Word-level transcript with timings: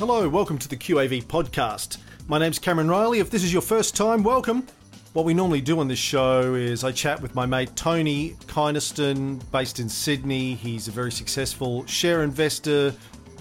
Hello, 0.00 0.26
welcome 0.30 0.56
to 0.56 0.66
the 0.66 0.78
QAV 0.78 1.24
podcast. 1.24 1.98
My 2.26 2.38
name's 2.38 2.58
Cameron 2.58 2.88
Reilly. 2.88 3.18
If 3.18 3.28
this 3.28 3.44
is 3.44 3.52
your 3.52 3.60
first 3.60 3.94
time, 3.94 4.22
welcome. 4.22 4.66
What 5.12 5.26
we 5.26 5.34
normally 5.34 5.60
do 5.60 5.78
on 5.78 5.88
this 5.88 5.98
show 5.98 6.54
is 6.54 6.84
I 6.84 6.90
chat 6.90 7.20
with 7.20 7.34
my 7.34 7.44
mate 7.44 7.76
Tony 7.76 8.30
Kynaston, 8.46 9.42
based 9.52 9.78
in 9.78 9.90
Sydney. 9.90 10.54
He's 10.54 10.88
a 10.88 10.90
very 10.90 11.12
successful 11.12 11.84
share 11.84 12.22
investor 12.22 12.94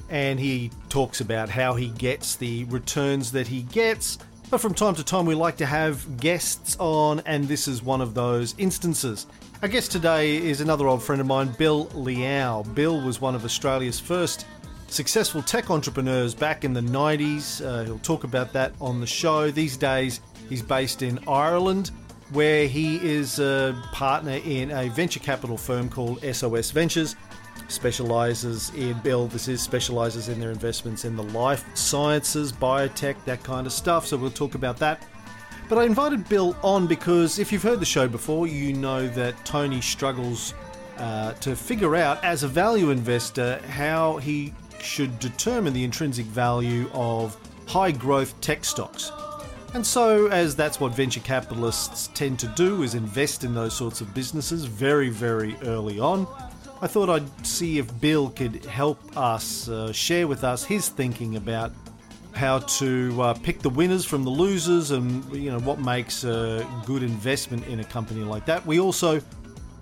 and 0.10 0.38
he 0.38 0.70
talks 0.90 1.22
about 1.22 1.48
how 1.48 1.76
he 1.76 1.92
gets 1.92 2.36
the 2.36 2.66
returns 2.66 3.32
that 3.32 3.48
he 3.48 3.62
gets. 3.62 4.18
But 4.50 4.60
from 4.60 4.74
time 4.74 4.96
to 4.96 5.04
time, 5.06 5.26
we 5.26 5.36
like 5.36 5.56
to 5.58 5.66
have 5.66 6.20
guests 6.20 6.76
on, 6.78 7.22
and 7.22 7.48
this 7.48 7.70
is 7.70 7.82
one 7.82 8.02
of 8.02 8.14
those 8.14 8.54
instances. 8.58 9.28
Our 9.62 9.70
guest 9.70 9.94
today 9.94 10.36
is 10.36 10.60
another 10.60 10.88
old 10.88 11.04
friend 11.04 11.22
of 11.22 11.28
mine, 11.28 11.56
Bill 11.58 11.86
Liao. 11.94 12.64
Bill 12.64 13.00
was 13.00 13.22
one 13.22 13.34
of 13.34 13.46
Australia's 13.46 14.00
first 14.00 14.46
successful 14.90 15.42
tech 15.42 15.70
entrepreneurs 15.70 16.34
back 16.34 16.64
in 16.64 16.74
the 16.74 16.82
90s. 16.82 17.66
Uh, 17.66 17.84
he'll 17.84 18.00
talk 18.00 18.24
about 18.24 18.54
that 18.54 18.74
on 18.82 19.00
the 19.00 19.08
show. 19.08 19.52
These 19.52 19.78
days, 19.78 20.22
he's 20.50 20.62
based 20.62 21.02
in 21.02 21.20
Ireland, 21.28 21.92
where 22.32 22.68
he 22.68 22.98
is 22.98 23.40
a 23.40 23.82
partner 23.92 24.40
in 24.46 24.72
a 24.72 24.90
venture 24.90 25.20
capital 25.20 25.58
firm 25.58 25.90
called 25.90 26.24
SOS 26.24 26.72
Ventures 26.72 27.16
specializes 27.68 28.72
in 28.76 28.98
Bill. 29.00 29.28
This 29.28 29.48
is 29.48 29.62
specializes 29.62 30.30
in 30.30 30.40
their 30.40 30.52
investments 30.52 31.06
in 31.06 31.16
the 31.16 31.24
life 31.24 31.66
sciences, 31.76 32.52
biotech, 32.52 33.16
that 33.26 33.44
kind 33.44 33.68
of 33.68 33.74
stuff. 33.74 34.08
So 34.08 34.18
we'll 34.18 34.32
talk 34.32 34.56
about 34.56 34.78
that. 34.78 35.06
But 35.68 35.78
I 35.78 35.84
invited 35.84 36.28
Bill 36.28 36.56
on 36.64 36.88
because 36.88 37.38
if 37.38 37.52
you've 37.52 37.64
heard 37.64 37.80
the 37.80 37.86
show 37.86 38.08
before, 38.08 38.48
you 38.48 38.74
know 38.74 39.08
that 39.10 39.46
Tony 39.46 39.82
struggles 39.82 40.54
uh, 40.98 41.34
to 41.34 41.56
figure 41.56 41.96
out, 41.96 42.24
as 42.24 42.44
a 42.44 42.48
value 42.48 42.90
investor, 42.90 43.62
how 43.70 44.18
he 44.18 44.54
should 44.82 45.20
determine 45.20 45.74
the 45.74 45.84
intrinsic 45.84 46.26
value 46.26 46.90
of 46.94 47.38
high 47.68 47.92
growth 47.92 48.40
tech 48.42 48.66
stocks. 48.66 49.12
And 49.74 49.86
so, 49.86 50.28
as 50.28 50.56
that's 50.56 50.80
what 50.80 50.96
venture 50.96 51.20
capitalists 51.20 52.10
tend 52.16 52.40
to 52.40 52.48
do, 52.48 52.82
is 52.82 52.96
invest 52.96 53.44
in 53.44 53.54
those 53.54 53.76
sorts 53.76 54.02
of 54.02 54.14
businesses 54.16 54.66
very, 54.66 55.10
very 55.10 55.56
early 55.64 56.00
on. 56.00 56.28
I 56.82 56.88
thought 56.88 57.10
I'd 57.10 57.46
see 57.46 57.78
if 57.78 58.00
Bill 58.00 58.30
could 58.30 58.66
help 58.66 59.00
us 59.16 59.70
uh, 59.70 59.92
share 59.92 60.28
with 60.28 60.44
us 60.44 60.64
his 60.64 60.90
thinking 60.90 61.36
about 61.36 61.72
how 62.34 62.60
to 62.60 63.22
uh, 63.22 63.34
pick 63.34 63.60
the 63.60 63.70
winners 63.70 64.06
from 64.06 64.24
the 64.24 64.30
losers 64.30 64.92
and 64.92 65.26
you 65.36 65.52
know 65.52 65.60
what 65.60 65.80
makes 65.80 66.24
a 66.24 66.66
good 66.86 67.04
investment 67.04 67.68
in 67.68 67.82
a 67.82 67.84
company 67.84 68.24
like 68.24 68.46
that. 68.46 68.66
We 68.66 68.80
also 68.80 69.22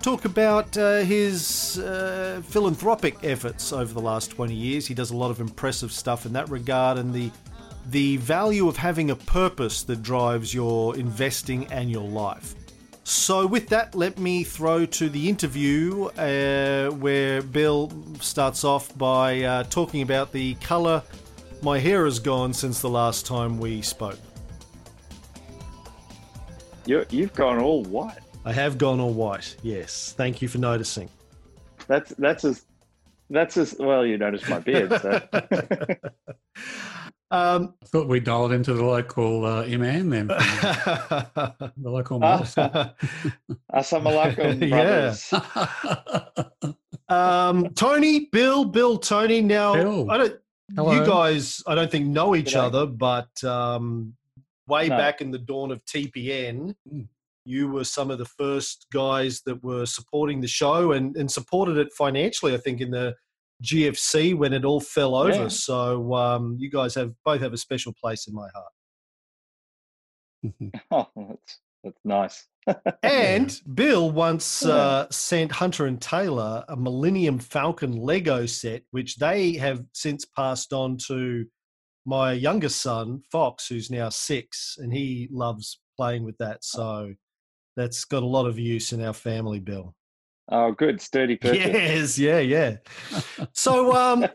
talk 0.08 0.24
about 0.24 0.74
uh, 0.78 1.00
his 1.00 1.78
uh, 1.80 2.40
philanthropic 2.46 3.14
efforts 3.24 3.74
over 3.74 3.92
the 3.92 4.00
last 4.00 4.30
20 4.30 4.54
years. 4.54 4.86
He 4.86 4.94
does 4.94 5.10
a 5.10 5.16
lot 5.16 5.30
of 5.30 5.38
impressive 5.38 5.92
stuff 5.92 6.24
in 6.24 6.32
that 6.32 6.48
regard 6.48 6.96
and 6.96 7.12
the 7.12 7.30
the 7.90 8.16
value 8.16 8.68
of 8.68 8.78
having 8.78 9.10
a 9.10 9.16
purpose 9.16 9.82
that 9.82 10.02
drives 10.02 10.54
your 10.54 10.96
investing 10.96 11.66
and 11.66 11.90
your 11.90 12.08
life. 12.08 12.54
So, 13.04 13.46
with 13.46 13.68
that, 13.68 13.94
let 13.94 14.18
me 14.18 14.44
throw 14.44 14.86
to 14.86 15.10
the 15.10 15.28
interview 15.28 16.06
uh, 16.16 16.88
where 16.88 17.42
Bill 17.42 17.92
starts 18.20 18.64
off 18.64 18.96
by 18.96 19.42
uh, 19.42 19.64
talking 19.64 20.00
about 20.00 20.32
the 20.32 20.54
colour 20.54 21.02
my 21.60 21.78
hair 21.78 22.06
has 22.06 22.18
gone 22.18 22.54
since 22.54 22.80
the 22.80 22.88
last 22.88 23.26
time 23.26 23.58
we 23.58 23.82
spoke. 23.82 24.18
you 26.86 27.04
you've 27.10 27.34
gone 27.34 27.58
all 27.58 27.84
white. 27.84 28.27
I 28.48 28.52
have 28.52 28.78
gone 28.78 28.98
all 28.98 29.12
white, 29.12 29.56
yes. 29.62 30.14
Thank 30.16 30.40
you 30.40 30.48
for 30.48 30.56
noticing. 30.56 31.10
That's 31.86 32.12
that's 32.16 32.44
as 32.46 32.64
that's 33.28 33.58
as 33.58 33.76
well. 33.78 34.06
You 34.06 34.16
noticed 34.16 34.48
my 34.48 34.58
beard. 34.60 34.90
So. 35.02 35.20
Um, 37.30 37.74
I 37.82 37.86
thought 37.86 38.08
we 38.08 38.20
dialed 38.20 38.52
into 38.52 38.72
the 38.72 38.82
local 38.82 39.44
uh, 39.44 39.62
imam 39.64 40.08
then, 40.08 40.26
the 40.28 41.68
local 41.76 42.18
Ah, 42.24 42.38
mosque. 42.38 42.56
Assalamualaikum, 43.70 44.64
Yeah. 44.66 45.12
um, 47.10 47.68
Tony, 47.74 48.30
Bill, 48.32 48.64
Bill, 48.64 48.96
Tony. 48.96 49.42
Now, 49.42 49.74
Bill. 49.74 50.10
I 50.10 50.16
don't. 50.16 50.36
Hello. 50.74 50.92
You 50.94 51.04
guys, 51.04 51.62
I 51.66 51.74
don't 51.74 51.90
think 51.90 52.06
know 52.06 52.34
each 52.34 52.54
G'day. 52.54 52.64
other, 52.64 52.86
but 52.86 53.44
um, 53.44 54.14
way 54.66 54.88
No. 54.88 54.96
back 54.96 55.20
in 55.20 55.30
the 55.30 55.36
dawn 55.38 55.70
of 55.70 55.84
TPN, 55.84 56.74
Mm. 56.90 57.08
You 57.48 57.68
were 57.68 57.84
some 57.84 58.10
of 58.10 58.18
the 58.18 58.24
first 58.24 58.86
guys 58.92 59.40
that 59.46 59.62
were 59.64 59.86
supporting 59.86 60.40
the 60.40 60.48
show 60.48 60.92
and, 60.92 61.16
and 61.16 61.30
supported 61.30 61.78
it 61.78 61.92
financially. 61.92 62.54
I 62.54 62.58
think 62.58 62.80
in 62.80 62.90
the 62.90 63.14
GFC 63.64 64.36
when 64.36 64.52
it 64.52 64.64
all 64.64 64.80
fell 64.80 65.14
over. 65.14 65.32
Yeah. 65.32 65.48
So 65.48 66.14
um, 66.14 66.56
you 66.58 66.70
guys 66.70 66.94
have 66.94 67.12
both 67.24 67.40
have 67.40 67.52
a 67.52 67.58
special 67.58 67.92
place 67.92 68.28
in 68.28 68.34
my 68.34 68.48
heart. 68.54 68.72
Oh, 70.90 71.08
that's 71.16 71.60
that's 71.84 72.00
nice. 72.04 72.46
And 73.02 73.58
Bill 73.74 74.10
once 74.10 74.64
uh, 74.64 75.06
sent 75.10 75.52
Hunter 75.52 75.86
and 75.86 76.00
Taylor 76.00 76.64
a 76.68 76.76
Millennium 76.76 77.38
Falcon 77.38 77.92
Lego 77.92 78.44
set, 78.44 78.82
which 78.90 79.16
they 79.16 79.54
have 79.54 79.82
since 79.94 80.26
passed 80.26 80.74
on 80.74 80.98
to 81.06 81.46
my 82.04 82.32
youngest 82.32 82.82
son, 82.82 83.22
Fox, 83.32 83.68
who's 83.68 83.90
now 83.90 84.10
six, 84.10 84.76
and 84.78 84.92
he 84.92 85.28
loves 85.30 85.80
playing 85.96 86.24
with 86.24 86.36
that. 86.38 86.62
So 86.62 87.14
that's 87.78 88.04
got 88.04 88.22
a 88.22 88.26
lot 88.26 88.46
of 88.46 88.58
use 88.58 88.92
in 88.92 89.02
our 89.04 89.12
family, 89.12 89.60
Bill. 89.60 89.94
Oh, 90.50 90.72
good, 90.72 91.00
sturdy 91.00 91.36
purchase. 91.40 92.18
Yes, 92.18 92.18
yeah, 92.18 92.38
yeah. 92.40 92.76
So, 93.52 93.94
um, 93.94 94.26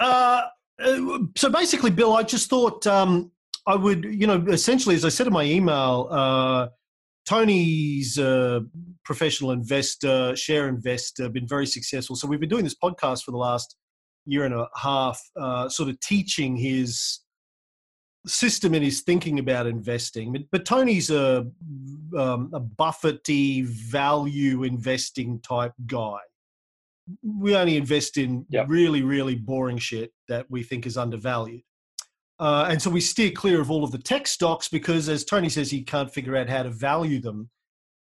uh, 0.00 0.42
uh, 0.80 1.18
so 1.36 1.50
basically, 1.50 1.90
Bill, 1.90 2.14
I 2.14 2.22
just 2.22 2.48
thought 2.48 2.86
um, 2.86 3.30
I 3.66 3.74
would, 3.74 4.04
you 4.04 4.26
know, 4.26 4.44
essentially, 4.48 4.94
as 4.94 5.04
I 5.04 5.08
said 5.10 5.26
in 5.26 5.32
my 5.32 5.44
email, 5.44 6.08
uh, 6.10 6.68
Tony's 7.26 8.16
a 8.16 8.64
professional 9.04 9.50
investor, 9.50 10.34
share 10.34 10.68
investor, 10.68 11.28
been 11.28 11.46
very 11.46 11.66
successful. 11.66 12.16
So 12.16 12.26
we've 12.26 12.40
been 12.40 12.48
doing 12.48 12.64
this 12.64 12.76
podcast 12.82 13.24
for 13.24 13.32
the 13.32 13.36
last 13.36 13.76
year 14.24 14.44
and 14.44 14.54
a 14.54 14.68
half, 14.76 15.20
uh, 15.36 15.68
sort 15.68 15.90
of 15.90 16.00
teaching 16.00 16.56
his 16.56 17.20
system 18.28 18.74
and 18.74 18.84
his 18.84 19.00
thinking 19.00 19.38
about 19.38 19.66
investing. 19.66 20.32
But, 20.32 20.42
but 20.50 20.64
Tony's 20.64 21.10
a, 21.10 21.46
um, 22.16 22.50
a 22.52 22.60
Buffetty 22.60 23.64
value 23.64 24.64
investing 24.64 25.40
type 25.40 25.72
guy. 25.86 26.18
We 27.22 27.56
only 27.56 27.76
invest 27.76 28.18
in 28.18 28.44
Yep. 28.50 28.66
really, 28.68 29.02
really 29.02 29.34
boring 29.34 29.78
shit 29.78 30.12
that 30.28 30.50
we 30.50 30.62
think 30.62 30.86
is 30.86 30.96
undervalued. 30.96 31.62
Uh, 32.38 32.68
and 32.70 32.80
so 32.80 32.90
we 32.90 33.00
steer 33.00 33.30
clear 33.30 33.60
of 33.60 33.70
all 33.70 33.82
of 33.82 33.90
the 33.90 33.98
tech 33.98 34.26
stocks 34.26 34.68
because, 34.68 35.08
as 35.08 35.24
Tony 35.24 35.48
says, 35.48 35.70
he 35.70 35.82
can't 35.82 36.12
figure 36.12 36.36
out 36.36 36.48
how 36.48 36.62
to 36.62 36.70
value 36.70 37.20
them. 37.20 37.50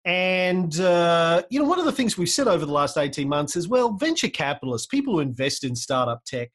And, 0.04 0.78
uh, 0.80 1.42
you 1.50 1.60
know, 1.60 1.68
one 1.68 1.78
of 1.78 1.84
the 1.84 1.92
things 1.92 2.16
we've 2.16 2.28
said 2.28 2.48
over 2.48 2.64
the 2.64 2.72
last 2.72 2.96
18 2.96 3.28
months 3.28 3.56
is 3.56 3.68
well, 3.68 3.92
venture 3.92 4.28
capitalists, 4.28 4.86
people 4.86 5.14
who 5.14 5.20
invest 5.20 5.62
in 5.64 5.76
startup 5.76 6.24
tech, 6.24 6.50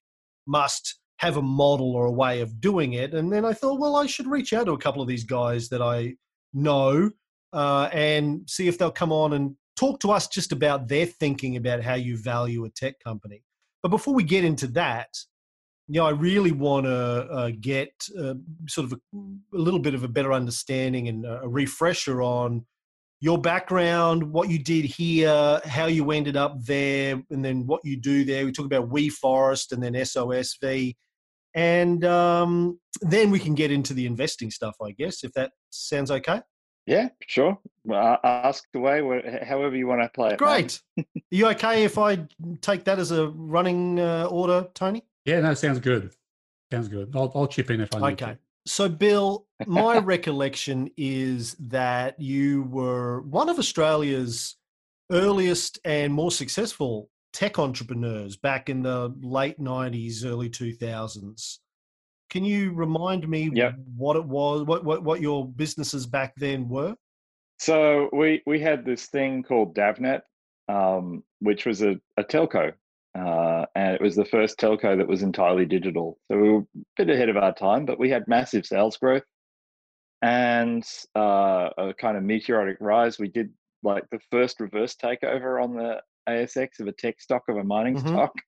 must 0.48 1.01
have 1.22 1.38
a 1.38 1.42
model 1.42 1.96
or 1.96 2.06
a 2.06 2.12
way 2.12 2.42
of 2.42 2.60
doing 2.60 2.94
it. 2.94 3.14
And 3.14 3.32
then 3.32 3.46
I 3.46 3.54
thought, 3.54 3.80
well, 3.80 3.96
I 3.96 4.08
should 4.08 4.26
reach 4.26 4.54
out 4.54 4.66
to 4.66 4.72
a 4.72 4.78
couple 4.78 5.04
of 5.04 5.08
these 5.08 5.24
guys 5.24 5.70
that 5.70 5.80
I 5.80 6.16
know 6.52 7.12
uh, 7.54 7.90
and 7.94 8.50
see 8.50 8.68
if 8.68 8.80
they'll 8.80 8.90
come 8.90 9.12
on 9.12 9.34
and 9.34 9.56
talk 9.76 10.00
to 10.00 10.10
us 10.10 10.28
just 10.28 10.52
about 10.52 10.88
their 10.88 11.06
thinking 11.06 11.58
about 11.58 11.84
how 11.84 11.94
you 11.94 12.18
value 12.18 12.66
a 12.66 12.72
tech 12.72 12.96
company. 13.04 13.44
But 13.84 13.90
before 13.90 14.16
we 14.16 14.24
get 14.24 14.44
into 14.44 14.66
that, 14.70 15.10
you 15.88 16.00
know, 16.00 16.08
I 16.08 16.12
really 16.12 16.54
want 16.54 16.88
to 16.88 16.92
uh, 16.92 17.52
get 17.60 17.92
uh, 18.20 18.34
sort 18.68 18.92
of 18.92 18.94
a, 18.94 19.18
a 19.56 19.60
little 19.60 19.80
bit 19.80 19.94
of 19.94 20.04
a 20.04 20.08
better 20.08 20.34
understanding 20.34 21.08
and 21.08 21.24
a 21.24 21.48
refresher 21.48 22.24
on 22.24 22.66
your 23.20 23.38
background, 23.38 24.24
what 24.24 24.50
you 24.50 24.58
did 24.58 24.86
here, 24.86 25.62
how 25.66 25.86
you 25.86 26.10
ended 26.10 26.36
up 26.36 26.60
there, 26.66 27.22
and 27.30 27.46
then 27.46 27.68
what 27.68 27.86
you 27.86 27.96
do 27.96 28.26
there. 28.26 28.44
We 28.44 28.52
talk 28.52 28.66
about 28.66 28.90
WeForest 28.90 29.72
and 29.72 29.84
then 29.84 29.94
SOSV. 29.94 30.96
And 31.54 32.06
um, 32.06 32.80
then 33.02 33.30
we 33.32 33.40
can 33.40 33.56
get 33.56 33.72
into 33.72 33.94
the 33.94 34.06
investing 34.06 34.52
stuff, 34.52 34.76
I 34.82 34.92
guess, 34.92 35.24
if 35.24 35.34
that 35.34 35.52
sounds 35.70 36.12
okay. 36.12 36.42
Yeah, 36.88 37.10
sure. 37.28 37.58
Well, 37.84 38.18
ask 38.24 38.64
away, 38.76 39.02
wha- 39.02 39.22
however 39.46 39.76
you 39.76 39.88
want 39.88 40.02
to 40.02 40.10
play 40.10 40.32
it. 40.32 40.38
Great. 40.38 40.82
Are 40.98 41.04
you 41.30 41.48
okay 41.50 41.84
if 41.84 41.98
I 41.98 42.28
take 42.62 42.86
that 42.86 43.00
as 43.00 43.12
a 43.12 43.28
running 43.28 44.00
uh, 44.00 44.26
order, 44.26 44.68
Tony? 44.74 45.04
yeah, 45.26 45.42
no, 45.42 45.54
sounds 45.54 45.80
good. 45.80 46.12
Sounds 46.72 46.88
good. 46.88 47.12
I'll, 47.16 47.32
I'll 47.36 47.48
chip 47.48 47.70
in 47.70 47.82
if 47.82 47.94
I 47.94 48.00
need 48.00 48.22
Okay. 48.22 48.34
to. 48.34 48.40
So, 48.66 48.88
Bill, 48.90 49.48
my 49.68 49.98
recollection 49.98 50.90
is 50.96 51.56
that 51.60 52.20
you 52.20 52.64
were 52.64 53.22
one 53.22 53.50
of 53.50 53.60
Australia's 53.60 54.56
earliest 55.12 55.80
and 55.84 56.14
more 56.14 56.32
successful 56.32 57.10
tech 57.34 57.60
entrepreneurs 57.60 58.36
back 58.38 58.70
in 58.70 58.82
the 58.82 59.14
late 59.22 59.60
90s, 59.60 60.26
early 60.26 60.50
2000s. 60.50 61.60
Can 62.30 62.46
you 62.46 62.72
remind 62.74 63.28
me 63.28 63.52
Yep. 63.54 63.76
what 63.98 64.16
it 64.16 64.26
was, 64.26 64.64
what, 64.64 64.84
what, 64.84 65.04
what 65.04 65.22
your 65.22 65.48
businesses 65.48 66.06
back 66.06 66.34
then 66.38 66.70
were? 66.70 66.96
So 67.60 68.10
we 68.12 68.42
we 68.48 68.60
had 68.60 68.86
this 68.86 69.06
thing 69.08 69.44
called 69.44 69.76
DavNet, 69.76 70.22
um, 70.68 71.24
which 71.42 71.66
was 71.66 71.84
a, 71.84 72.00
a 72.18 72.24
telco, 72.24 72.74
uh, 73.16 73.66
and 73.76 73.94
it 73.94 74.02
was 74.02 74.16
the 74.16 74.26
first 74.26 74.58
telco 74.58 74.98
that 74.98 75.08
was 75.08 75.22
entirely 75.22 75.66
digital. 75.66 76.18
So 76.28 76.38
we 76.38 76.50
were 76.50 76.60
a 76.60 76.66
bit 76.98 77.10
ahead 77.12 77.30
of 77.30 77.38
our 77.38 77.54
time, 77.54 77.86
but 77.86 78.00
we 78.00 78.10
had 78.10 78.28
massive 78.28 78.66
sales 78.66 78.98
growth 78.98 79.24
and 80.24 80.84
uh, 81.16 81.70
a 81.78 81.94
kind 81.94 82.18
of 82.18 82.24
meteoric 82.24 82.78
rise. 82.80 83.20
We 83.20 83.28
did 83.28 83.52
like 83.84 84.06
the 84.10 84.20
first 84.32 84.60
reverse 84.60 84.96
takeover 84.96 85.62
on 85.62 85.76
the 85.76 86.02
ASX 86.28 86.80
of 86.80 86.88
a 86.88 86.92
tech 86.92 87.20
stock 87.22 87.44
of 87.50 87.58
a 87.58 87.64
mining 87.64 87.96
Mhm. 87.96 88.08
stock. 88.08 88.34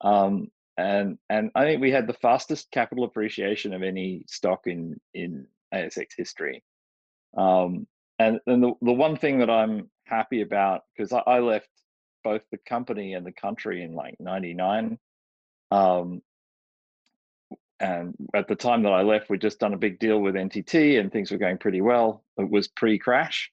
Um, 0.00 0.50
and 0.76 1.18
and 1.30 1.50
I 1.54 1.64
think 1.64 1.80
we 1.80 1.90
had 1.90 2.06
the 2.06 2.12
fastest 2.14 2.70
capital 2.70 3.04
appreciation 3.04 3.72
of 3.72 3.82
any 3.82 4.24
stock 4.26 4.66
in 4.66 5.00
in 5.14 5.46
ASX 5.72 6.08
history. 6.16 6.62
Um, 7.36 7.86
and 8.18 8.40
and 8.46 8.62
the, 8.62 8.74
the 8.82 8.92
one 8.92 9.16
thing 9.16 9.38
that 9.38 9.48
I'm 9.48 9.90
happy 10.04 10.42
about 10.42 10.82
because 10.94 11.12
I, 11.12 11.20
I 11.20 11.38
left 11.38 11.70
both 12.22 12.42
the 12.50 12.58
company 12.58 13.14
and 13.14 13.24
the 13.24 13.32
country 13.32 13.82
in 13.82 13.94
like 13.94 14.18
'99. 14.20 14.98
Um, 15.70 16.22
and 17.80 18.14
at 18.34 18.48
the 18.48 18.56
time 18.56 18.82
that 18.82 18.92
I 18.92 19.02
left, 19.02 19.30
we'd 19.30 19.40
just 19.40 19.60
done 19.60 19.74
a 19.74 19.78
big 19.78 19.98
deal 19.98 20.20
with 20.20 20.34
NTT 20.34 20.98
and 21.00 21.10
things 21.10 21.30
were 21.30 21.38
going 21.38 21.58
pretty 21.58 21.80
well. 21.80 22.24
It 22.36 22.48
was 22.50 22.68
pre-crash. 22.68 23.50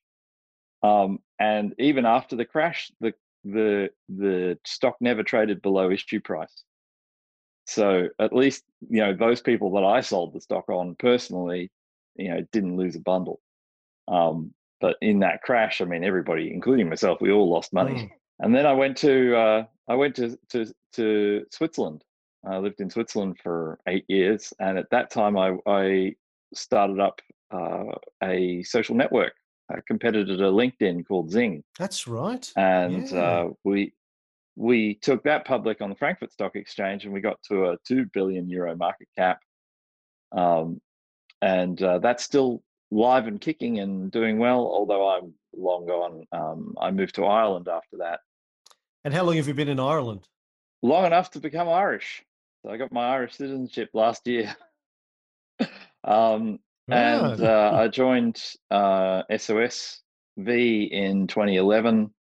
Um, 0.84 1.20
and 1.40 1.74
even 1.80 2.06
after 2.06 2.36
the 2.36 2.46
crash, 2.46 2.92
the 3.00 3.14
the 3.44 3.90
the 4.10 4.58
stock 4.66 4.96
never 5.00 5.24
traded 5.24 5.62
below 5.62 5.92
issue 5.92 6.20
price. 6.20 6.64
So 7.66 8.10
at 8.20 8.34
least 8.34 8.64
you 8.90 9.02
know 9.02 9.16
those 9.16 9.42
people 9.42 9.72
that 9.74 9.84
I 9.84 10.02
sold 10.02 10.34
the 10.34 10.42
stock 10.42 10.70
on 10.70 10.96
personally, 10.96 11.72
you 12.16 12.30
know, 12.30 12.46
didn't 12.52 12.78
lose 12.78 12.96
a 12.96 13.00
bundle. 13.00 13.40
Um, 14.08 14.54
but 14.80 14.98
in 15.02 15.20
that 15.20 15.44
crash, 15.44 15.80
I 15.80 15.86
mean, 15.86 16.04
everybody, 16.04 16.52
including 16.52 16.90
myself, 16.90 17.22
we 17.22 17.32
all 17.32 17.50
lost 17.50 17.72
money. 17.72 17.94
Mm. 17.94 18.12
And 18.40 18.56
then 18.56 18.66
I 18.66 18.74
went 18.74 18.98
to 18.98 19.38
uh, 19.38 19.64
I 19.88 19.96
went 19.96 20.16
to 20.16 20.38
to 20.50 20.66
to 20.94 21.46
Switzerland. 21.52 22.04
I 22.44 22.58
lived 22.58 22.82
in 22.82 22.90
Switzerland 22.90 23.38
for 23.42 23.80
eight 23.88 24.06
years, 24.08 24.52
and 24.60 24.78
at 24.78 24.90
that 24.90 25.12
time, 25.12 25.38
I 25.38 25.58
I 25.68 26.16
started 26.54 27.00
up 27.00 27.22
uh, 27.52 27.94
a 28.24 28.64
social 28.64 28.96
network, 28.96 29.34
a 29.78 29.82
competitor 29.84 30.38
to 30.38 30.44
LinkedIn 30.44 31.06
called 31.08 31.30
XING, 31.32 31.64
That's 31.78 32.08
right. 32.08 32.50
and 32.56 33.10
Yeah. 33.12 33.20
uh, 33.20 33.50
we 33.64 33.94
we 34.58 34.96
took 34.96 35.24
that 35.24 35.46
public 35.46 35.82
on 35.82 35.90
the 35.90 35.96
Frankfurt 35.96 36.32
Stock 36.32 36.56
Exchange, 36.56 37.06
and 37.06 37.14
we 37.14 37.22
got 37.22 37.42
to 37.44 37.70
a 37.72 37.78
two 37.88 38.06
billion 38.14 38.50
euro 38.50 38.76
market 38.76 39.08
cap. 39.18 39.40
Um, 40.34 40.82
and 41.42 41.82
uh, 41.82 42.00
that's 42.00 42.24
still 42.24 42.62
live 42.92 43.28
and 43.28 43.40
kicking 43.40 43.80
and 43.80 44.12
doing 44.12 44.38
well. 44.40 44.60
Although 44.60 45.10
I'm 45.10 45.34
long 45.56 45.86
gone, 45.88 46.26
um, 46.34 46.76
I 46.80 46.92
moved 46.92 47.16
to 47.16 47.26
Ireland 47.26 47.68
after 47.70 47.98
that, 47.98 48.20
And 49.06 49.14
how 49.14 49.24
long 49.24 49.38
have 49.38 49.48
you 49.48 49.54
been 49.54 49.70
in 49.70 49.80
Ireland? 49.80 50.28
long 50.84 51.06
enough 51.06 51.30
to 51.32 51.40
become 51.40 51.70
Irish. 51.70 52.24
So 52.64 52.72
I 52.72 52.78
got 52.78 52.92
my 52.92 53.08
Irish 53.16 53.36
citizenship 53.38 53.90
last 53.94 54.28
year. 54.28 54.54
um, 56.04 56.60
and 56.92 57.42
uh, 57.42 57.72
I 57.74 57.88
joined 57.88 58.42
uh, 58.70 59.24
SOSV 59.32 60.90
in 60.92 61.28
2011, 61.28 62.14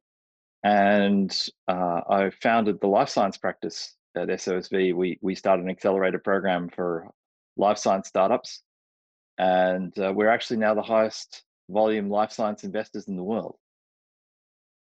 and 0.64 1.40
uh, 1.68 2.02
I 2.10 2.32
founded 2.42 2.80
the 2.82 2.88
life 2.88 3.10
science 3.10 3.38
practice 3.38 3.96
at 4.16 4.28
SOSV. 4.28 4.96
We 4.96 5.20
we 5.22 5.36
started 5.36 5.64
an 5.64 5.72
accelerator 5.72 6.20
program 6.20 6.70
for 6.70 7.10
life 7.58 7.78
science 7.78 8.08
startups, 8.08 8.62
and 9.38 9.98
uh, 10.00 10.14
we're 10.16 10.30
actually 10.30 10.58
now 10.58 10.74
the 10.74 10.82
highest 10.82 11.44
volume 11.70 12.10
life 12.10 12.32
science 12.32 12.64
investors 12.64 13.08
in 13.08 13.16
the 13.16 13.24
world. 13.24 13.56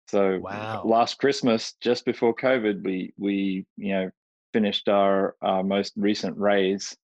So 0.09 0.38
Wow. 0.41 0.82
last 0.85 1.19
Christmas, 1.19 1.75
just 1.81 2.05
before 2.05 2.35
COVID, 2.35 2.85
we 2.85 3.12
we 3.17 3.67
you 3.77 3.93
know 3.93 4.11
finished 4.53 4.88
our, 4.88 5.37
our 5.43 5.62
most 5.62 5.93
recent 5.97 6.37
raise, 6.37 6.97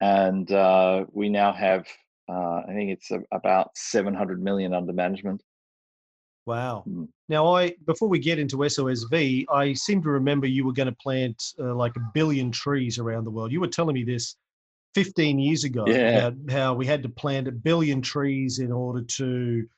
and 0.00 0.50
uh, 0.52 1.04
we 1.12 1.28
now 1.28 1.52
have 1.52 1.86
uh, 2.28 2.62
I 2.68 2.72
think 2.74 2.90
it's 2.90 3.10
a, 3.10 3.20
about 3.32 3.70
seven 3.74 4.14
hundred 4.14 4.42
million 4.42 4.74
under 4.74 4.92
management. 4.92 5.42
Wow. 6.46 6.84
Mm. 6.88 7.08
Now, 7.28 7.54
I 7.54 7.74
before 7.86 8.08
we 8.08 8.18
get 8.18 8.38
into 8.38 8.56
SOSV, 8.56 9.44
I 9.52 9.72
seem 9.74 10.02
to 10.02 10.08
remember 10.08 10.46
you 10.46 10.64
were 10.64 10.72
going 10.72 10.88
to 10.88 10.96
plant 10.96 11.42
uh, 11.58 11.74
like 11.74 11.94
a 11.96 12.00
billion 12.14 12.50
trees 12.50 12.98
around 12.98 13.24
the 13.24 13.30
world. 13.30 13.52
You 13.52 13.60
were 13.60 13.66
telling 13.68 13.94
me 13.94 14.02
this 14.04 14.36
15 14.94 15.38
years 15.38 15.64
ago 15.64 15.84
Yeah. 15.86 16.28
about 16.28 16.34
how 16.50 16.74
we 16.74 16.86
had 16.86 17.02
to 17.02 17.08
plant 17.08 17.48
a 17.48 17.52
billion 17.52 18.00
trees 18.00 18.58
in 18.60 18.72
order 18.72 19.02
to 19.02 19.68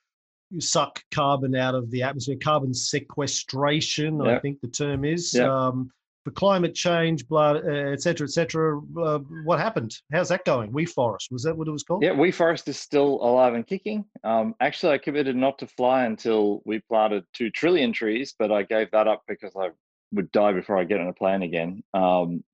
suck 0.58 1.02
carbon 1.10 1.54
out 1.54 1.74
of 1.74 1.90
the 1.90 2.02
atmosphere, 2.02 2.36
carbon 2.40 2.72
sequestration, 2.72 4.20
I 4.20 4.38
think 4.38 4.60
the 4.60 4.68
term 4.68 5.04
is. 5.04 5.34
Yep. 5.34 5.48
Um, 5.48 5.90
for 6.24 6.30
climate 6.32 6.74
change, 6.74 7.26
blah, 7.26 7.52
uh, 7.52 7.92
et 7.92 8.02
cetera, 8.02 8.26
et 8.26 8.30
cetera. 8.30 8.78
Uh, 9.00 9.18
what 9.44 9.58
happened? 9.58 9.94
How's 10.12 10.28
that 10.28 10.44
going? 10.44 10.72
WeForest, 10.72 11.30
was 11.30 11.42
that 11.44 11.56
what 11.56 11.68
it 11.68 11.70
was 11.70 11.82
called? 11.82 12.02
Yeah, 12.02 12.10
WeForest 12.10 12.68
is 12.68 12.78
still 12.78 13.18
alive 13.22 13.54
and 13.54 13.66
kicking. 13.66 14.04
Um, 14.24 14.54
actually, 14.60 14.94
I 14.94 14.98
committed 14.98 15.36
not 15.36 15.58
to 15.60 15.66
fly 15.66 16.04
until 16.04 16.62
we 16.64 16.80
planted 16.80 17.24
two 17.32 17.50
trillion 17.50 17.92
trees, 17.92 18.34
but 18.38 18.52
I 18.52 18.62
gave 18.62 18.90
that 18.90 19.08
up 19.08 19.22
because 19.26 19.52
I 19.56 19.70
would 20.12 20.30
die 20.32 20.52
before 20.52 20.78
I 20.78 20.84
get 20.84 21.00
on 21.00 21.08
a 21.08 21.12
plane 21.12 21.42
again. 21.42 21.82
Um, 21.94 22.44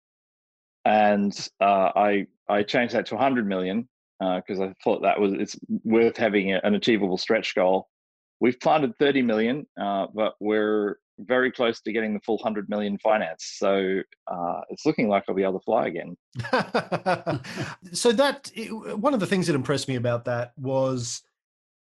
and 0.85 1.49
uh, 1.61 1.91
I 1.97 2.27
I 2.49 2.63
changed 2.63 2.95
that 2.95 3.07
to 3.07 3.17
100 3.17 3.47
million 3.47 3.89
because 4.21 4.61
I 4.61 4.73
thought 4.85 5.03
that 5.03 5.21
was 5.21 5.33
it's 5.33 5.57
worth 5.85 6.17
having 6.17 6.53
an 6.53 6.75
achievable 6.75 7.19
stretch 7.19 7.55
goal. 7.55 7.89
We've 8.41 8.59
planted 8.61 8.97
30 8.99 9.23
million, 9.23 9.67
uh, 9.81 10.07
but 10.15 10.35
we're 10.41 10.99
very 11.19 11.51
close 11.51 11.81
to 11.81 11.93
getting 11.93 12.13
the 12.13 12.21
full 12.21 12.37
100 12.37 12.69
million 12.69 12.99
finance. 12.99 13.55
So 13.57 14.01
uh, 14.27 14.61
it's 14.69 14.85
looking 14.85 15.09
like 15.09 15.25
I'll 15.29 15.35
be 15.35 15.43
able 15.43 15.59
to 15.59 15.65
fly 15.65 15.87
again. 15.87 16.17
so 17.93 18.13
that 18.13 18.51
one 18.99 19.15
of 19.15 19.21
the 19.21 19.27
things 19.27 19.47
that 19.47 19.57
impressed 19.57 19.89
me 19.89 19.97
about 19.97 20.27
that 20.27 20.53
was 20.59 21.23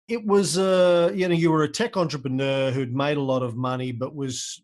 it 0.08 0.26
was 0.26 0.58
uh 0.58 1.12
you 1.14 1.28
know 1.28 1.34
you 1.34 1.52
were 1.52 1.62
a 1.62 1.69
tech 1.69 1.96
entrepreneur 1.96 2.72
who'd 2.72 2.94
made 2.94 3.16
a 3.16 3.22
lot 3.22 3.43
of 3.43 3.54
money 3.54 3.93
but 3.93 4.12
was 4.14 4.60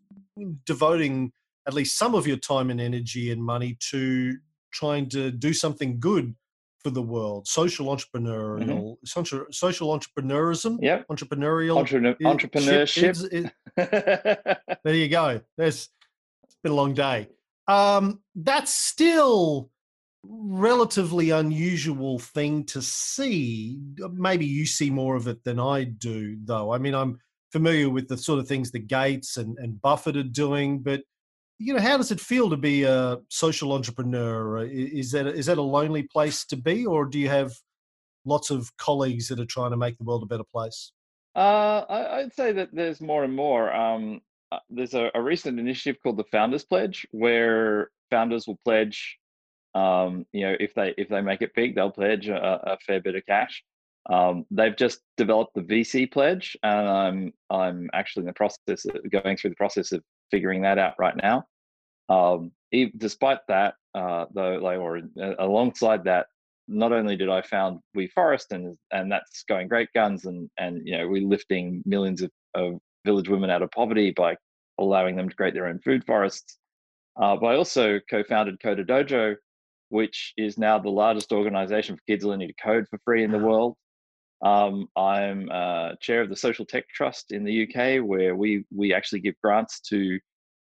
devoting 0.65 1.31
at 1.67 1.73
least 1.73 1.97
some 1.97 2.15
of 2.15 2.27
your 2.27 2.37
time 2.37 2.69
and 2.69 2.81
energy 2.81 3.31
and 3.31 3.41
money 3.41 3.77
to 3.79 4.35
trying 4.71 5.07
to 5.07 5.31
do 5.31 5.53
something 5.53 5.99
good 5.99 6.35
for 6.87 6.91
the 6.93 7.01
world 7.01 7.45
social 7.47 7.87
entrepreneurial 7.87 8.95
social, 9.03 9.43
social 9.51 9.89
entrepreneurism 9.99 10.77
Yep. 10.81 11.07
entrepreneurial 11.09 11.77
Entrepreneur- 11.79 12.15
entrepreneurship. 12.23 13.51
there 14.83 14.95
you 14.95 15.09
go. 15.09 15.41
There's 15.57 15.89
it's 16.45 16.55
been 16.63 16.71
a 16.71 16.75
long 16.75 16.93
day. 16.93 17.27
Um, 17.67 18.21
that's 18.35 18.73
still 18.73 19.69
relatively 20.23 21.31
unusual 21.31 22.19
thing 22.19 22.63
to 22.65 22.81
see. 22.81 23.79
Maybe 24.13 24.45
you 24.45 24.65
see 24.65 24.89
more 24.89 25.15
of 25.17 25.27
it 25.27 25.43
than 25.43 25.59
I 25.59 25.83
do, 25.83 26.37
though. 26.45 26.71
I 26.73 26.77
mean, 26.77 26.95
I'm 26.95 27.19
familiar 27.51 27.89
with 27.89 28.07
the 28.07 28.17
sort 28.17 28.39
of 28.39 28.47
things 28.47 28.71
that 28.71 28.87
Gates 28.87 29.35
and, 29.35 29.57
and 29.57 29.81
Buffett 29.81 30.15
are 30.15 30.23
doing, 30.23 30.79
but 30.79 31.01
you 31.59 31.73
know, 31.73 31.81
how 31.81 31.97
does 31.97 32.11
it 32.11 32.19
feel 32.19 32.49
to 32.49 32.57
be 32.57 32.83
a 32.83 33.17
social 33.29 33.73
entrepreneur? 33.73 34.63
Is 34.65 35.11
that 35.11 35.27
is 35.27 35.47
that 35.47 35.57
a 35.57 35.61
lonely 35.61 36.03
place 36.03 36.45
to 36.45 36.55
be, 36.55 36.85
or 36.85 37.05
do 37.05 37.19
you 37.19 37.29
have 37.29 37.53
lots 38.25 38.51
of 38.51 38.75
colleagues 38.77 39.27
that 39.29 39.39
are 39.39 39.45
trying 39.45 39.71
to 39.71 39.77
make 39.77 39.97
the 39.97 40.03
world 40.03 40.23
a 40.23 40.27
better 40.27 40.43
place? 40.43 40.91
Uh, 41.35 41.85
I, 41.89 42.19
I'd 42.19 42.33
say 42.33 42.51
that 42.51 42.69
there's 42.73 43.01
more 43.01 43.23
and 43.23 43.35
more. 43.35 43.73
Um, 43.73 44.21
uh, 44.51 44.59
there's 44.69 44.93
a, 44.93 45.11
a 45.13 45.21
recent 45.21 45.59
initiative 45.59 46.01
called 46.01 46.17
the 46.17 46.23
Founders 46.31 46.65
Pledge, 46.65 47.07
where 47.11 47.89
founders 48.09 48.47
will 48.47 48.59
pledge, 48.63 49.17
um, 49.75 50.25
you 50.31 50.45
know, 50.45 50.55
if 50.59 50.73
they 50.73 50.93
if 50.97 51.09
they 51.09 51.21
make 51.21 51.41
it 51.41 51.55
big, 51.55 51.75
they'll 51.75 51.91
pledge 51.91 52.27
a, 52.27 52.71
a 52.71 52.77
fair 52.85 53.01
bit 53.01 53.15
of 53.15 53.25
cash. 53.25 53.63
Um, 54.09 54.45
they've 54.51 54.77
just 54.77 55.01
developed 55.17 55.53
the 55.53 55.61
VC 55.61 56.11
pledge, 56.11 56.55
and 56.63 56.87
I'm 56.87 57.33
I'm 57.49 57.89
actually 57.93 58.21
in 58.21 58.27
the 58.27 58.33
process 58.33 58.85
of 58.85 59.11
going 59.11 59.37
through 59.37 59.49
the 59.49 59.55
process 59.55 59.91
of 59.91 60.03
figuring 60.31 60.61
that 60.61 60.77
out 60.77 60.93
right 60.99 61.15
now. 61.21 61.45
Um, 62.09 62.51
e- 62.71 62.91
despite 62.95 63.39
that, 63.47 63.75
uh, 63.95 64.25
though, 64.33 64.59
like 64.61 64.79
or 64.79 64.97
uh, 64.97 65.33
alongside 65.39 66.03
that, 66.05 66.27
not 66.67 66.91
only 66.91 67.15
did 67.15 67.29
I 67.29 67.41
found 67.41 67.79
WeForest 67.95 68.51
and 68.51 68.75
and 68.91 69.11
that's 69.11 69.43
going 69.47 69.67
great 69.67 69.89
guns 69.93 70.25
and 70.25 70.49
and 70.57 70.81
you 70.85 70.97
know 70.97 71.07
we're 71.07 71.27
lifting 71.27 71.81
millions 71.85 72.21
of, 72.21 72.31
of 72.55 72.79
village 73.05 73.29
women 73.29 73.49
out 73.49 73.61
of 73.61 73.71
poverty 73.71 74.11
by 74.11 74.35
allowing 74.79 75.15
them 75.15 75.29
to 75.29 75.35
create 75.35 75.53
their 75.53 75.67
own 75.67 75.79
food 75.79 76.03
forests. 76.05 76.57
Uh, 77.19 77.35
but 77.35 77.47
I 77.47 77.55
also 77.55 77.99
co-founded 78.09 78.59
CoderDojo, 78.59 79.35
which 79.89 80.33
is 80.37 80.57
now 80.57 80.77
the 80.77 80.89
largest 80.89 81.31
organization 81.31 81.95
for 81.95 82.01
kids 82.07 82.23
learning 82.23 82.49
to 82.49 82.53
code 82.63 82.85
for 82.89 82.99
free 83.03 83.23
in 83.23 83.31
the 83.31 83.39
world. 83.39 83.75
Um, 84.41 84.87
I'm 84.95 85.49
uh, 85.51 85.95
chair 85.99 86.21
of 86.21 86.29
the 86.29 86.35
Social 86.35 86.65
Tech 86.65 86.87
Trust 86.89 87.31
in 87.31 87.43
the 87.43 87.63
UK, 87.63 88.05
where 88.05 88.35
we 88.35 88.65
we 88.73 88.93
actually 88.93 89.21
give 89.21 89.35
grants 89.43 89.79
to 89.81 90.19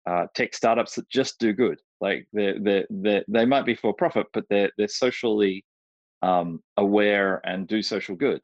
uh, 0.06 0.28
tech 0.36 0.54
startups 0.54 0.96
that 0.96 1.10
just 1.10 1.40
do 1.40 1.54
good. 1.54 1.80
Like 2.02 2.28
they 2.34 2.54
they 2.60 2.86
they 2.90 3.24
they 3.28 3.46
might 3.46 3.66
be 3.66 3.76
for 3.76 3.94
profit, 3.94 4.28
but 4.34 4.46
they're 4.50 4.72
they're 4.78 4.88
socially 4.88 5.66
um, 6.22 6.62
aware 6.78 7.42
and 7.46 7.68
do 7.68 7.82
social 7.82 8.16
good. 8.16 8.42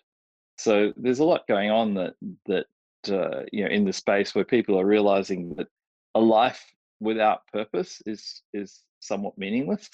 So 0.58 0.94
there's 0.98 1.20
a 1.20 1.26
lot 1.26 1.48
going 1.48 1.70
on 1.70 1.94
that 1.96 2.14
that 2.46 2.66
uh, 3.10 3.44
you 3.52 3.64
know 3.64 3.70
in 3.70 3.86
the 3.86 3.94
space 3.94 4.34
where 4.34 4.46
people 4.46 4.80
are 4.80 4.86
realizing 4.86 5.56
that 5.56 5.68
a 6.16 6.20
life 6.20 6.64
without 7.00 7.48
purpose 7.54 8.02
is 8.06 8.42
is 8.54 8.84
somewhat 9.00 9.38
meaningless. 9.38 9.90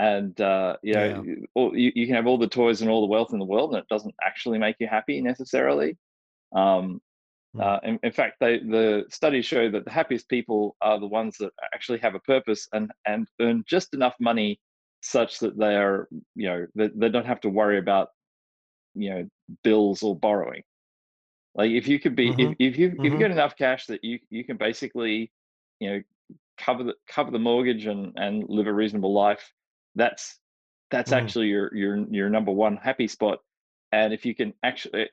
And 0.00 0.40
uh, 0.40 0.78
you 0.82 0.94
know, 0.94 1.08
Yeah. 1.08 1.22
all, 1.54 1.76
you, 1.76 1.92
you 1.94 2.06
can 2.06 2.16
have 2.16 2.26
all 2.26 2.38
the 2.38 2.48
toys 2.48 2.80
and 2.80 2.90
all 2.90 3.02
the 3.02 3.12
wealth 3.12 3.34
in 3.34 3.38
the 3.38 3.44
world, 3.44 3.70
and 3.74 3.80
it 3.80 3.88
doesn't 3.90 4.14
actually 4.24 4.58
make 4.58 4.76
you 4.80 4.88
happy 4.88 5.20
necessarily. 5.20 5.98
Um, 6.56 7.02
Hmm. 7.54 7.60
uh, 7.60 7.80
in, 7.84 8.00
in 8.02 8.12
fact, 8.12 8.36
they, 8.40 8.60
the 8.60 9.04
studies 9.10 9.46
show 9.46 9.70
that 9.70 9.84
the 9.84 9.90
happiest 9.90 10.28
people 10.28 10.76
are 10.80 10.98
the 10.98 11.06
ones 11.06 11.36
that 11.38 11.52
actually 11.74 11.98
have 11.98 12.14
a 12.16 12.20
purpose 12.20 12.68
and 12.72 12.90
and 13.06 13.28
earn 13.42 13.64
just 13.68 13.94
enough 13.94 14.16
money 14.20 14.60
such 15.02 15.38
that 15.40 15.58
they 15.58 15.76
are, 15.76 16.08
you 16.34 16.48
know, 16.48 16.66
they, 16.74 16.88
they 16.96 17.08
don't 17.10 17.26
have 17.26 17.40
to 17.42 17.50
worry 17.50 17.78
about, 17.78 18.08
you 18.94 19.10
know, 19.10 19.28
bills 19.64 20.02
or 20.02 20.16
borrowing. 20.18 20.62
Like 21.54 21.72
if 21.72 21.88
you 21.88 22.00
could 22.00 22.16
be, 22.16 22.30
Mhm. 22.30 22.38
if, 22.38 22.56
if 22.58 22.78
you 22.78 22.98
if 23.02 23.12
you 23.12 23.18
get 23.18 23.32
enough 23.32 23.56
cash 23.56 23.86
that 23.86 24.04
you 24.04 24.18
you 24.30 24.44
can 24.44 24.56
basically, 24.56 25.32
you 25.80 25.90
know, 25.90 26.02
cover 26.58 26.84
the 26.84 26.94
cover 27.08 27.30
the 27.32 27.38
mortgage 27.38 27.86
and 27.86 28.12
and 28.16 28.44
live 28.48 28.66
a 28.68 28.72
reasonable 28.72 29.12
life, 29.12 29.52
that's 29.94 30.38
that's 30.90 31.10
Mm. 31.12 31.16
actually 31.16 31.46
your 31.48 31.74
your 31.74 31.96
your 32.10 32.30
number 32.30 32.52
one 32.52 32.76
happy 32.76 33.08
spot. 33.08 33.38
And 33.92 34.12
if 34.12 34.24
you 34.24 34.34
can 34.36 34.54
actually, 34.62 35.08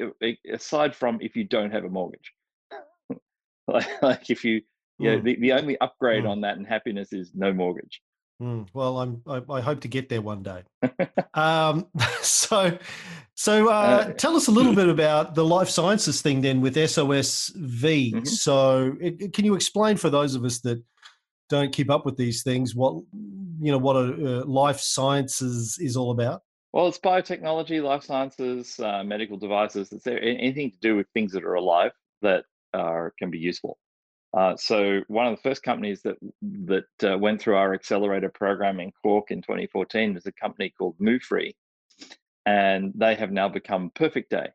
aside 0.51 0.95
from 0.95 1.17
if 1.21 1.35
you 1.35 1.43
don't 1.43 1.71
have 1.71 1.83
a 1.83 1.89
mortgage, 1.89 2.31
like, 3.67 4.01
like 4.03 4.29
if 4.29 4.45
you, 4.45 4.61
you 4.99 5.11
know, 5.11 5.19
Mm. 5.19 5.23
the, 5.23 5.35
the 5.39 5.51
only 5.53 5.77
upgrade 5.79 6.23
Mm. 6.25 6.29
on 6.29 6.41
that 6.41 6.57
and 6.57 6.67
happiness 6.67 7.11
is 7.11 7.31
no 7.33 7.51
mortgage. 7.53 8.01
Mm, 8.39 8.67
well, 8.75 8.99
I'm. 8.99 9.23
I, 9.25 9.41
I 9.51 9.61
hope 9.61 9.79
to 9.81 9.87
get 9.87 10.09
there 10.09 10.21
one 10.21 10.43
day. 10.43 10.61
um, 11.33 11.87
so, 12.21 12.77
so 13.33 13.67
uh, 13.67 13.71
Uh, 13.71 14.13
tell 14.13 14.35
us 14.35 14.47
a 14.47 14.51
little 14.51 14.75
bit 14.75 14.89
about 14.89 15.33
the 15.33 15.43
life 15.43 15.69
sciences 15.69 16.21
thing 16.21 16.41
then 16.41 16.61
with 16.61 16.75
SOSV. 16.75 18.13
Mhm. 18.13 18.27
So, 18.27 18.95
it- 19.01 19.33
can 19.33 19.43
you 19.43 19.55
explain 19.55 19.97
for 19.97 20.11
those 20.11 20.35
of 20.35 20.45
us 20.45 20.59
that 20.59 20.83
don't 21.49 21.73
keep 21.73 21.89
up 21.89 22.05
with 22.05 22.17
these 22.17 22.43
things 22.43 22.75
what 22.75 22.93
you 23.59 23.71
know 23.71 23.77
what 23.77 23.95
a 23.95 24.41
uh, 24.41 24.45
life 24.45 24.79
sciences 24.79 25.77
is 25.79 25.97
all 25.97 26.11
about? 26.11 26.43
Well, 26.73 26.87
it's 26.87 26.99
biotechnology, 26.99 27.81
life 27.81 28.03
sciences, 28.03 28.79
uh, 28.79 29.03
medical 29.03 29.37
devices. 29.37 29.91
It's 29.91 30.05
a- 30.05 30.21
anything 30.21 30.71
to 30.71 30.77
do 30.79 30.95
with 30.95 31.07
things 31.13 31.31
that 31.31 31.43
are 31.43 31.55
alive 31.55 31.91
that 32.21 32.45
are 32.73 33.13
can 33.17 33.31
be 33.31 33.39
useful. 33.39 33.77
Uh, 34.37 34.55
so 34.57 34.99
one 35.07 35.25
of 35.25 35.35
the 35.35 35.41
first 35.41 35.63
companies 35.63 36.01
that 36.03 36.17
that 36.41 36.85
uh, 37.03 37.17
went 37.17 37.41
through 37.41 37.55
our 37.55 37.73
accelerator 37.73 38.29
program 38.29 38.79
in 38.79 38.91
Cork 39.01 39.31
in 39.31 39.41
2014 39.41 40.13
was 40.13 40.25
a 40.25 40.31
company 40.33 40.71
called 40.77 40.97
Muufri, 40.99 41.53
and 42.45 42.91
they 42.95 43.15
have 43.15 43.31
now 43.31 43.47
become 43.49 43.89
Perfect 43.95 44.29
Day. 44.29 44.49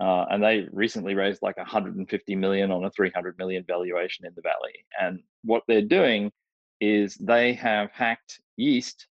Uh, 0.00 0.24
and 0.30 0.42
they 0.42 0.66
recently 0.72 1.14
raised 1.14 1.42
like 1.42 1.56
150 1.58 2.36
million 2.36 2.70
on 2.70 2.84
a 2.84 2.90
300 2.90 3.36
million 3.38 3.64
valuation 3.66 4.24
in 4.26 4.32
the 4.34 4.42
valley. 4.42 4.84
And 5.00 5.20
what 5.44 5.62
they're 5.68 5.82
doing 5.82 6.32
is 6.80 7.14
they 7.16 7.52
have 7.54 7.90
hacked 7.92 8.40
yeast 8.56 9.06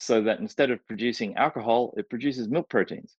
so 0.00 0.22
that 0.22 0.40
instead 0.40 0.70
of 0.70 0.86
producing 0.86 1.36
alcohol, 1.36 1.94
it 1.96 2.08
produces 2.10 2.48
milk 2.48 2.68
proteins. 2.68 3.16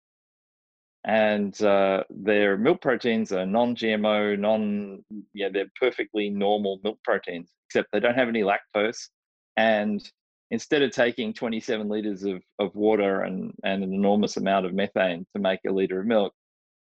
And 1.05 1.59
uh, 1.62 2.03
their 2.09 2.57
milk 2.57 2.81
proteins 2.81 3.31
are 3.31 3.45
non-GMO, 3.45 4.39
non 4.39 5.05
yeah, 5.33 5.50
they're 5.53 5.71
perfectly 5.79 6.29
normal 6.29 6.79
milk 6.83 6.97
proteins, 7.03 7.51
except 7.67 7.91
they 7.91 8.00
don't 8.00 8.15
have 8.15 8.27
any 8.27 8.41
lactose. 8.41 9.09
And 9.55 10.01
instead 10.50 10.81
of 10.81 10.91
taking 10.91 11.33
27 11.33 11.88
liters 11.88 12.24
of, 12.24 12.41
of 12.59 12.75
water 12.75 13.21
and, 13.21 13.53
and 13.63 13.83
an 13.83 13.93
enormous 13.93 14.38
amount 14.38 14.65
of 14.65 14.74
methane 14.74 15.25
to 15.35 15.41
make 15.41 15.59
a 15.67 15.71
liter 15.71 16.00
of 16.00 16.07
milk, 16.07 16.33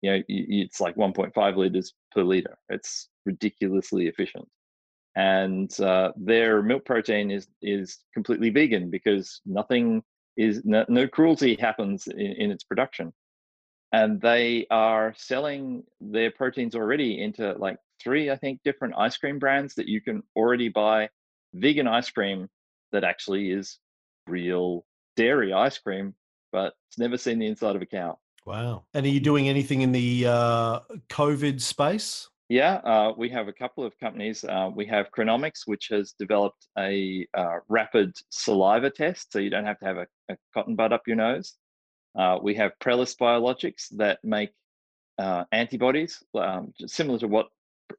you 0.02 0.12
know, 0.12 0.24
it's 0.28 0.80
like 0.80 0.96
1.5 0.96 1.58
liters 1.58 1.94
per 2.12 2.24
liter. 2.24 2.58
It's 2.70 3.10
ridiculously 3.26 4.08
efficient. 4.08 4.48
And 5.16 5.78
uh, 5.82 6.12
their 6.16 6.62
milk 6.62 6.86
protein 6.86 7.32
is 7.32 7.48
is 7.62 7.98
completely 8.14 8.50
vegan 8.52 8.90
because 8.90 9.42
nothing 9.46 10.04
is 10.38 10.62
no, 10.64 10.86
no 10.88 11.08
cruelty 11.08 11.56
happens 11.60 12.08
in, 12.08 12.20
in 12.20 12.52
its 12.52 12.64
production. 12.64 13.12
And 13.92 14.22
they 14.22 14.68
are 14.70 15.14
selling 15.18 15.84
their 16.00 16.32
proteins 16.32 16.76
already 16.76 17.22
into 17.22 17.54
like 17.54 17.78
three, 18.02 18.30
I 18.30 18.38
think, 18.38 18.62
different 18.64 18.94
ice 18.98 19.18
cream 19.18 19.40
brands 19.40 19.76
that 19.76 19.88
you 19.88 20.00
can 20.00 20.22
already 20.36 20.70
buy 20.70 21.10
vegan 21.54 21.88
ice 21.88 22.10
cream 22.10 22.48
that 22.92 23.04
actually 23.04 23.52
is 23.52 23.80
real 24.28 24.86
dairy 25.16 25.52
ice 25.52 25.78
cream, 25.80 26.14
but 26.52 26.74
it's 26.88 27.00
never 27.00 27.18
seen 27.18 27.40
the 27.40 27.48
inside 27.48 27.76
of 27.76 27.82
a 27.82 27.86
cow. 27.86 28.18
Wow! 28.46 28.86
And 28.94 29.06
are 29.06 29.10
you 29.10 29.20
doing 29.20 29.48
anything 29.48 29.82
in 29.82 29.92
the 29.92 30.26
uh, 30.28 30.80
COVID 31.10 31.62
space? 31.62 32.28
Yeah, 32.50 32.76
uh, 32.78 33.14
we 33.16 33.30
have 33.30 33.48
a 33.48 33.54
couple 33.54 33.84
of 33.84 33.98
companies. 34.00 34.44
Uh, 34.44 34.72
we 34.74 34.86
have 34.88 35.12
Chronomics, 35.12 35.68
which 35.68 35.88
has 35.92 36.14
developed 36.18 36.68
a 36.80 37.28
uh, 37.38 37.58
rapid 37.68 38.16
saliva 38.30 38.90
test, 38.90 39.32
so 39.32 39.38
you 39.38 39.52
don't 39.52 39.66
have 39.66 39.78
to 39.80 39.86
have 39.86 39.98
a, 39.98 40.08
a 40.30 40.38
cotton 40.56 40.76
bud 40.76 40.92
up 40.92 41.04
your 41.06 41.16
nose. 41.16 41.54
Uh, 42.18 42.40
we 42.42 42.56
have 42.56 42.72
Prellis 42.82 43.16
Biologics 43.16 43.90
that 43.98 44.18
make 44.24 44.50
uh, 45.20 45.44
antibodies, 45.52 46.24
um, 46.34 46.74
similar 46.88 47.20
to 47.20 47.28
what 47.28 47.50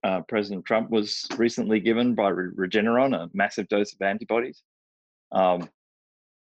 uh, 0.03 0.23
President 0.23 0.65
Trump 0.65 0.91
was 0.91 1.29
recently 1.37 1.79
given 1.79 2.17
by 2.17 2.31
Regeneron, 2.33 3.15
a 3.15 3.31
massive 3.33 3.69
dose 3.69 3.93
of 3.95 4.03
antibodies. 4.03 4.63
Um, 5.31 5.69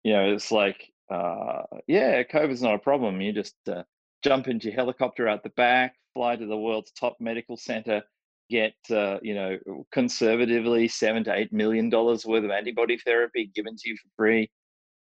you 0.04 0.14
know, 0.14 0.32
it's 0.32 0.50
like, 0.50 0.89
uh, 1.10 1.62
yeah, 1.86 2.22
COVID's 2.22 2.62
not 2.62 2.74
a 2.74 2.78
problem. 2.78 3.20
You 3.20 3.32
just 3.32 3.54
uh, 3.68 3.82
jump 4.22 4.48
into 4.48 4.66
your 4.68 4.76
helicopter 4.76 5.28
out 5.28 5.42
the 5.42 5.50
back, 5.50 5.94
fly 6.14 6.36
to 6.36 6.46
the 6.46 6.56
world's 6.56 6.92
top 6.92 7.16
medical 7.20 7.56
center, 7.56 8.02
get, 8.48 8.74
uh, 8.90 9.18
you 9.22 9.34
know, 9.34 9.58
conservatively 9.92 10.88
seven 10.88 11.24
to 11.24 11.34
eight 11.34 11.52
million 11.52 11.88
dollars 11.90 12.24
worth 12.26 12.44
of 12.44 12.50
antibody 12.50 12.98
therapy 12.98 13.50
given 13.54 13.76
to 13.76 13.88
you 13.88 13.96
for 13.96 14.08
free. 14.16 14.50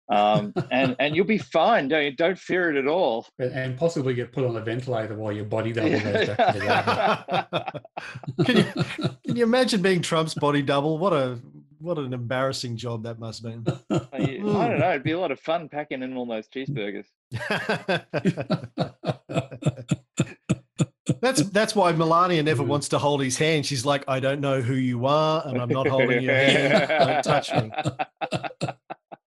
Um, 0.09 0.53
and 0.69 0.97
and 0.99 1.15
you'll 1.15 1.25
be 1.25 1.37
fine. 1.59 1.87
Don't 1.87 2.17
don't 2.17 2.37
fear 2.37 2.69
it 2.69 2.75
at 2.77 2.87
all. 2.87 3.25
And- 3.39 3.53
And 3.53 3.77
possibly 3.77 4.13
get 4.13 4.33
put 4.33 4.43
on 4.45 4.55
a 4.57 4.61
ventilator 4.61 5.15
while 5.15 5.31
your 5.31 5.45
body 5.45 5.71
double 5.71 5.91
goes 5.91 6.27
back 6.27 6.53
to 6.53 6.59
the 6.59 6.65
lab. 6.65 8.45
can 8.45 8.57
you 8.57 8.63
can 9.25 9.35
you 9.37 9.43
imagine 9.43 9.81
being 9.81 10.01
Trump's 10.01 10.33
body 10.33 10.61
double? 10.61 10.97
What 10.97 11.13
a 11.13 11.39
what 11.83 11.97
an 11.97 12.13
embarrassing 12.13 12.77
job 12.77 13.03
that 13.03 13.19
must 13.19 13.43
have 13.43 13.63
been. 13.63 13.77
I 13.91 13.95
I 14.03 14.27
don't 14.69 14.79
know. 14.79 14.89
It'd 14.91 15.03
be 15.03 15.11
a 15.11 15.19
lot 15.19 15.31
of 15.31 15.39
fun 15.39 15.69
packing 15.69 16.01
in 16.01 16.15
all 16.15 16.25
those 16.25 16.47
cheeseburgers. 16.47 17.05
that's 21.21 21.43
that's 21.49 21.75
why 21.75 21.91
Melania 21.91 22.43
never 22.43 22.63
wants 22.63 22.89
to 22.89 22.99
hold 22.99 23.21
his 23.21 23.37
hand. 23.37 23.65
She's 23.65 23.85
like, 23.85 24.03
I 24.07 24.19
don't 24.19 24.41
know 24.41 24.61
who 24.61 24.75
you 24.75 25.05
are, 25.05 25.43
and 25.45 25.61
I'm 25.61 25.69
not 25.69 25.87
holding 25.87 26.23
your 26.23 26.33
hand. 26.33 26.87
Don't 26.89 27.23
touch 27.23 27.53
me. 27.53 27.71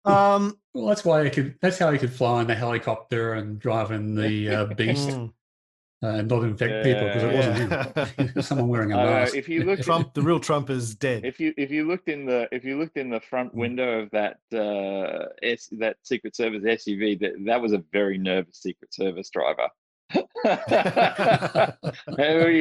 Um, 0.07 0.59
Well, 0.75 0.89
that's 0.89 1.03
why 1.03 1.25
he 1.25 1.31
could. 1.31 1.55
That's 1.63 1.79
how 1.79 1.91
he 1.91 1.99
could 1.99 2.13
fly 2.13 2.43
in 2.43 2.47
the 2.47 2.55
helicopter 2.55 3.33
and 3.33 3.59
drive 3.59 3.91
in 3.91 4.15
the 4.15 4.51
uh, 4.51 4.65
beast 4.67 5.09
mm, 5.09 5.33
and 6.05 6.29
not 6.29 6.43
infect 6.45 6.85
people 6.85 7.05
because 7.07 7.23
it 7.23 7.33
Yeah. 7.35 7.93
wasn't 7.95 8.35
him. 8.37 8.43
Someone 8.49 8.69
wearing 8.69 8.93
a 8.93 8.97
know, 8.97 9.05
mask. 9.07 9.35
if 9.35 9.49
you 9.49 9.65
look 9.65 9.81
Trump, 9.89 10.15
the 10.15 10.23
real 10.23 10.41
Trump 10.41 10.71
is 10.71 10.95
dead. 10.95 11.25
if 11.25 11.39
you 11.41 11.53
if 11.57 11.71
you 11.71 11.87
looked 11.87 12.09
in 12.09 12.27
the 12.27 12.49
if 12.53 12.65
you 12.65 12.79
looked 12.79 12.97
in 12.97 13.11
the 13.11 13.21
front 13.21 13.53
Mm. 13.55 13.59
window 13.59 14.01
of 14.03 14.11
that 14.11 14.39
uh 14.55 15.27
S, 15.43 15.69
that 15.79 15.97
Secret 16.03 16.35
Service 16.37 16.63
SUV, 16.63 17.19
that 17.21 17.33
that 17.47 17.61
was 17.61 17.73
a 17.73 17.83
very 17.93 18.19
nervous 18.19 18.59
Secret 18.63 18.93
Service 18.95 19.31
driver. 19.31 19.69
he 20.15 20.21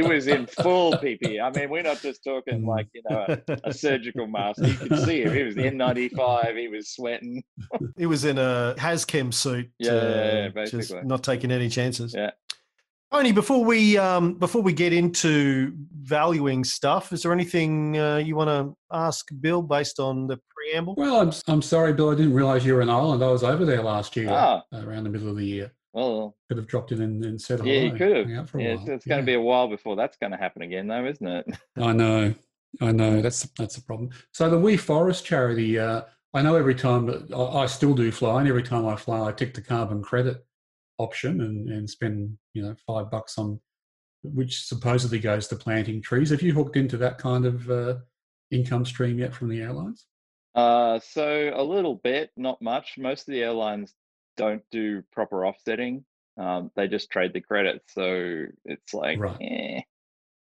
was 0.02 0.28
in 0.28 0.46
full 0.48 0.94
PP. 0.94 1.42
I 1.42 1.50
mean, 1.58 1.70
we're 1.70 1.84
not 1.84 2.02
just 2.02 2.24
talking 2.24 2.62
Mm. 2.62 2.68
like 2.68 2.88
you 2.94 3.02
know 3.10 3.26
a, 3.28 3.40
a 3.66 3.74
surgical 3.74 4.28
mask. 4.28 4.62
You 4.64 4.74
could 4.76 5.00
see 5.00 5.22
him. 5.24 5.34
He 5.34 5.44
was 5.44 5.56
N95. 5.56 6.58
He 6.58 6.68
was 6.68 6.90
sweating. 6.90 7.44
he 7.98 8.06
was 8.06 8.26
in 8.26 8.38
a 8.38 8.76
Haschem 8.78 9.34
suit, 9.34 9.70
Yeah, 9.80 9.92
yeah, 9.94 10.02
yeah, 10.02 10.50
uh, 10.56 10.66
just 10.66 10.74
basically. 10.74 11.04
not 11.08 11.24
taking 11.24 11.52
any 11.52 11.70
chances. 11.70 12.14
Yeah. 12.14 12.32
Tony, 13.14 13.32
before 13.32 13.64
we 13.64 13.96
um, 13.96 14.34
before 14.34 14.64
we 14.64 14.74
get 14.74 14.92
into 14.92 15.72
valuing 16.02 16.64
stuff, 16.64 17.14
is 17.14 17.22
there 17.22 17.32
anything 17.32 17.96
uh, 17.96 18.18
you 18.18 18.36
want 18.36 18.50
to 18.50 18.76
ask 18.92 19.28
Bill 19.40 19.62
based 19.62 20.00
on 20.00 20.26
the 20.26 20.40
preamble? 20.50 20.96
Well, 20.98 21.22
I'm, 21.22 21.32
I'm 21.48 21.62
sorry, 21.62 21.94
Bill. 21.94 22.10
I 22.10 22.16
didn't 22.16 22.34
realize 22.34 22.66
you 22.66 22.74
were 22.74 22.82
in 22.82 22.90
Ireland. 22.90 23.24
I 23.24 23.28
was 23.28 23.44
over 23.44 23.66
there 23.66 23.84
last 23.84 24.16
year, 24.16 24.30
Ah. 24.32 24.64
uh, 24.74 24.82
around 24.84 25.04
the 25.04 25.12
middle 25.12 25.30
of 25.30 25.36
the 25.38 25.46
year. 25.46 25.72
Well, 25.94 26.36
Could 26.50 26.58
have 26.58 26.66
dropped 26.66 26.92
in 26.92 27.04
and, 27.04 27.24
and 27.24 27.40
said 27.40 27.60
hello. 27.60 27.72
yeah, 27.72 27.82
you 27.82 27.92
could 27.92 28.18
have. 28.18 28.26
hung 28.26 28.36
out 28.36 28.50
for 28.50 28.58
a 28.58 28.64
Yeah, 28.64 28.70
it's, 28.70 28.82
while. 28.82 28.96
it's 28.96 29.06
going 29.06 29.24
to 29.24 29.32
Yeah. 29.32 29.38
be 29.38 29.40
a 29.40 29.46
while 29.46 29.68
before 29.68 29.96
that's 29.96 30.18
going 30.18 30.32
to 30.32 30.38
happen 30.40 30.64
again, 30.64 30.88
though, 30.88 31.06
isn't 31.06 31.28
it? 31.28 31.46
I 31.78 31.94
know, 31.94 32.34
I 32.82 32.92
know. 32.92 33.22
That's 33.22 33.44
that's 33.60 33.76
the 33.76 33.84
problem. 33.84 34.10
So 34.32 34.50
the 34.50 34.58
WeForest 34.58 35.24
charity, 35.24 35.78
uh, 35.78 36.02
I 36.34 36.42
know 36.42 36.56
every 36.56 36.74
time 36.74 37.06
that 37.06 37.32
I, 37.32 37.60
I 37.62 37.66
still 37.68 37.94
do 37.94 38.12
fly, 38.12 38.40
and 38.40 38.50
every 38.50 38.64
time 38.64 38.88
I 38.88 38.96
fly, 38.96 39.28
I 39.28 39.32
tick 39.34 39.54
the 39.54 39.62
carbon 39.62 40.02
credit 40.02 40.44
option 41.04 41.42
and, 41.42 41.70
and 41.70 41.90
spend 41.90 42.38
you 42.54 42.64
know 42.64 42.76
five 42.88 43.12
bucks 43.12 43.38
on, 43.38 43.60
which 44.24 44.66
supposedly 44.66 45.20
goes 45.20 45.48
to 45.48 45.56
planting 45.56 46.02
trees. 46.02 46.30
Have 46.30 46.42
you 46.42 46.54
hooked 46.54 46.78
into 46.78 46.98
that 46.98 47.18
kind 47.18 47.46
of 47.46 47.70
uh, 47.70 47.96
income 48.52 48.86
stream 48.86 49.20
yet 49.20 49.34
from 49.34 49.50
the 49.50 49.62
airlines? 49.62 50.06
Uh, 50.56 51.00
so 51.00 51.52
a 51.56 51.64
little 51.64 51.96
bit, 51.96 52.32
not 52.38 52.62
much. 52.62 52.96
Most 52.98 53.28
of 53.28 53.34
the 53.34 53.42
airlines 53.42 53.94
don't 54.38 54.64
do 54.72 55.04
proper 55.12 55.46
offsetting. 55.46 56.06
Um, 56.38 56.72
they 56.76 56.88
just 56.88 57.10
trade 57.12 57.34
the 57.34 57.42
credits, 57.42 57.94
so 57.94 58.46
it's 58.66 58.94
like, 58.94 59.20
Right. 59.20 59.38
eh. 59.42 59.82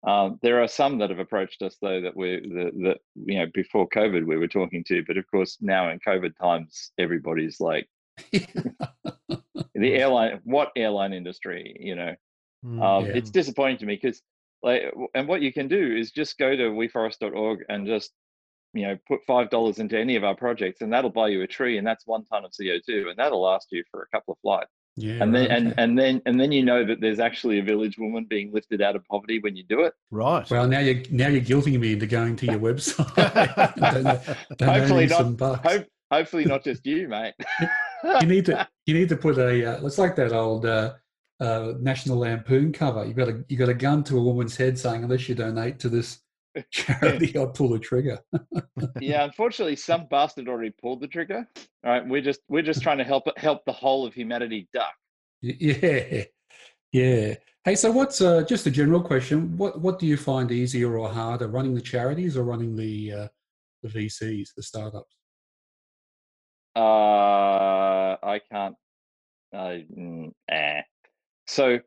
Um, 0.07 0.39
there 0.41 0.61
are 0.63 0.67
some 0.67 0.97
that 0.99 1.09
have 1.09 1.19
approached 1.19 1.61
us 1.61 1.75
though 1.81 1.99
that 2.01 2.15
we 2.15 2.39
that, 2.39 2.71
that 2.83 2.97
you 3.15 3.37
know 3.39 3.47
before 3.53 3.89
COVID 3.89 4.25
we 4.25 4.37
were 4.37 4.47
talking 4.47 4.83
to, 4.85 5.03
but 5.05 5.17
of 5.17 5.25
course 5.29 5.57
now 5.59 5.89
in 5.91 5.99
COVID 5.99 6.37
times 6.41 6.91
everybody's 6.97 7.59
like 7.59 7.85
the 8.31 9.93
airline. 9.93 10.39
What 10.43 10.71
airline 10.75 11.13
industry? 11.13 11.75
You 11.79 11.95
know, 11.95 12.15
Mm, 12.65 12.83
um, 12.83 13.05
yeah. 13.05 13.13
it's 13.13 13.29
disappointing 13.29 13.77
to 13.77 13.85
me 13.85 13.95
because 14.01 14.21
like, 14.63 14.93
and 15.15 15.29
what 15.29 15.41
you 15.41 15.53
can 15.53 15.69
do 15.69 15.95
is 15.95 16.11
just 16.11 16.37
go 16.37 16.57
to 16.57 16.63
weforest.org 16.71 17.63
and 17.69 17.87
just 17.87 18.11
you 18.73 18.85
know 18.85 18.97
put 19.07 19.21
five 19.25 19.49
dollars 19.49 19.79
into 19.79 19.97
any 19.97 20.17
of 20.17 20.25
our 20.25 20.35
projects, 20.35 20.81
and 20.81 20.91
that'll 20.91 21.09
buy 21.09 21.29
you 21.29 21.41
a 21.41 21.47
tree, 21.47 21.77
and 21.77 21.87
that's 21.87 22.05
one 22.05 22.25
ton 22.25 22.43
of 22.43 22.51
CO 22.51 22.77
two, 22.85 23.07
and 23.09 23.17
that'll 23.17 23.41
last 23.41 23.67
you 23.71 23.81
for 23.89 24.01
a 24.01 24.07
couple 24.15 24.33
of 24.33 24.39
flights. 24.41 24.69
Yeah. 24.97 25.23
and 25.23 25.33
then 25.33 25.43
right, 25.43 25.51
and, 25.51 25.67
okay. 25.67 25.81
and 25.81 25.97
then 25.97 26.21
and 26.25 26.37
then 26.37 26.51
you 26.51 26.65
know 26.65 26.83
that 26.85 26.99
there's 26.99 27.21
actually 27.21 27.59
a 27.59 27.63
village 27.63 27.97
woman 27.97 28.25
being 28.29 28.51
lifted 28.51 28.81
out 28.81 28.97
of 28.97 29.05
poverty 29.05 29.39
when 29.39 29.55
you 29.55 29.63
do 29.63 29.83
it. 29.85 29.93
right. 30.11 30.49
well, 30.51 30.67
now 30.67 30.79
you're 30.79 31.01
now 31.11 31.29
you're 31.29 31.39
guilting 31.41 31.79
me 31.79 31.93
into 31.93 32.07
going 32.07 32.35
to 32.35 32.45
your 32.47 32.59
website. 32.59 33.15
Donate- 33.93 34.57
donating 34.57 34.67
Hopefully 34.81 35.05
not- 35.05 35.17
some 35.17 35.35
bucks. 35.37 35.71
Hope, 35.71 35.87
hopefully 36.11 36.43
not 36.43 36.65
just 36.65 36.85
you, 36.85 37.07
mate. 37.07 37.35
you 38.03 38.27
need 38.27 38.45
to 38.45 38.67
you 38.85 38.93
need 38.93 39.09
to 39.09 39.17
put 39.17 39.37
a 39.37 39.65
uh, 39.65 39.85
it's 39.85 39.97
like 39.97 40.15
that 40.15 40.31
old 40.33 40.65
uh, 40.65 40.93
uh, 41.39 41.73
National 41.79 42.17
Lampoon 42.17 42.71
cover. 42.71 43.05
You 43.05 43.13
got 43.13 43.29
a 43.29 43.43
you 43.47 43.57
got 43.57 43.69
a 43.69 43.73
gun 43.73 44.03
to 44.05 44.17
a 44.17 44.21
woman's 44.21 44.57
head 44.57 44.77
saying, 44.77 45.03
"Unless 45.03 45.29
you 45.29 45.35
donate 45.35 45.79
to 45.79 45.89
this 45.89 46.19
charity, 46.71 47.37
I'll 47.37 47.47
pull 47.47 47.69
the 47.69 47.79
trigger." 47.79 48.19
yeah, 48.99 49.23
unfortunately, 49.23 49.75
some 49.75 50.07
bastard 50.09 50.47
already 50.47 50.71
pulled 50.81 51.01
the 51.01 51.07
trigger. 51.07 51.47
All 51.85 51.91
right, 51.91 52.07
we're 52.07 52.21
just 52.21 52.41
we're 52.49 52.63
just 52.63 52.81
trying 52.81 52.97
to 52.97 53.03
help 53.03 53.25
help 53.37 53.65
the 53.65 53.73
whole 53.73 54.05
of 54.05 54.13
humanity 54.13 54.67
duck. 54.73 54.93
Yeah, 55.41 56.23
yeah. 56.91 57.35
Hey, 57.65 57.75
so 57.75 57.91
what's 57.91 58.21
uh, 58.21 58.43
just 58.43 58.65
a 58.67 58.71
general 58.71 59.01
question? 59.01 59.55
What 59.57 59.81
what 59.81 59.99
do 59.99 60.07
you 60.07 60.17
find 60.17 60.51
easier 60.51 60.97
or 60.97 61.09
harder, 61.09 61.47
running 61.47 61.75
the 61.75 61.81
charities 61.81 62.35
or 62.35 62.43
running 62.43 62.75
the 62.75 63.13
uh, 63.13 63.27
the 63.83 63.89
VCs, 63.89 64.49
the 64.55 64.63
startups? 64.63 65.18
Uh, 66.79 68.15
I 68.23 68.39
can't. 68.51 68.75
Mm, 69.53 70.31
eh. 70.49 70.81
So 71.47 71.79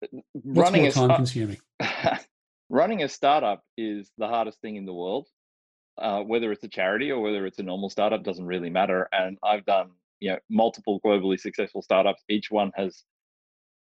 What's 0.00 0.20
running 0.44 0.82
more 0.82 0.90
a 0.90 0.92
time 0.92 1.16
consuming? 1.16 1.58
running 2.68 3.02
a 3.02 3.08
startup 3.08 3.62
is 3.76 4.10
the 4.18 4.26
hardest 4.26 4.60
thing 4.60 4.76
in 4.76 4.84
the 4.84 4.94
world. 4.94 5.28
Uh, 5.98 6.20
whether 6.20 6.52
it's 6.52 6.64
a 6.64 6.68
charity 6.68 7.10
or 7.10 7.20
whether 7.20 7.46
it's 7.46 7.58
a 7.58 7.62
normal 7.62 7.88
startup 7.88 8.22
doesn't 8.22 8.46
really 8.46 8.68
matter. 8.68 9.08
And 9.12 9.38
I've 9.44 9.64
done 9.64 9.90
you 10.20 10.32
know 10.32 10.38
multiple 10.50 11.00
globally 11.04 11.38
successful 11.38 11.82
startups. 11.82 12.24
Each 12.28 12.50
one 12.50 12.72
has 12.74 13.04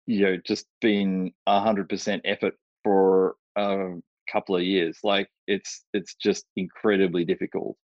you 0.06 0.24
know 0.24 0.36
just 0.36 0.66
been 0.80 1.32
a 1.46 1.60
hundred 1.60 1.88
percent 1.88 2.22
effort 2.24 2.54
for 2.84 3.34
a 3.56 3.96
couple 4.30 4.56
of 4.56 4.62
years. 4.62 4.98
Like 5.02 5.28
it's 5.46 5.84
it's 5.92 6.14
just 6.14 6.44
incredibly 6.56 7.24
difficult. 7.24 7.76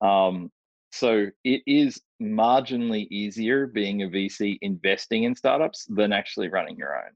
Um, 0.00 0.50
so 0.92 1.26
it 1.44 1.62
is 1.66 2.00
marginally 2.20 3.06
easier 3.10 3.66
being 3.66 4.02
a 4.02 4.08
VC 4.08 4.58
investing 4.60 5.24
in 5.24 5.34
startups 5.34 5.86
than 5.86 6.12
actually 6.12 6.48
running 6.48 6.76
your 6.76 6.96
own. 6.96 7.12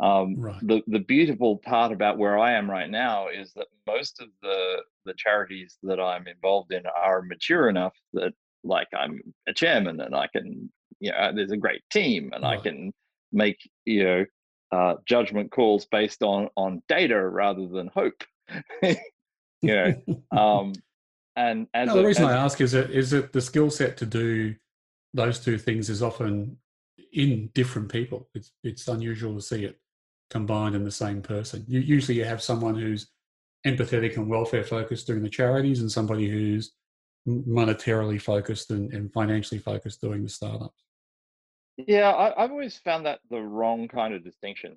Um, 0.00 0.36
Right. 0.38 0.56
the 0.62 0.82
the 0.86 1.00
beautiful 1.00 1.58
part 1.58 1.92
about 1.92 2.16
where 2.16 2.38
I 2.38 2.52
am 2.52 2.70
right 2.70 2.88
now 2.88 3.28
is 3.28 3.52
that 3.54 3.66
most 3.86 4.20
of 4.20 4.28
the 4.42 4.82
the 5.04 5.14
charities 5.14 5.76
that 5.82 6.00
I'm 6.00 6.26
involved 6.26 6.72
in 6.72 6.84
are 6.86 7.22
mature 7.22 7.68
enough 7.68 7.94
that 8.14 8.32
like 8.64 8.88
I'm 8.96 9.20
a 9.46 9.52
chairman 9.52 10.00
and 10.00 10.14
I 10.14 10.26
can 10.28 10.70
you 11.00 11.10
know 11.10 11.32
there's 11.34 11.52
a 11.52 11.56
great 11.56 11.82
team 11.90 12.30
and 12.34 12.46
I 12.46 12.56
can 12.56 12.92
make 13.32 13.58
you 13.84 14.04
know 14.04 14.24
uh, 14.72 14.94
judgment 15.06 15.50
calls 15.50 15.86
based 15.90 16.22
on 16.22 16.48
on 16.56 16.82
data 16.88 17.20
rather 17.28 17.66
than 17.68 17.88
hope. 17.88 18.24
you 18.82 18.94
know, 19.62 19.94
um, 20.36 20.72
and 21.36 21.66
as 21.74 21.88
no, 21.88 21.94
the 21.94 22.00
a- 22.02 22.06
reason 22.06 22.24
as- 22.24 22.30
I 22.30 22.36
ask 22.36 22.60
is 22.60 22.72
that 22.72 22.90
is 22.90 23.10
that 23.10 23.32
the 23.32 23.40
skill 23.40 23.70
set 23.70 23.96
to 23.98 24.06
do 24.06 24.54
those 25.14 25.40
two 25.40 25.58
things 25.58 25.90
is 25.90 26.02
often 26.02 26.56
in 27.12 27.50
different 27.54 27.90
people. 27.90 28.28
It's 28.34 28.52
it's 28.62 28.88
unusual 28.88 29.34
to 29.34 29.42
see 29.42 29.64
it 29.64 29.78
combined 30.30 30.74
in 30.74 30.84
the 30.84 30.90
same 30.90 31.22
person. 31.22 31.64
You, 31.66 31.80
usually, 31.80 32.18
you 32.18 32.24
have 32.24 32.42
someone 32.42 32.76
who's 32.76 33.10
empathetic 33.66 34.16
and 34.16 34.28
welfare 34.28 34.64
focused 34.64 35.06
doing 35.06 35.22
the 35.22 35.28
charities, 35.28 35.80
and 35.80 35.90
somebody 35.90 36.28
who's 36.28 36.72
monetarily 37.28 38.20
focused 38.20 38.70
and, 38.70 38.92
and 38.94 39.12
financially 39.12 39.60
focused 39.60 40.00
doing 40.00 40.22
the 40.22 40.28
startups. 40.28 40.84
Yeah, 41.76 42.10
I, 42.10 42.42
I've 42.42 42.50
always 42.50 42.78
found 42.78 43.06
that 43.06 43.20
the 43.30 43.40
wrong 43.40 43.88
kind 43.88 44.14
of 44.14 44.24
distinction. 44.24 44.76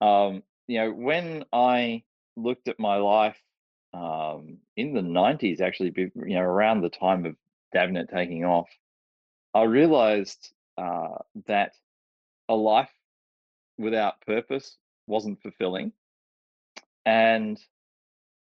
Um, 0.00 0.42
you 0.66 0.80
know, 0.80 0.92
when 0.92 1.44
I 1.52 2.04
looked 2.36 2.68
at 2.68 2.78
my 2.78 2.96
life 2.96 3.40
um, 3.92 4.58
in 4.76 4.94
the 4.94 5.00
'90s, 5.00 5.60
actually, 5.60 5.92
you 5.96 6.10
know, 6.14 6.40
around 6.40 6.80
the 6.80 6.90
time 6.90 7.26
of 7.26 7.36
Davnet 7.74 8.10
taking 8.10 8.44
off, 8.44 8.68
I 9.54 9.64
realized 9.64 10.52
uh, 10.78 11.18
that 11.46 11.72
a 12.48 12.54
life 12.54 12.90
without 13.78 14.20
purpose 14.26 14.76
wasn't 15.06 15.42
fulfilling, 15.42 15.92
and 17.04 17.58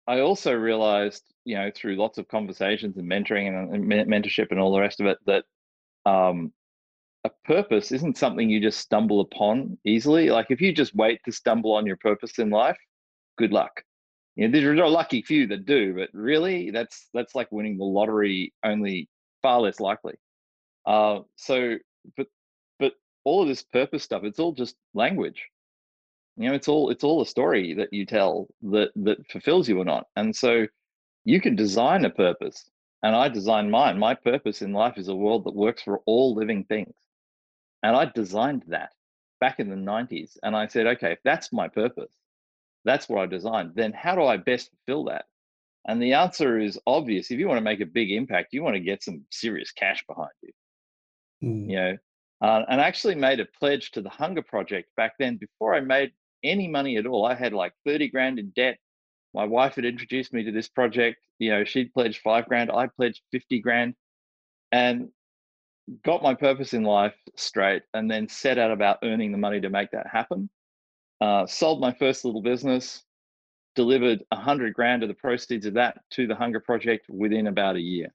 I 0.08 0.20
also 0.20 0.54
realized, 0.54 1.24
you 1.46 1.56
know, 1.56 1.72
through 1.74 1.96
lots 1.96 2.18
of 2.18 2.28
conversations 2.28 2.98
and 2.98 3.10
mentoring 3.10 3.48
and, 3.48 3.74
and 3.74 4.10
mentorship 4.10 4.48
and 4.52 4.60
all 4.60 4.74
the 4.74 4.80
rest 4.80 5.00
of 5.00 5.08
it, 5.08 5.18
that 5.26 5.46
um, 6.10 6.52
a 7.24 7.30
purpose 7.46 7.92
isn't 7.92 8.18
something 8.18 8.50
you 8.50 8.60
just 8.60 8.80
stumble 8.80 9.22
upon 9.22 9.78
easily. 9.86 10.30
Like 10.30 10.48
if 10.50 10.60
you 10.60 10.74
just 10.74 10.96
wait 10.96 11.22
to 11.26 11.32
stumble 11.32 11.74
on 11.74 11.86
your 11.86 11.98
purpose 11.98 12.40
in 12.40 12.50
life, 12.50 12.78
good 13.38 13.52
luck. 13.52 13.84
You 14.36 14.48
know, 14.48 14.60
there 14.60 14.72
are 14.72 14.84
a 14.84 14.90
lucky 14.90 15.22
few 15.22 15.48
that 15.48 15.66
do, 15.66 15.94
but 15.94 16.10
really, 16.14 16.72
that's 16.72 17.08
that's 17.14 17.36
like 17.36 17.52
winning 17.52 17.78
the 17.78 17.84
lottery. 17.84 18.54
Only 18.64 19.10
far 19.42 19.62
less 19.62 19.80
likely. 19.80 20.16
Uh, 20.86 21.20
so, 21.36 21.78
but 22.16 22.28
but 22.80 22.94
all 23.26 23.42
of 23.42 23.48
this 23.48 23.64
purpose 23.64 24.04
stuff, 24.04 24.24
it's 24.24 24.40
all 24.40 24.54
just 24.54 24.76
language. 24.94 25.44
You 26.38 26.50
know, 26.50 26.56
it's 26.56 26.68
all 26.68 26.90
it's 26.90 27.04
all 27.04 27.22
a 27.22 27.26
story 27.26 27.74
that 27.76 27.90
you 27.92 28.06
tell 28.06 28.48
that 28.64 28.92
that 28.96 29.28
fulfills 29.30 29.68
you 29.68 29.80
or 29.80 29.86
not. 29.86 30.08
And 30.16 30.36
so, 30.36 30.66
you 31.26 31.42
can 31.42 31.56
design 31.56 32.06
a 32.06 32.10
purpose, 32.10 32.70
and 33.04 33.16
I 33.16 33.28
designed 33.28 33.72
mine. 33.72 34.00
My 34.00 34.16
purpose 34.16 34.62
in 34.62 34.74
life 34.74 34.98
is 34.98 35.10
a 35.10 35.16
world 35.16 35.44
that 35.46 35.56
works 35.56 35.84
for 35.84 36.02
all 36.06 36.34
living 36.36 36.64
things. 36.64 36.94
And 37.84 37.96
I 37.96 38.06
designed 38.06 38.64
that 38.68 38.92
back 39.40 39.60
in 39.60 39.70
the 39.70 39.76
90s. 39.76 40.38
And 40.44 40.56
I 40.56 40.68
said, 40.68 40.88
okay, 40.88 41.14
if 41.14 41.20
that's 41.24 41.52
my 41.52 41.68
purpose, 41.68 42.14
that's 42.86 43.08
what 43.08 43.22
I 43.22 43.26
designed, 43.26 43.74
then 43.76 43.94
how 43.94 44.16
do 44.16 44.24
I 44.24 44.38
best 44.38 44.70
fulfill 44.70 45.06
that? 45.06 45.26
And 45.88 46.02
the 46.02 46.14
answer 46.14 46.60
is 46.60 46.80
obvious. 46.86 47.32
If 47.32 47.40
you 47.40 47.48
want 47.48 47.58
to 47.58 47.64
make 47.64 47.82
a 47.82 47.86
big 47.86 48.12
impact, 48.12 48.54
you 48.54 48.64
want 48.64 48.76
to 48.76 48.82
get 48.82 49.04
some 49.04 49.26
serious 49.32 49.72
cash 49.72 50.04
behind 50.08 50.30
you. 50.42 50.52
Mm. 51.44 51.70
You 51.70 51.76
know, 51.76 51.98
uh, 52.42 52.66
and 52.70 52.82
I 52.82 52.86
actually 52.88 53.16
made 53.16 53.40
a 53.40 53.48
pledge 53.60 53.92
to 53.92 54.02
the 54.02 54.10
Hunger 54.10 54.42
Project 54.42 54.90
back 54.96 55.14
then 55.20 55.38
before 55.38 55.74
I 55.74 55.82
made 55.82 56.12
any 56.44 56.68
money 56.68 56.98
at 56.98 57.06
all. 57.06 57.26
I 57.26 57.36
had 57.36 57.54
like 57.54 57.74
30 57.86 58.10
grand 58.10 58.40
in 58.40 58.52
debt. 58.56 58.78
My 59.34 59.46
wife 59.46 59.76
had 59.76 59.86
introduced 59.86 60.34
me 60.34 60.44
to 60.44 60.52
this 60.52 60.68
project. 60.68 61.18
You 61.40 61.52
know, 61.52 61.64
she'd 61.64 61.94
pledged 61.94 62.22
five 62.22 62.48
grand. 62.48 62.72
I 62.72 62.88
pledged 62.88 63.22
50 63.32 63.60
grand. 63.60 63.96
And 64.72 65.10
got 66.04 66.24
my 66.24 66.34
purpose 66.34 66.74
in 66.74 66.84
life 66.84 67.16
straight 67.36 67.84
and 67.94 68.10
then 68.10 68.28
set 68.28 68.58
out 68.58 68.72
about 68.72 69.00
earning 69.04 69.32
the 69.32 69.38
money 69.38 69.60
to 69.62 69.70
make 69.70 69.92
that 69.92 70.08
happen. 70.08 70.50
Uh, 71.22 71.46
sold 71.46 71.80
my 71.80 71.94
first 71.94 72.26
little 72.26 72.42
business, 72.42 73.04
delivered 73.76 74.24
a 74.32 74.36
hundred 74.36 74.74
grand 74.74 75.04
of 75.04 75.10
the 75.10 75.16
proceeds 75.16 75.66
of 75.66 75.76
that 75.76 76.00
to 76.10 76.28
the 76.28 76.36
Hunger 76.36 76.60
Project 76.60 77.06
within 77.10 77.48
about 77.48 77.76
a 77.76 77.82
year, 77.82 78.12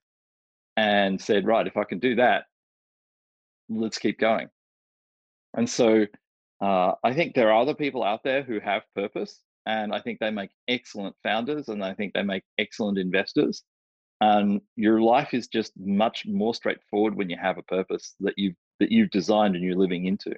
and 0.75 1.19
said, 1.19 1.47
right, 1.47 1.65
if 1.65 1.77
I 1.77 1.85
can 1.85 1.99
do 1.99 2.15
that, 2.15 2.45
let's 3.69 3.97
keep 3.97 4.19
going. 4.19 4.49
And 5.55 5.69
so 5.69 6.05
uh, 6.61 6.91
I 7.03 7.13
think 7.13 7.33
there 7.33 7.49
are 7.51 7.61
other 7.61 7.73
people 7.73 8.03
out 8.03 8.23
there 8.23 8.43
who 8.43 8.59
have 8.59 8.83
purpose, 8.93 9.39
and 9.65 9.93
I 9.93 10.01
think 10.01 10.19
they 10.19 10.31
make 10.31 10.51
excellent 10.67 11.15
founders, 11.23 11.69
and 11.69 11.83
I 11.83 11.93
think 11.93 12.13
they 12.13 12.23
make 12.23 12.43
excellent 12.59 12.97
investors 12.97 13.63
and 14.21 14.61
your 14.75 15.01
life 15.01 15.33
is 15.33 15.47
just 15.47 15.71
much 15.77 16.25
more 16.25 16.53
straightforward 16.53 17.15
when 17.15 17.29
you 17.29 17.37
have 17.39 17.57
a 17.57 17.63
purpose 17.63 18.15
that 18.19 18.33
you've 18.37 18.55
that 18.79 18.91
you've 18.91 19.11
designed 19.11 19.55
and 19.55 19.63
you're 19.63 19.77
living 19.77 20.05
into 20.05 20.35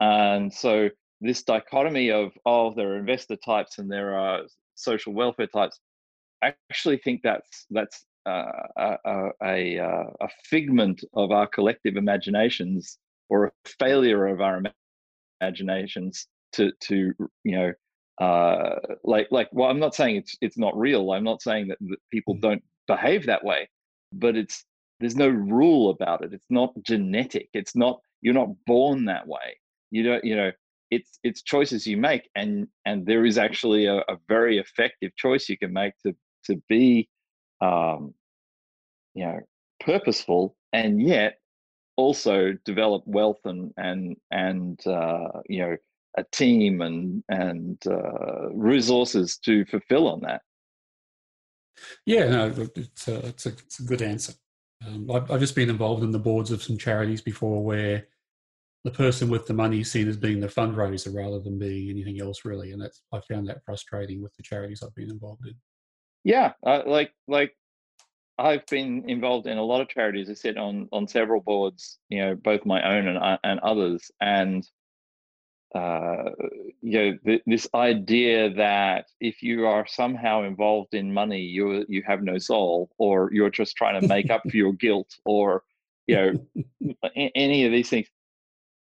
and 0.00 0.52
so 0.52 0.88
this 1.20 1.42
dichotomy 1.42 2.10
of 2.10 2.32
oh 2.46 2.72
there 2.74 2.92
are 2.92 2.98
investor 2.98 3.36
types 3.36 3.78
and 3.78 3.90
there 3.90 4.16
are 4.18 4.42
social 4.74 5.12
welfare 5.12 5.46
types 5.48 5.80
i 6.42 6.54
actually 6.70 6.98
think 6.98 7.20
that's 7.22 7.66
that's 7.70 8.04
uh, 8.26 8.52
a, 8.76 8.96
a, 9.06 9.30
a, 9.44 9.78
uh, 9.78 10.04
a 10.20 10.28
figment 10.44 11.02
of 11.14 11.30
our 11.30 11.46
collective 11.46 11.96
imaginations 11.96 12.98
or 13.30 13.46
a 13.46 13.52
failure 13.78 14.26
of 14.26 14.40
our 14.40 14.62
imaginations 15.40 16.26
to 16.52 16.70
to 16.80 17.12
you 17.44 17.56
know 17.56 17.72
uh, 18.20 18.76
like 19.04 19.28
like 19.30 19.48
well 19.52 19.70
i'm 19.70 19.78
not 19.78 19.94
saying 19.94 20.16
it's 20.16 20.36
it's 20.40 20.58
not 20.58 20.76
real. 20.76 21.12
I'm 21.12 21.24
not 21.24 21.42
saying 21.42 21.68
that, 21.68 21.78
that 21.80 21.98
people 22.12 22.34
Mm. 22.34 22.40
don't 22.40 22.64
behave 22.86 23.26
that 23.26 23.44
way 23.44 23.68
but 24.12 24.36
it's 24.36 24.64
there's 25.00 25.16
no 25.16 25.28
rule 25.28 25.90
about 25.90 26.24
it. 26.24 26.32
It's 26.32 26.50
not 26.50 26.72
genetic. 26.82 27.48
It's 27.54 27.76
not 27.76 28.00
you're 28.20 28.34
not 28.34 28.48
born 28.66 29.04
that 29.06 29.26
way. 29.26 29.58
You 29.90 30.02
don't 30.02 30.24
you 30.24 30.36
know 30.36 30.50
it's 30.90 31.18
it's 31.22 31.42
choices 31.42 31.86
you 31.86 31.96
make, 31.96 32.28
and 32.34 32.68
and 32.84 33.06
there 33.06 33.24
is 33.24 33.38
actually 33.38 33.86
a, 33.86 33.98
a 33.98 34.16
very 34.28 34.58
effective 34.58 35.14
choice 35.16 35.48
you 35.48 35.58
can 35.58 35.72
make 35.72 35.94
to 36.06 36.14
to 36.44 36.62
be, 36.68 37.08
um, 37.60 38.14
you 39.14 39.24
know, 39.24 39.40
purposeful, 39.80 40.56
and 40.72 41.02
yet 41.02 41.38
also 41.96 42.52
develop 42.64 43.02
wealth 43.06 43.40
and 43.44 43.72
and 43.76 44.16
and 44.30 44.86
uh, 44.86 45.28
you 45.48 45.60
know 45.60 45.76
a 46.16 46.24
team 46.32 46.80
and 46.80 47.22
and 47.28 47.78
uh, 47.86 48.50
resources 48.50 49.38
to 49.38 49.64
fulfill 49.66 50.08
on 50.08 50.20
that. 50.20 50.42
Yeah, 52.06 52.28
no, 52.28 52.66
it's 52.74 53.08
a, 53.08 53.26
it's 53.26 53.46
a, 53.46 53.48
it's 53.50 53.78
a 53.78 53.84
good 53.84 54.02
answer. 54.02 54.32
Um, 54.84 55.10
I've, 55.10 55.30
I've 55.30 55.40
just 55.40 55.54
been 55.54 55.70
involved 55.70 56.02
in 56.02 56.10
the 56.10 56.18
boards 56.18 56.50
of 56.50 56.62
some 56.62 56.78
charities 56.78 57.20
before 57.20 57.62
where 57.64 58.06
the 58.84 58.90
person 58.90 59.28
with 59.28 59.46
the 59.46 59.54
money 59.54 59.80
is 59.80 59.90
seen 59.90 60.08
as 60.08 60.16
being 60.16 60.40
the 60.40 60.46
fundraiser 60.46 61.14
rather 61.14 61.40
than 61.40 61.58
being 61.58 61.90
anything 61.90 62.20
else 62.20 62.44
really 62.44 62.72
and 62.72 62.80
that's 62.80 63.02
i 63.12 63.20
found 63.20 63.48
that 63.48 63.64
frustrating 63.64 64.22
with 64.22 64.34
the 64.36 64.42
charities 64.42 64.82
i've 64.82 64.94
been 64.94 65.10
involved 65.10 65.46
in. 65.46 65.54
Yeah 66.24 66.52
uh, 66.64 66.82
like 66.86 67.12
like 67.26 67.56
i've 68.38 68.66
been 68.66 69.08
involved 69.08 69.46
in 69.46 69.58
a 69.58 69.62
lot 69.62 69.80
of 69.80 69.88
charities 69.88 70.30
i 70.30 70.34
sit 70.34 70.56
on 70.56 70.88
on 70.92 71.08
several 71.08 71.40
boards 71.40 71.98
you 72.08 72.20
know 72.20 72.34
both 72.34 72.64
my 72.64 72.82
own 72.82 73.08
and 73.08 73.18
uh, 73.18 73.38
and 73.42 73.60
others 73.60 74.10
and 74.20 74.66
uh, 75.74 76.30
you 76.80 76.98
know 76.98 77.18
th- 77.26 77.42
this 77.46 77.68
idea 77.74 78.48
that 78.54 79.06
if 79.20 79.42
you 79.42 79.66
are 79.66 79.86
somehow 79.86 80.42
involved 80.42 80.94
in 80.94 81.12
money 81.12 81.40
you 81.40 81.84
you 81.88 82.02
have 82.06 82.22
no 82.22 82.38
soul 82.38 82.88
or 82.96 83.30
you're 83.32 83.50
just 83.50 83.76
trying 83.76 84.00
to 84.00 84.08
make 84.08 84.30
up 84.30 84.42
for 84.50 84.56
your 84.56 84.72
guilt 84.72 85.16
or 85.26 85.62
you 86.06 86.16
know 86.16 86.94
any 87.34 87.66
of 87.66 87.72
these 87.72 87.90
things 87.90 88.08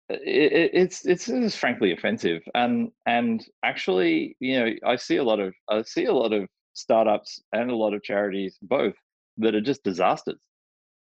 it, 0.08 0.70
it's 0.72 1.06
it's 1.06 1.56
frankly 1.56 1.92
offensive 1.92 2.42
and 2.54 2.90
and 3.06 3.46
actually 3.64 4.36
you 4.40 4.58
know 4.58 4.70
i 4.86 4.96
see 4.96 5.16
a 5.16 5.24
lot 5.24 5.40
of 5.40 5.54
i 5.70 5.82
see 5.82 6.06
a 6.06 6.12
lot 6.12 6.32
of 6.32 6.46
startups 6.74 7.40
and 7.52 7.70
a 7.70 7.76
lot 7.76 7.94
of 7.94 8.02
charities 8.02 8.58
both 8.62 8.94
that 9.36 9.54
are 9.54 9.60
just 9.60 9.84
disasters 9.84 10.40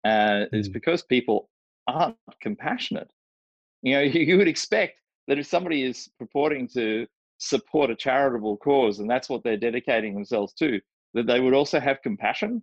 and 0.05 0.45
mm. 0.47 0.49
it's 0.53 0.69
because 0.69 1.03
people 1.03 1.49
aren't 1.87 2.17
compassionate 2.41 3.11
you 3.83 3.95
know 3.95 4.01
you, 4.01 4.21
you 4.27 4.37
would 4.37 4.49
expect 4.49 4.95
that 5.29 5.39
if 5.39 5.47
somebody 5.47 5.85
is 5.85 6.09
purporting 6.19 6.69
to 6.69 7.07
support 7.39 7.91
a 7.91 7.97
charitable 7.97 8.57
cause 8.59 8.99
and 8.99 9.09
that's 9.09 9.29
what 9.29 9.43
they're 9.43 9.57
dedicating 9.57 10.15
themselves 10.15 10.53
to 10.53 10.81
that 11.15 11.27
they 11.27 11.41
would 11.41 11.55
also 11.55 11.81
have 11.81 12.03
compassion 12.03 12.63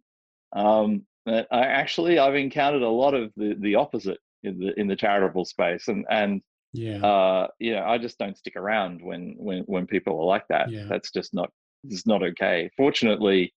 um, 0.56 1.06
I 1.28 1.46
actually 1.52 2.20
I've 2.20 2.36
encountered 2.36 2.84
a 2.84 2.90
lot 2.90 3.14
of 3.14 3.32
the 3.36 3.56
the 3.60 3.76
opposite 3.76 4.20
in 4.44 4.60
the 4.60 4.80
in 4.80 4.88
the 4.88 4.96
charitable 4.96 5.46
space 5.46 5.88
and 5.88 6.06
and 6.10 6.42
yeah. 6.74 7.04
uh 7.06 7.48
you 7.60 7.74
know 7.74 7.84
i 7.86 7.98
just 7.98 8.18
don't 8.18 8.38
stick 8.38 8.56
around 8.56 9.02
when 9.02 9.36
when 9.38 9.64
when 9.64 9.88
people 9.88 10.20
are 10.20 10.26
like 10.26 10.48
that. 10.50 10.70
Yeah. 10.70 10.86
that's 10.90 11.12
just 11.12 11.34
not 11.34 11.50
it's 11.84 12.08
not 12.08 12.24
okay. 12.24 12.70
Fortunately 12.76 13.54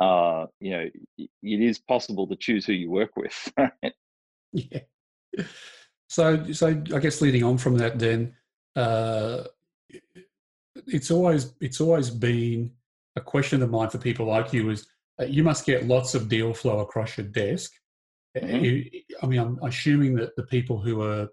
uh 0.00 0.46
you 0.60 0.70
know 0.70 0.88
it 1.18 1.60
is 1.60 1.78
possible 1.78 2.26
to 2.26 2.36
choose 2.36 2.64
who 2.66 2.72
you 2.72 2.90
work 2.90 3.10
with 3.16 3.52
right? 3.58 3.92
yeah. 4.52 4.80
So 6.08 6.52
so 6.52 6.68
i 6.68 6.98
guess 6.98 7.20
leading 7.20 7.44
on 7.44 7.58
from 7.58 7.76
that 7.78 7.98
then 7.98 8.34
uh 8.76 9.44
it's 10.86 11.10
always 11.10 11.54
it's 11.60 11.80
always 11.80 12.10
been 12.10 12.72
a 13.16 13.20
question 13.20 13.62
of 13.62 13.70
mine 13.70 13.90
for 13.90 13.98
people 13.98 14.26
like 14.26 14.52
you 14.52 14.70
is 14.70 14.86
uh, 15.20 15.24
you 15.24 15.44
must 15.44 15.64
get 15.64 15.86
lots 15.86 16.14
of 16.14 16.28
deal 16.28 16.52
flow 16.52 16.80
across 16.80 17.16
your 17.16 17.26
desk 17.26 17.72
Mm-hmm. 18.36 19.24
I 19.24 19.26
mean, 19.28 19.38
I'm 19.38 19.58
assuming 19.62 20.14
that 20.16 20.34
the 20.36 20.42
people 20.44 20.80
who 20.80 21.02
are 21.02 21.28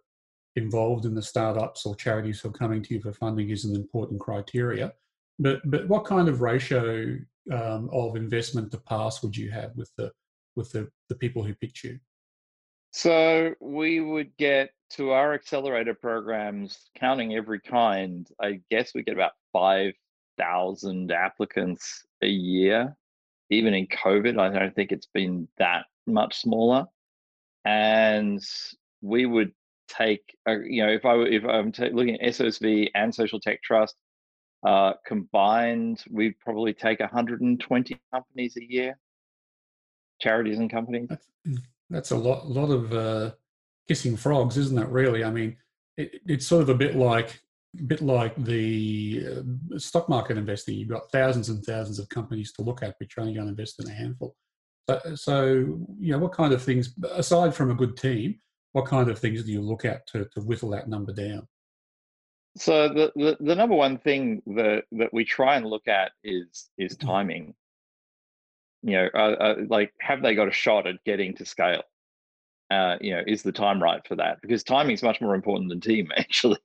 involved 0.56 1.06
in 1.06 1.16
the 1.16 1.22
startups 1.22 1.86
or 1.86 1.96
charities 1.96 2.42
who 2.42 2.50
are 2.50 2.54
coming 2.54 2.84
to 2.84 2.94
you 2.94 3.02
for 3.02 3.14
funding 3.14 3.50
is 3.50 3.66
an 3.66 3.76
important 3.76 4.20
criteria. 4.20 4.94
But 5.40 5.62
but 5.66 5.88
what 5.88 6.06
kind 6.06 6.28
of 6.28 6.42
ratio 6.42 7.18
um, 7.52 7.90
of 7.92 8.16
investment 8.16 8.72
to 8.72 8.78
pass 8.78 9.24
would 9.24 9.36
you 9.36 9.50
have 9.52 9.72
with 9.76 9.92
the 9.98 10.12
with 10.56 10.72
the, 10.72 10.90
the 11.10 11.16
people 11.16 11.44
who 11.44 11.56
picked 11.56 11.84
you? 11.84 12.00
So 12.92 13.56
we 13.62 14.02
would 14.02 14.36
get 14.38 14.72
to 14.92 15.12
our 15.12 15.34
accelerator 15.34 15.94
programs, 15.94 16.90
counting 17.00 17.34
every 17.34 17.62
kind. 17.62 18.28
I 18.42 18.60
guess 18.70 18.92
we 18.94 19.04
get 19.04 19.14
about 19.14 19.32
five 19.54 19.94
thousand 20.38 21.12
applicants 21.12 22.06
a 22.22 22.28
year. 22.28 22.96
Even 23.50 23.74
in 23.74 23.88
COVID, 23.88 24.40
I 24.40 24.60
don't 24.60 24.76
think 24.76 24.92
it's 24.92 25.10
been 25.14 25.48
that 25.58 25.86
much 26.08 26.42
smaller, 26.42 26.86
and 27.66 28.42
we 29.02 29.26
would 29.26 29.52
take 29.88 30.24
uh, 30.48 30.60
you 30.60 30.86
know 30.86 30.92
if 30.92 31.06
I 31.06 31.16
if 31.18 31.44
I'm 31.46 31.72
t- 31.72 31.90
looking 31.90 32.20
at 32.22 32.34
SOSV 32.34 32.90
and 32.96 33.14
Social 33.14 33.40
Tech 33.40 33.62
Trust 33.62 33.96
uh, 34.66 34.94
combined, 35.06 36.04
we'd 36.10 36.40
probably 36.40 36.74
take 36.74 37.00
120 37.00 38.00
companies 38.14 38.58
a 38.58 38.64
year, 38.72 38.98
charities 40.20 40.60
and 40.60 40.70
companies. 40.70 41.08
That's, 41.10 41.28
that's 41.90 42.12
a 42.12 42.18
lot, 42.18 42.48
lot 42.48 42.70
of 42.70 42.94
uh, 42.94 43.32
kissing 43.88 44.16
frogs, 44.16 44.58
isn't 44.58 44.78
it? 44.78 44.88
Really, 44.88 45.24
I 45.24 45.32
mean, 45.32 45.58
it, 45.98 46.22
it's 46.28 46.46
sort 46.46 46.62
of 46.62 46.70
a 46.70 46.76
bit 46.76 46.96
like, 46.96 47.42
a 47.80 47.84
bit 47.84 48.02
like 48.02 48.36
the 48.36 49.26
uh, 49.28 49.80
stock 49.80 50.10
market 50.10 50.38
investing. 50.38 50.78
You've 50.78 50.90
got 50.90 51.12
thousands 51.12 51.50
and 51.50 51.64
thousands 51.64 52.00
of 52.00 52.08
companies 52.10 52.52
to 52.54 52.62
look 52.62 52.84
at, 52.84 52.96
but 53.00 53.10
you're 53.16 53.22
only 53.24 53.34
going 53.34 53.48
to 53.48 53.52
invest 53.52 53.84
in 53.84 53.90
a 53.90 53.94
handful. 53.94 54.36
So, 54.90 55.16
so, 55.16 55.44
you 56.00 56.12
know, 56.12 56.20
what 56.20 56.34
kind 56.34 56.54
of 56.54 56.62
things, 56.62 56.94
aside 57.12 57.54
from 57.56 57.72
a 57.72 57.76
good 57.76 57.98
team, 57.98 58.40
what 58.74 58.86
kind 58.86 59.10
of 59.10 59.20
things 59.20 59.44
do 59.44 59.52
you 59.52 59.62
look 59.62 59.86
at 59.86 60.08
to, 60.08 60.26
to 60.34 60.42
whittle 60.42 60.70
that 60.72 60.90
number 60.90 61.14
down? 61.14 61.48
So 62.58 62.90
the, 62.90 63.12
the, 63.16 63.38
the 63.40 63.56
number 63.56 63.76
one 63.76 63.98
thing 63.98 64.42
that, 64.48 64.84
that 64.94 65.14
we 65.14 65.24
try 65.24 65.56
and 65.56 65.66
look 65.66 65.88
at 65.88 66.12
is 66.24 66.70
is 66.78 66.98
mm-hmm. 66.98 67.08
timing. 67.08 67.54
You 68.84 68.94
know, 68.94 69.10
uh, 69.14 69.18
uh, 69.18 69.56
like 69.70 69.94
have 70.02 70.22
they 70.22 70.36
got 70.36 70.48
a 70.48 70.54
shot 70.54 70.88
at 70.88 71.04
getting 71.06 71.36
to 71.36 71.46
scale? 71.46 71.84
Uh, 72.70 72.98
you 73.00 73.12
know, 73.12 73.22
is 73.28 73.44
the 73.44 73.52
time 73.52 73.82
right 73.82 74.06
for 74.08 74.16
that? 74.16 74.40
Because 74.42 74.64
timing 74.64 74.94
is 74.94 75.04
much 75.04 75.22
more 75.22 75.36
important 75.36 75.70
than 75.70 75.82
team, 75.82 76.10
actually. 76.18 76.60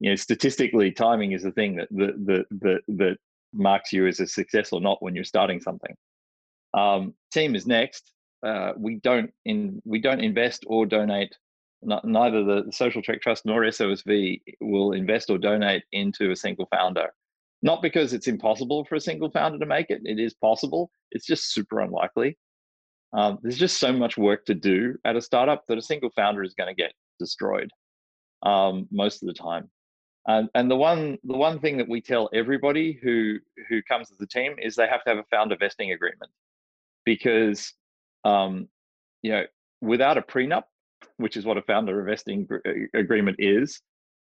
You 0.00 0.10
know, 0.10 0.16
statistically, 0.16 0.92
timing 0.92 1.32
is 1.32 1.42
the 1.42 1.52
thing 1.52 1.76
that 1.76 1.88
that 1.90 2.26
that 2.26 2.44
that, 2.60 2.80
that 2.88 3.16
marks 3.52 3.92
you 3.92 4.06
as 4.06 4.20
a 4.20 4.26
success 4.26 4.72
or 4.72 4.80
not 4.80 5.02
when 5.02 5.14
you're 5.14 5.24
starting 5.24 5.60
something. 5.60 5.96
Um, 6.74 7.14
team 7.32 7.54
is 7.54 7.66
next. 7.66 8.12
Uh, 8.46 8.72
we 8.76 8.96
don't 8.96 9.30
in 9.44 9.82
we 9.84 10.00
don't 10.00 10.20
invest 10.20 10.64
or 10.66 10.86
donate. 10.86 11.34
Not, 11.82 12.04
neither 12.04 12.42
the 12.42 12.72
Social 12.72 13.02
Tech 13.02 13.20
Trust 13.20 13.46
nor 13.46 13.62
SOSV 13.62 14.42
will 14.60 14.92
invest 14.92 15.30
or 15.30 15.38
donate 15.38 15.84
into 15.92 16.32
a 16.32 16.36
single 16.36 16.66
founder. 16.72 17.08
Not 17.62 17.82
because 17.82 18.12
it's 18.12 18.26
impossible 18.26 18.84
for 18.84 18.96
a 18.96 19.00
single 19.00 19.30
founder 19.30 19.58
to 19.58 19.66
make 19.66 19.90
it. 19.90 20.00
It 20.04 20.18
is 20.18 20.34
possible. 20.34 20.90
It's 21.12 21.26
just 21.26 21.52
super 21.52 21.80
unlikely. 21.80 22.36
Um, 23.12 23.38
there's 23.42 23.58
just 23.58 23.78
so 23.78 23.92
much 23.92 24.18
work 24.18 24.44
to 24.46 24.54
do 24.54 24.96
at 25.04 25.16
a 25.16 25.20
startup 25.20 25.64
that 25.68 25.78
a 25.78 25.82
single 25.82 26.10
founder 26.10 26.42
is 26.42 26.54
going 26.54 26.68
to 26.68 26.74
get 26.74 26.92
destroyed 27.18 27.70
um, 28.44 28.86
most 28.90 29.22
of 29.22 29.28
the 29.28 29.34
time. 29.34 29.70
And, 30.26 30.48
and 30.54 30.70
the 30.70 30.76
one 30.76 31.16
the 31.24 31.36
one 31.36 31.58
thing 31.58 31.78
that 31.78 31.88
we 31.88 32.02
tell 32.02 32.28
everybody 32.34 32.98
who 33.02 33.38
who 33.68 33.82
comes 33.82 34.08
to 34.08 34.14
the 34.18 34.26
team 34.26 34.56
is 34.60 34.76
they 34.76 34.86
have 34.86 35.02
to 35.04 35.10
have 35.10 35.18
a 35.18 35.24
founder 35.30 35.56
vesting 35.58 35.92
agreement 35.92 36.30
because 37.08 37.72
um, 38.24 38.68
you 39.22 39.32
know 39.32 39.44
without 39.80 40.18
a 40.18 40.22
prenup, 40.22 40.64
which 41.16 41.38
is 41.38 41.46
what 41.46 41.56
a 41.56 41.62
founder 41.62 41.98
investing 42.00 42.46
uh, 42.52 42.98
agreement 42.98 43.36
is, 43.38 43.80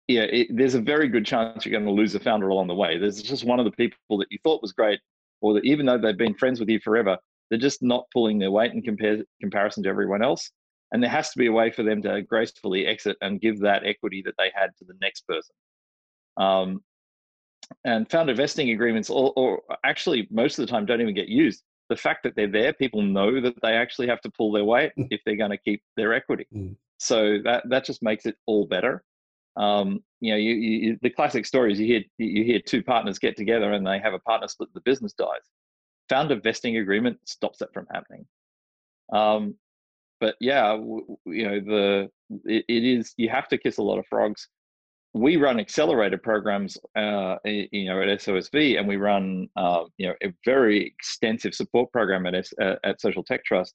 yeah, 0.09 0.23
it, 0.23 0.47
there's 0.51 0.75
a 0.75 0.81
very 0.81 1.09
good 1.09 1.27
chance 1.27 1.67
you're 1.67 1.79
going 1.79 1.85
to 1.85 2.01
lose 2.01 2.15
a 2.15 2.21
founder 2.21 2.49
along 2.49 2.69
the 2.69 2.75
way. 2.75 2.97
There's 2.97 3.21
just 3.21 3.45
one 3.45 3.59
of 3.61 3.67
the 3.67 3.73
people 3.73 4.17
that 4.19 4.29
you 4.31 4.39
thought 4.43 4.63
was 4.63 4.73
great, 4.73 5.01
or 5.43 5.53
that 5.53 5.67
even 5.67 5.85
though 5.85 5.99
they've 5.99 6.17
been 6.17 6.35
friends 6.35 6.61
with 6.61 6.71
you 6.71 6.81
forever, 6.81 7.19
they're 7.51 7.59
just 7.59 7.83
not 7.83 8.07
pulling 8.11 8.39
their 8.39 8.51
weight 8.51 8.73
in 8.73 8.81
compare, 8.81 9.19
comparison 9.43 9.83
to 9.83 9.91
everyone 9.91 10.25
else. 10.25 10.51
And 10.93 11.03
there 11.03 11.11
has 11.11 11.31
to 11.31 11.39
be 11.39 11.47
a 11.47 11.53
way 11.53 11.71
for 11.71 11.83
them 11.83 12.01
to 12.03 12.23
gracefully 12.23 12.87
exit 12.87 13.19
and 13.21 13.41
give 13.41 13.61
that 13.61 13.85
equity 13.85 14.23
that 14.25 14.35
they 14.39 14.51
had 14.55 14.71
to 14.79 14.85
the 14.87 14.97
next 15.03 15.27
person. 15.27 15.55
Um, 16.39 16.81
and 17.85 18.11
founder 18.11 18.35
vesting 18.35 18.71
agreements, 18.71 19.11
or 19.11 19.63
actually 19.85 20.27
most 20.31 20.59
of 20.59 20.67
the 20.67 20.71
time, 20.71 20.87
don't 20.87 21.01
even 21.03 21.15
get 21.15 21.29
used 21.29 21.63
the 21.93 21.97
fact 21.97 22.23
that 22.23 22.35
they're 22.35 22.51
there, 22.51 22.73
people 22.73 23.03
know 23.03 23.39
that 23.39 23.61
they 23.61 23.75
actually 23.75 24.07
have 24.07 24.23
to 24.23 24.31
pull 24.31 24.51
their 24.51 24.65
weight 24.65 24.93
mm. 24.99 25.09
if 25.11 25.21
they're 25.27 25.37
going 25.37 25.51
to 25.51 25.59
keep 25.59 25.83
their 25.95 26.15
equity. 26.15 26.47
Mm. 26.55 26.75
So 26.99 27.39
that 27.45 27.69
that 27.69 27.85
just 27.85 28.03
makes 28.03 28.25
it 28.25 28.37
all 28.47 28.67
better. 28.67 29.05
Um, 29.57 30.03
you 30.21 30.33
know, 30.33 30.39
you, 30.39 30.55
you, 30.55 30.99
the 31.03 31.11
classic 31.11 31.45
stories 31.45 31.79
you 31.79 31.87
hear 31.87 32.03
you 32.17 32.45
hear 32.45 32.61
two 32.61 32.83
partners 32.83 33.19
get 33.19 33.37
together 33.37 33.73
and 33.73 33.87
they 33.87 33.99
have 33.99 34.15
a 34.15 34.19
partner 34.21 34.49
split, 34.49 34.73
the 34.73 34.81
business 34.81 35.13
dies. 35.13 35.47
Founder 36.09 36.41
vesting 36.41 36.79
agreement 36.79 37.19
stops 37.27 37.59
that 37.59 37.75
from 37.75 37.87
happening. 37.93 38.25
Um, 39.13 39.55
but 40.19 40.37
yeah, 40.41 40.69
w- 40.69 41.19
you 41.27 41.45
know 41.47 41.61
the 41.61 42.11
it, 42.47 42.65
it 42.69 42.85
is 42.85 43.13
you 43.19 43.29
have 43.29 43.49
to 43.49 43.59
kiss 43.59 43.77
a 43.77 43.83
lot 43.83 43.99
of 43.99 44.07
frogs 44.07 44.49
we 45.15 45.37
run 45.37 45.61
accelerator 45.61 46.19
programs, 46.19 46.79
uh, 46.97 47.37
you 47.45 47.87
know, 47.87 48.01
at 48.03 48.09
SOSV, 48.21 48.79
and 48.79 48.89
we 48.89 48.97
run, 48.97 49.49
uh, 49.57 49.85
you 49.99 50.09
know, 50.09 50.15
a 50.25 50.33
very 50.45 50.87
extensive 50.87 51.55
support 51.55 51.93
program 51.93 52.27
at 52.27 52.35
S- 52.35 52.55
uh, 52.61 52.77
at 52.85 53.01
Social 53.01 53.25
Tech 53.25 53.45
Trust. 53.45 53.75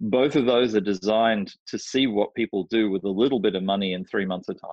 Both 0.00 0.36
of 0.36 0.46
those 0.46 0.74
are 0.76 0.80
designed 0.80 1.54
to 1.68 1.78
see 1.78 2.06
what 2.08 2.34
people 2.34 2.64
do 2.70 2.90
with 2.90 3.04
a 3.04 3.08
little 3.10 3.40
bit 3.40 3.54
of 3.56 3.62
money 3.62 3.94
in 3.94 4.04
three 4.04 4.26
months 4.26 4.48
of 4.48 4.60
time. 4.60 4.70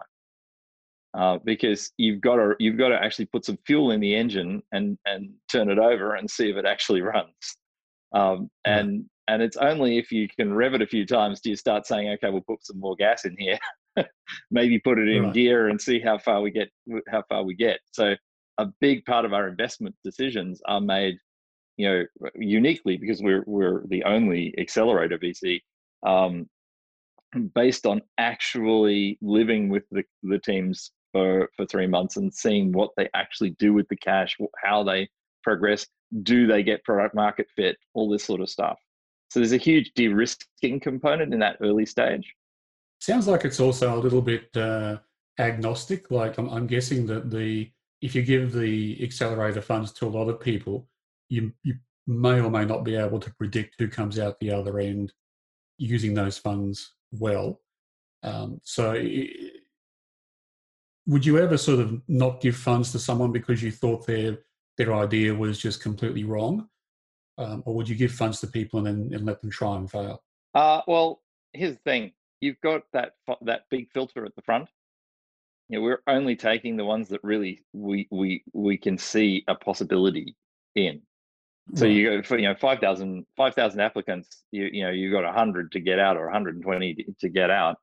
uh, 1.13 1.37
because 1.43 1.91
you've 1.97 2.21
got 2.21 2.37
to 2.37 2.55
you've 2.59 2.77
got 2.77 2.89
to 2.89 2.95
actually 2.95 3.25
put 3.25 3.45
some 3.45 3.57
fuel 3.65 3.91
in 3.91 3.99
the 3.99 4.15
engine 4.15 4.63
and 4.71 4.97
and 5.05 5.29
turn 5.51 5.69
it 5.69 5.79
over 5.79 6.15
and 6.15 6.29
see 6.29 6.49
if 6.49 6.57
it 6.57 6.65
actually 6.65 7.01
runs. 7.15 7.57
Um, 8.13 8.49
and 8.65 9.05
and 9.27 9.41
it's 9.41 9.57
only 9.57 9.97
if 9.97 10.11
you 10.11 10.27
can 10.29 10.53
rev 10.53 10.73
it 10.73 10.81
a 10.81 10.87
few 10.87 11.05
times 11.05 11.41
do 11.41 11.49
you 11.49 11.55
start 11.55 11.85
saying, 11.87 12.09
okay, 12.11 12.29
we'll 12.29 12.41
put 12.41 12.65
some 12.65 12.79
more 12.79 12.95
gas 12.95 13.25
in 13.25 13.35
here, 13.37 13.59
maybe 14.51 14.79
put 14.79 14.99
it 14.99 15.09
in 15.09 15.25
right. 15.25 15.33
gear 15.33 15.69
and 15.69 15.79
see 15.79 15.99
how 15.99 16.17
far 16.17 16.41
we 16.41 16.51
get 16.51 16.69
how 17.09 17.23
far 17.29 17.43
we 17.43 17.55
get. 17.55 17.79
So 17.91 18.15
a 18.57 18.67
big 18.79 19.05
part 19.05 19.25
of 19.25 19.33
our 19.33 19.47
investment 19.47 19.95
decisions 20.03 20.61
are 20.67 20.81
made, 20.81 21.17
you 21.77 21.87
know, 21.87 22.29
uniquely 22.35 22.97
because 22.97 23.21
we're 23.21 23.43
we're 23.47 23.83
the 23.87 24.03
only 24.03 24.53
accelerator 24.57 25.17
VC 25.17 25.61
um, 26.05 26.47
based 27.55 27.85
on 27.85 28.01
actually 28.17 29.17
living 29.21 29.69
with 29.69 29.83
the, 29.91 30.03
the 30.23 30.39
teams 30.39 30.91
for, 31.11 31.49
for 31.55 31.65
three 31.65 31.87
months 31.87 32.17
and 32.17 32.33
seeing 32.33 32.71
what 32.71 32.91
they 32.97 33.09
actually 33.13 33.51
do 33.51 33.73
with 33.73 33.87
the 33.89 33.95
cash, 33.95 34.37
how 34.63 34.83
they 34.83 35.09
progress, 35.43 35.85
do 36.23 36.47
they 36.47 36.63
get 36.63 36.83
product 36.83 37.15
market 37.15 37.47
fit, 37.55 37.77
all 37.93 38.09
this 38.09 38.23
sort 38.23 38.41
of 38.41 38.49
stuff. 38.49 38.77
So 39.29 39.39
there's 39.39 39.53
a 39.53 39.57
huge 39.57 39.91
de-risking 39.95 40.79
component 40.81 41.33
in 41.33 41.39
that 41.39 41.57
early 41.61 41.85
stage. 41.85 42.33
Sounds 43.01 43.27
like 43.27 43.45
it's 43.45 43.59
also 43.59 43.95
a 43.95 43.99
little 43.99 44.21
bit 44.21 44.55
uh, 44.55 44.97
agnostic. 45.39 46.11
Like 46.11 46.37
I'm, 46.37 46.47
I'm 46.49 46.67
guessing 46.67 47.07
that 47.07 47.31
the 47.31 47.71
if 48.01 48.13
you 48.13 48.21
give 48.21 48.53
the 48.53 49.03
accelerator 49.03 49.61
funds 49.61 49.91
to 49.93 50.05
a 50.05 50.09
lot 50.09 50.29
of 50.29 50.39
people, 50.39 50.87
you 51.27 51.51
you 51.63 51.75
may 52.05 52.39
or 52.39 52.51
may 52.51 52.63
not 52.63 52.83
be 52.83 52.95
able 52.95 53.19
to 53.19 53.33
predict 53.35 53.75
who 53.79 53.87
comes 53.87 54.19
out 54.19 54.39
the 54.39 54.51
other 54.51 54.79
end 54.79 55.13
using 55.79 56.13
those 56.13 56.37
funds 56.37 56.93
well. 57.11 57.59
Um, 58.21 58.61
so 58.63 58.93
would 61.07 61.25
you 61.25 61.39
ever 61.39 61.57
sort 61.57 61.79
of 61.79 61.99
not 62.07 62.39
give 62.39 62.55
funds 62.55 62.91
to 62.91 62.99
someone 62.99 63.31
because 63.31 63.63
you 63.63 63.71
thought 63.71 64.05
their 64.05 64.37
their 64.77 64.93
idea 64.93 65.33
was 65.33 65.57
just 65.57 65.81
completely 65.81 66.23
wrong, 66.23 66.67
um, 67.39 67.63
or 67.65 67.73
would 67.73 67.89
you 67.89 67.95
give 67.95 68.11
funds 68.11 68.39
to 68.41 68.47
people 68.47 68.77
and 68.77 68.87
then 68.87 69.17
and 69.17 69.25
let 69.25 69.41
them 69.41 69.49
try 69.49 69.75
and 69.75 69.89
fail? 69.89 70.21
Uh, 70.53 70.81
well, 70.87 71.23
here's 71.53 71.73
the 71.73 71.81
thing: 71.83 72.11
you've 72.41 72.59
got 72.61 72.81
that 72.93 73.13
that 73.43 73.61
big 73.69 73.89
filter 73.91 74.25
at 74.25 74.35
the 74.35 74.41
front. 74.41 74.67
You 75.69 75.77
know, 75.77 75.83
we're 75.83 76.01
only 76.07 76.35
taking 76.35 76.75
the 76.75 76.85
ones 76.85 77.07
that 77.09 77.23
really 77.23 77.63
we 77.73 78.07
we 78.11 78.43
we 78.53 78.77
can 78.77 78.97
see 78.97 79.43
a 79.47 79.55
possibility 79.55 80.35
in. 80.75 81.01
So 81.75 81.85
you 81.85 82.09
go 82.09 82.23
for 82.23 82.37
you 82.37 82.49
know 82.49 82.55
5,000 82.55 83.25
5, 83.37 83.53
applicants. 83.79 84.43
You 84.51 84.69
you 84.71 84.83
know 84.83 84.89
you've 84.91 85.13
got 85.13 85.33
hundred 85.33 85.71
to 85.73 85.79
get 85.79 85.99
out 85.99 86.17
or 86.17 86.25
120 86.25 87.05
to 87.19 87.29
get 87.29 87.49
out 87.49 87.77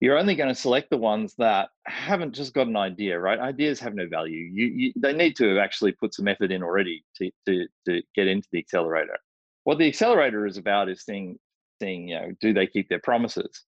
you're 0.00 0.18
only 0.18 0.36
going 0.36 0.48
to 0.48 0.54
select 0.54 0.90
the 0.90 0.96
ones 0.96 1.34
that 1.38 1.70
haven't 1.86 2.34
just 2.34 2.54
got 2.54 2.68
an 2.68 2.76
idea, 2.76 3.18
right? 3.18 3.38
Ideas 3.38 3.80
have 3.80 3.94
no 3.94 4.08
value. 4.08 4.48
You, 4.52 4.66
you, 4.66 4.92
they 4.96 5.12
need 5.12 5.34
to 5.36 5.48
have 5.48 5.58
actually 5.58 5.92
put 5.92 6.14
some 6.14 6.28
effort 6.28 6.52
in 6.52 6.62
already 6.62 7.04
to, 7.16 7.30
to, 7.46 7.66
to 7.86 8.02
get 8.14 8.28
into 8.28 8.46
the 8.52 8.58
accelerator. 8.58 9.18
What 9.64 9.78
the 9.78 9.88
accelerator 9.88 10.46
is 10.46 10.56
about 10.56 10.88
is 10.88 11.04
seeing, 11.04 11.36
seeing, 11.80 12.08
you 12.08 12.16
know, 12.16 12.32
do 12.40 12.52
they 12.52 12.66
keep 12.66 12.88
their 12.88 13.00
promises? 13.00 13.64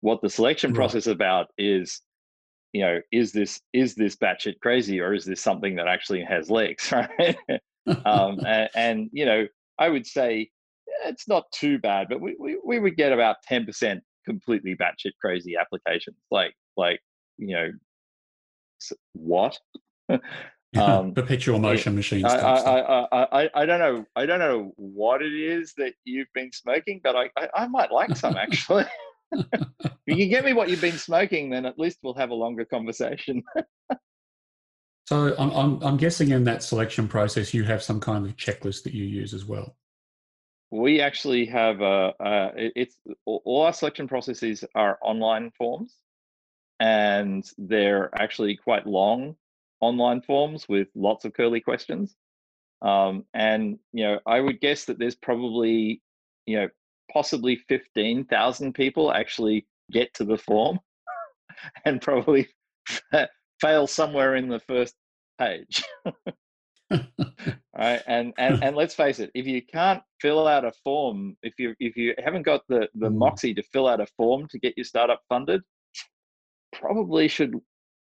What 0.00 0.20
the 0.22 0.30
selection 0.30 0.70
right. 0.70 0.76
process 0.76 1.06
is 1.06 1.12
about 1.12 1.48
is, 1.58 2.00
you 2.72 2.82
know, 2.82 3.00
is 3.12 3.32
this 3.32 3.60
is 3.72 3.94
this 3.94 4.16
batshit 4.16 4.60
crazy 4.60 5.00
or 5.00 5.14
is 5.14 5.24
this 5.24 5.40
something 5.40 5.76
that 5.76 5.88
actually 5.88 6.22
has 6.22 6.50
legs, 6.50 6.92
right? 6.92 7.36
um, 8.04 8.40
and, 8.46 8.68
and, 8.74 9.10
you 9.12 9.24
know, 9.24 9.46
I 9.78 9.88
would 9.88 10.06
say 10.06 10.50
it's 11.06 11.28
not 11.28 11.44
too 11.52 11.78
bad, 11.78 12.08
but 12.08 12.20
we, 12.20 12.36
we, 12.38 12.58
we 12.64 12.78
would 12.78 12.96
get 12.96 13.12
about 13.12 13.36
10% 13.50 14.00
completely 14.24 14.74
batshit 14.74 15.12
crazy 15.20 15.54
applications 15.60 16.16
like 16.30 16.54
like 16.76 16.98
you 17.36 17.54
know 17.54 17.70
what 19.12 19.58
um, 20.76 21.14
perpetual 21.14 21.58
motion 21.58 21.94
machines 21.94 22.24
I, 22.24 22.38
I, 22.38 22.90
I, 23.02 23.42
I, 23.42 23.50
I 23.54 23.66
don't 23.66 23.78
know 23.78 24.04
i 24.16 24.26
don't 24.26 24.38
know 24.38 24.72
what 24.76 25.22
it 25.22 25.32
is 25.32 25.74
that 25.74 25.94
you've 26.04 26.32
been 26.34 26.52
smoking 26.52 27.00
but 27.02 27.16
i 27.16 27.30
i, 27.36 27.48
I 27.54 27.66
might 27.68 27.92
like 27.92 28.16
some 28.16 28.36
actually. 28.44 28.86
If 29.32 29.48
you 30.06 30.16
can 30.16 30.28
get 30.28 30.44
me 30.44 30.52
what 30.52 30.68
you've 30.68 30.80
been 30.80 30.98
smoking 30.98 31.50
then 31.50 31.66
at 31.66 31.78
least 31.78 31.98
we'll 32.02 32.14
have 32.14 32.30
a 32.30 32.34
longer 32.34 32.64
conversation. 32.64 33.42
So 35.06 35.34
I'm, 35.38 35.50
I'm 35.50 35.82
i'm 35.82 35.96
guessing 35.98 36.30
in 36.30 36.44
that 36.44 36.62
selection 36.62 37.08
process 37.08 37.52
you 37.52 37.64
have 37.64 37.82
some 37.82 38.00
kind 38.00 38.24
of 38.24 38.36
checklist 38.36 38.84
that 38.84 38.94
you 38.94 39.04
use 39.04 39.34
as 39.34 39.44
well. 39.44 39.76
We 40.70 41.02
actually 41.02 41.44
have 41.46 41.82
a, 41.82 42.14
a 42.20 42.50
it's 42.74 42.96
all 43.26 43.62
our 43.66 43.74
selection 43.74 44.08
processes 44.08 44.64
are 44.74 44.98
online 45.02 45.50
forms 45.58 45.94
and 46.80 47.44
they're 47.58 48.10
actually 48.14 48.56
quite 48.56 48.86
long 48.86 49.36
online 49.84 50.22
forms 50.22 50.66
with 50.68 50.88
lots 50.94 51.24
of 51.24 51.32
curly 51.34 51.60
questions. 51.60 52.14
Um, 52.82 53.24
and 53.32 53.78
you 53.92 54.04
know 54.04 54.18
i 54.26 54.40
would 54.40 54.60
guess 54.60 54.84
that 54.86 54.98
there's 54.98 55.14
probably 55.14 56.02
you 56.44 56.56
know 56.58 56.68
possibly 57.10 57.56
15,000 57.68 58.74
people 58.74 59.12
actually 59.12 59.66
get 59.90 60.12
to 60.14 60.24
the 60.24 60.38
form 60.38 60.78
and 61.84 62.00
probably 62.00 62.48
fail 63.60 63.86
somewhere 63.86 64.36
in 64.36 64.48
the 64.48 64.60
first 64.60 64.94
page. 65.38 65.82
Right? 67.76 68.02
And, 68.06 68.32
and 68.38 68.62
and 68.62 68.76
let's 68.76 68.94
face 68.94 69.18
it 69.18 69.32
if 69.34 69.46
you 69.46 69.60
can't 69.60 70.00
fill 70.20 70.46
out 70.46 70.64
a 70.64 70.70
form 70.84 71.36
if 71.42 71.54
you 71.58 71.74
if 71.80 71.96
you 71.96 72.14
haven't 72.24 72.42
got 72.42 72.60
the 72.68 72.88
the 72.94 73.08
mm. 73.08 73.16
moxie 73.16 73.52
to 73.54 73.64
fill 73.72 73.88
out 73.88 74.00
a 74.00 74.06
form 74.16 74.46
to 74.50 74.60
get 74.60 74.76
your 74.76 74.84
startup 74.84 75.20
funded 75.28 75.60
probably 76.72 77.26
should 77.26 77.58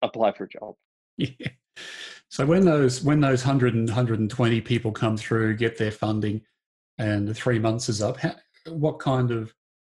apply 0.00 0.32
for 0.32 0.44
a 0.44 0.48
job 0.48 0.76
yeah 1.20 1.48
so 2.28 2.46
when 2.46 2.64
those 2.64 3.02
when 3.02 3.20
those 3.20 3.44
100 3.44 3.74
and 3.74 3.88
120 3.88 4.60
people 4.60 4.92
come 4.92 5.16
through 5.16 5.56
get 5.56 5.76
their 5.76 5.90
funding 5.90 6.40
and 6.98 7.26
the 7.26 7.34
three 7.34 7.58
months 7.58 7.88
is 7.88 8.02
up 8.02 8.16
how, 8.18 8.34
what 8.68 8.98
kind 8.98 9.30
of 9.30 9.54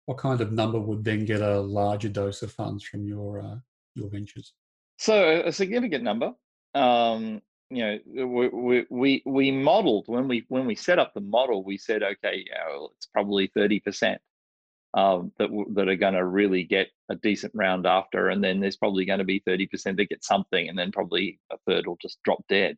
what 0.05 0.17
kind 0.17 0.41
of 0.41 0.51
number 0.51 0.79
would 0.79 1.03
then 1.03 1.25
get 1.25 1.41
a 1.41 1.59
larger 1.59 2.09
dose 2.09 2.41
of 2.41 2.51
funds 2.51 2.83
from 2.83 3.05
your 3.05 3.39
uh, 3.39 3.55
your 3.95 4.09
ventures? 4.09 4.53
So 4.97 5.41
a 5.45 5.51
significant 5.51 6.03
number. 6.03 6.33
Um, 6.73 7.41
you 7.69 7.99
know 8.15 8.27
we, 8.27 8.85
we 8.89 9.23
we 9.25 9.51
modeled 9.51 10.05
when 10.07 10.27
we 10.27 10.45
when 10.49 10.65
we 10.65 10.75
set 10.75 10.99
up 10.99 11.13
the 11.13 11.21
model 11.21 11.63
we 11.63 11.77
said 11.77 12.03
okay 12.03 12.43
yeah, 12.45 12.67
well, 12.69 12.91
it's 12.97 13.05
probably 13.05 13.47
30% 13.47 14.17
um, 14.93 15.31
that 15.37 15.49
that 15.73 15.87
are 15.87 15.95
going 15.95 16.13
to 16.13 16.25
really 16.25 16.63
get 16.63 16.87
a 17.09 17.15
decent 17.15 17.53
round 17.55 17.85
after 17.85 18.29
and 18.29 18.43
then 18.43 18.59
there's 18.59 18.77
probably 18.77 19.05
going 19.05 19.19
to 19.19 19.25
be 19.25 19.41
30% 19.47 19.97
that 19.97 20.09
get 20.09 20.23
something 20.23 20.67
and 20.67 20.77
then 20.77 20.91
probably 20.91 21.39
a 21.51 21.57
third 21.67 21.87
will 21.87 21.97
just 22.01 22.21
drop 22.23 22.43
dead 22.49 22.77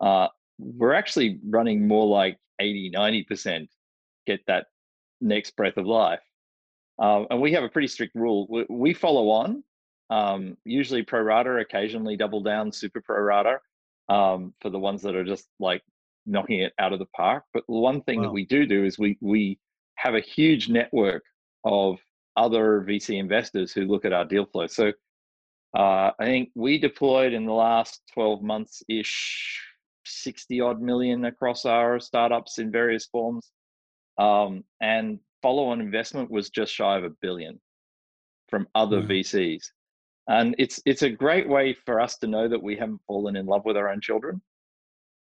uh, 0.00 0.28
we're 0.58 0.92
actually 0.92 1.38
running 1.48 1.86
more 1.86 2.06
like 2.06 2.38
80 2.60 2.92
90% 2.94 3.68
get 4.26 4.40
that 4.46 4.66
next 5.20 5.56
breath 5.56 5.76
of 5.76 5.86
life 5.86 6.20
uh, 7.00 7.24
and 7.30 7.40
we 7.40 7.52
have 7.52 7.64
a 7.64 7.68
pretty 7.68 7.88
strict 7.88 8.14
rule 8.14 8.46
we, 8.50 8.66
we 8.68 8.94
follow 8.94 9.30
on 9.30 9.62
um, 10.10 10.56
usually 10.64 11.02
pro 11.02 11.20
rata 11.20 11.56
occasionally 11.56 12.16
double 12.16 12.42
down 12.42 12.72
super 12.72 13.00
pro 13.00 13.20
rata 13.20 13.58
um, 14.08 14.54
for 14.60 14.70
the 14.70 14.78
ones 14.78 15.02
that 15.02 15.14
are 15.14 15.24
just 15.24 15.48
like 15.58 15.82
knocking 16.26 16.60
it 16.60 16.72
out 16.78 16.92
of 16.92 16.98
the 16.98 17.06
park. 17.06 17.44
But 17.52 17.64
the 17.68 17.74
one 17.74 18.02
thing 18.02 18.20
wow. 18.20 18.26
that 18.26 18.32
we 18.32 18.46
do 18.46 18.66
do 18.66 18.84
is 18.84 18.98
we 18.98 19.18
we 19.20 19.58
have 19.96 20.14
a 20.14 20.20
huge 20.20 20.68
network 20.68 21.24
of 21.64 21.98
other 22.36 22.84
VC 22.86 23.18
investors 23.18 23.72
who 23.72 23.82
look 23.82 24.04
at 24.04 24.12
our 24.12 24.24
deal 24.24 24.46
flow. 24.46 24.66
So 24.66 24.92
uh, 25.76 26.10
I 26.18 26.24
think 26.24 26.50
we 26.54 26.78
deployed 26.78 27.32
in 27.32 27.46
the 27.46 27.52
last 27.52 28.02
12 28.14 28.42
months 28.42 28.82
ish 28.88 29.60
60 30.04 30.60
odd 30.60 30.80
million 30.80 31.24
across 31.26 31.64
our 31.64 32.00
startups 32.00 32.58
in 32.58 32.70
various 32.70 33.06
forms. 33.06 33.50
Um, 34.18 34.64
and 34.80 35.20
follow 35.42 35.68
on 35.68 35.80
investment 35.80 36.30
was 36.30 36.50
just 36.50 36.74
shy 36.74 36.96
of 36.96 37.04
a 37.04 37.10
billion 37.20 37.60
from 38.48 38.66
other 38.74 39.02
mm. 39.02 39.08
VCs 39.08 39.62
and 40.28 40.54
it's 40.58 40.80
it's 40.84 41.02
a 41.02 41.10
great 41.10 41.48
way 41.48 41.74
for 41.86 42.00
us 42.00 42.18
to 42.18 42.26
know 42.26 42.46
that 42.48 42.62
we 42.62 42.76
haven't 42.76 43.00
fallen 43.06 43.34
in 43.34 43.46
love 43.46 43.64
with 43.64 43.76
our 43.76 43.88
own 43.88 44.00
children 44.00 44.40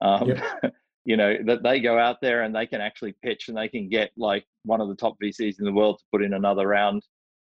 um, 0.02 0.30
yep. 0.30 0.44
you 1.08 1.16
know 1.16 1.38
that 1.46 1.64
they 1.64 1.80
go 1.80 1.98
out 1.98 2.18
there 2.22 2.44
and 2.44 2.54
they 2.54 2.68
can 2.68 2.82
actually 2.82 3.16
pitch 3.24 3.48
and 3.48 3.58
they 3.58 3.70
can 3.70 3.88
get 3.88 4.12
like 4.18 4.46
one 4.64 4.82
of 4.82 4.90
the 4.90 4.96
top 4.96 5.16
vcs 5.24 5.58
in 5.58 5.66
the 5.66 5.72
world 5.72 5.98
to 5.98 6.04
put 6.12 6.22
in 6.22 6.34
another 6.34 6.68
round 6.68 7.02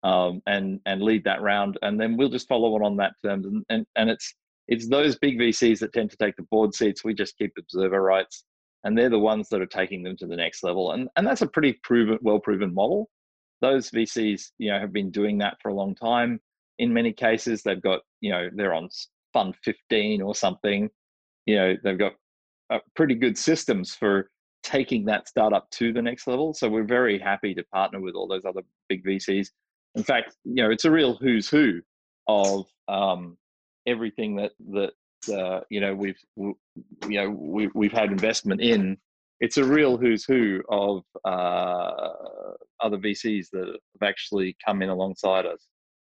um, 0.04 0.42
and 0.48 0.80
and 0.86 1.04
lead 1.04 1.24
that 1.26 1.42
round 1.42 1.78
and 1.82 2.00
then 2.00 2.16
we'll 2.16 2.30
just 2.30 2.48
follow 2.48 2.74
on 2.76 2.82
on 2.82 2.96
that 2.96 3.14
terms 3.24 3.46
and, 3.46 3.64
and 3.70 3.86
and 3.98 4.10
it's 4.10 4.34
it's 4.70 4.88
those 4.88 5.18
big 5.18 5.38
vcs 5.38 5.80
that 5.80 5.92
tend 5.92 6.10
to 6.10 6.18
take 6.18 6.36
the 6.38 6.48
board 6.50 6.74
seats. 6.74 7.04
We 7.04 7.14
just 7.14 7.38
keep 7.38 7.52
observer 7.60 8.02
rights 8.02 8.46
and 8.86 8.98
they're 8.98 9.10
the 9.10 9.20
ones 9.20 9.50
that 9.50 9.62
are 9.62 9.68
taking 9.68 10.02
them 10.02 10.16
to 10.18 10.28
the 10.28 10.38
next 10.38 10.64
level 10.64 10.94
and 10.94 11.10
and 11.18 11.28
that's 11.28 11.42
a 11.42 11.48
pretty 11.48 11.74
proven 11.84 12.20
well 12.22 12.40
proven 12.40 12.74
model. 12.74 13.10
Those 13.60 13.92
vcs 13.92 14.52
you 14.60 14.72
know 14.72 14.80
have 14.80 14.94
been 14.94 15.12
doing 15.12 15.38
that 15.40 15.58
for 15.62 15.70
a 15.70 15.76
long 15.76 15.94
time. 15.94 16.40
In 16.80 16.94
many 16.94 17.12
cases 17.12 17.64
they've 17.64 17.82
got 17.82 18.00
you 18.22 18.32
know 18.32 18.50
they're 18.56 18.74
on 18.74 18.88
fund 19.34 19.56
15 19.66 20.22
or 20.22 20.34
something. 20.34 20.90
You 21.46 21.56
know 21.58 21.76
they've 21.84 22.00
got 22.00 22.14
uh, 22.72 22.80
pretty 22.96 23.16
good 23.16 23.38
systems 23.38 23.94
for 23.94 24.30
taking 24.64 25.06
that 25.06 25.28
startup 25.28 25.70
to 25.72 25.92
the 25.92 26.02
next 26.02 26.28
level 26.28 26.54
so 26.54 26.70
we're 26.70 26.84
very 26.84 27.20
happy 27.20 27.54
to 27.54 27.64
partner 27.74 28.00
with 28.00 28.16
all 28.16 28.28
those 28.28 28.46
other 28.46 28.62
big 28.90 29.04
vcs 29.04 29.48
in 29.96 30.04
fact 30.04 30.36
you 30.44 30.64
know 30.64 30.70
it's 30.70 30.86
a 30.86 30.92
real 30.92 31.16
who's 31.16 31.50
who 31.50 31.82
of 32.28 32.66
um, 32.88 33.38
everything 33.88 34.36
that 34.36 34.52
that 34.72 34.92
uh, 35.34 35.62
you 35.70 35.80
know 35.80 35.94
we've 35.94 36.20
you 36.36 36.56
know 37.08 37.30
we, 37.30 37.70
we've 37.74 37.92
had 37.92 38.12
investment 38.12 38.62
in. 38.62 38.98
It's 39.40 39.58
a 39.58 39.64
real 39.64 39.98
who's 39.98 40.24
who 40.24 40.62
of 40.70 41.04
uh, 41.26 42.12
other 42.80 42.98
VCs 42.98 43.48
that 43.52 43.68
have 43.68 44.08
actually 44.08 44.56
come 44.64 44.84
in 44.84 44.90
alongside 44.90 45.48
us. 45.48 45.68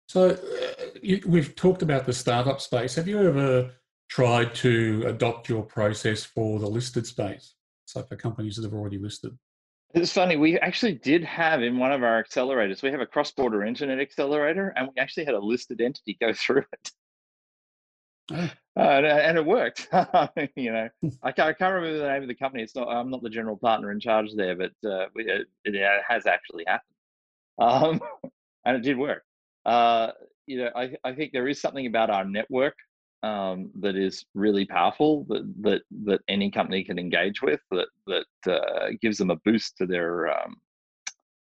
So 0.08 0.30
uh, 0.30 0.84
you, 1.00 1.20
we've 1.24 1.54
talked 1.54 1.82
about 1.82 2.06
the 2.06 2.12
startup 2.12 2.60
space. 2.60 2.96
Have 2.96 3.06
you 3.06 3.22
ever 3.28 3.70
tried 4.10 4.54
to 4.56 5.04
adopt 5.06 5.48
your 5.48 5.62
process 5.62 6.24
for 6.24 6.58
the 6.58 6.66
listed 6.66 7.06
space? 7.06 7.54
So 7.86 8.02
for 8.02 8.16
companies 8.16 8.56
that 8.56 8.64
have 8.64 8.74
already 8.74 8.98
listed. 8.98 9.36
It's 9.94 10.12
funny. 10.12 10.36
We 10.36 10.58
actually 10.58 10.94
did 10.94 11.24
have 11.24 11.62
in 11.62 11.78
one 11.78 11.90
of 11.90 12.04
our 12.04 12.22
accelerators. 12.22 12.82
We 12.82 12.90
have 12.90 13.00
a 13.00 13.06
cross-border 13.06 13.64
internet 13.64 13.98
accelerator, 13.98 14.72
and 14.76 14.88
we 14.88 15.00
actually 15.00 15.24
had 15.24 15.34
a 15.34 15.40
listed 15.40 15.80
entity 15.80 16.16
go 16.20 16.32
through 16.34 16.64
it. 16.72 16.90
Oh. 18.32 18.50
Uh, 18.76 18.80
and 18.80 19.36
it 19.36 19.44
worked. 19.44 19.88
you 20.56 20.72
know, 20.72 20.88
hmm. 21.02 21.08
I 21.22 21.32
can't, 21.32 21.48
I 21.48 21.52
can't, 21.52 21.74
remember 21.74 21.98
the 21.98 22.08
name 22.08 22.22
of 22.22 22.28
the 22.28 22.34
company. 22.34 22.62
It's 22.62 22.76
not. 22.76 22.88
I'm 22.88 23.10
not 23.10 23.22
the 23.22 23.28
general 23.28 23.56
partner 23.56 23.90
in 23.90 23.98
charge 23.98 24.30
there, 24.36 24.54
but 24.54 24.70
uh, 24.84 25.06
it, 25.16 25.48
it, 25.64 26.02
has 26.08 26.26
actually 26.26 26.64
happened, 26.66 26.94
um, 27.58 28.00
and 28.64 28.76
it 28.76 28.82
did 28.82 28.96
work. 28.96 29.24
Uh, 29.66 30.12
you 30.46 30.58
know, 30.58 30.70
I, 30.74 30.94
I 31.02 31.12
think 31.12 31.32
there 31.32 31.48
is 31.48 31.60
something 31.60 31.86
about 31.86 32.10
our 32.10 32.24
network 32.24 32.76
um, 33.22 33.70
that 33.80 33.96
is 33.96 34.24
really 34.34 34.64
powerful 34.64 35.24
that 35.28 35.52
that 35.60 35.82
that 36.04 36.20
any 36.28 36.50
company 36.50 36.82
can 36.84 36.98
engage 36.98 37.42
with 37.42 37.60
that 37.70 37.88
that 38.06 38.52
uh, 38.52 38.88
gives 39.00 39.18
them 39.18 39.30
a 39.30 39.36
boost 39.44 39.76
to 39.76 39.86
their 39.86 40.30
um, 40.30 40.56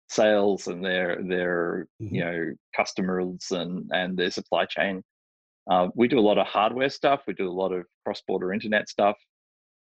sales 0.09 0.69
and 0.69 0.85
their 0.85 1.23
their 1.23 1.87
mm-hmm. 2.01 2.15
you 2.15 2.25
know 2.25 2.55
customers 2.75 3.51
and 3.51 3.91
and 3.93 4.17
their 4.17 4.31
supply 4.31 4.65
chain. 4.65 5.03
Uh, 5.71 5.89
we 5.95 6.09
do 6.09 6.19
a 6.19 6.21
lot 6.21 6.39
of 6.39 6.47
hardware 6.47 6.89
stuff. 6.89 7.23
We 7.27 7.35
do 7.35 7.51
a 7.51 7.53
lot 7.53 7.73
of 7.73 7.85
cross 8.05 8.23
border 8.27 8.53
internet 8.53 8.89
stuff, 8.89 9.17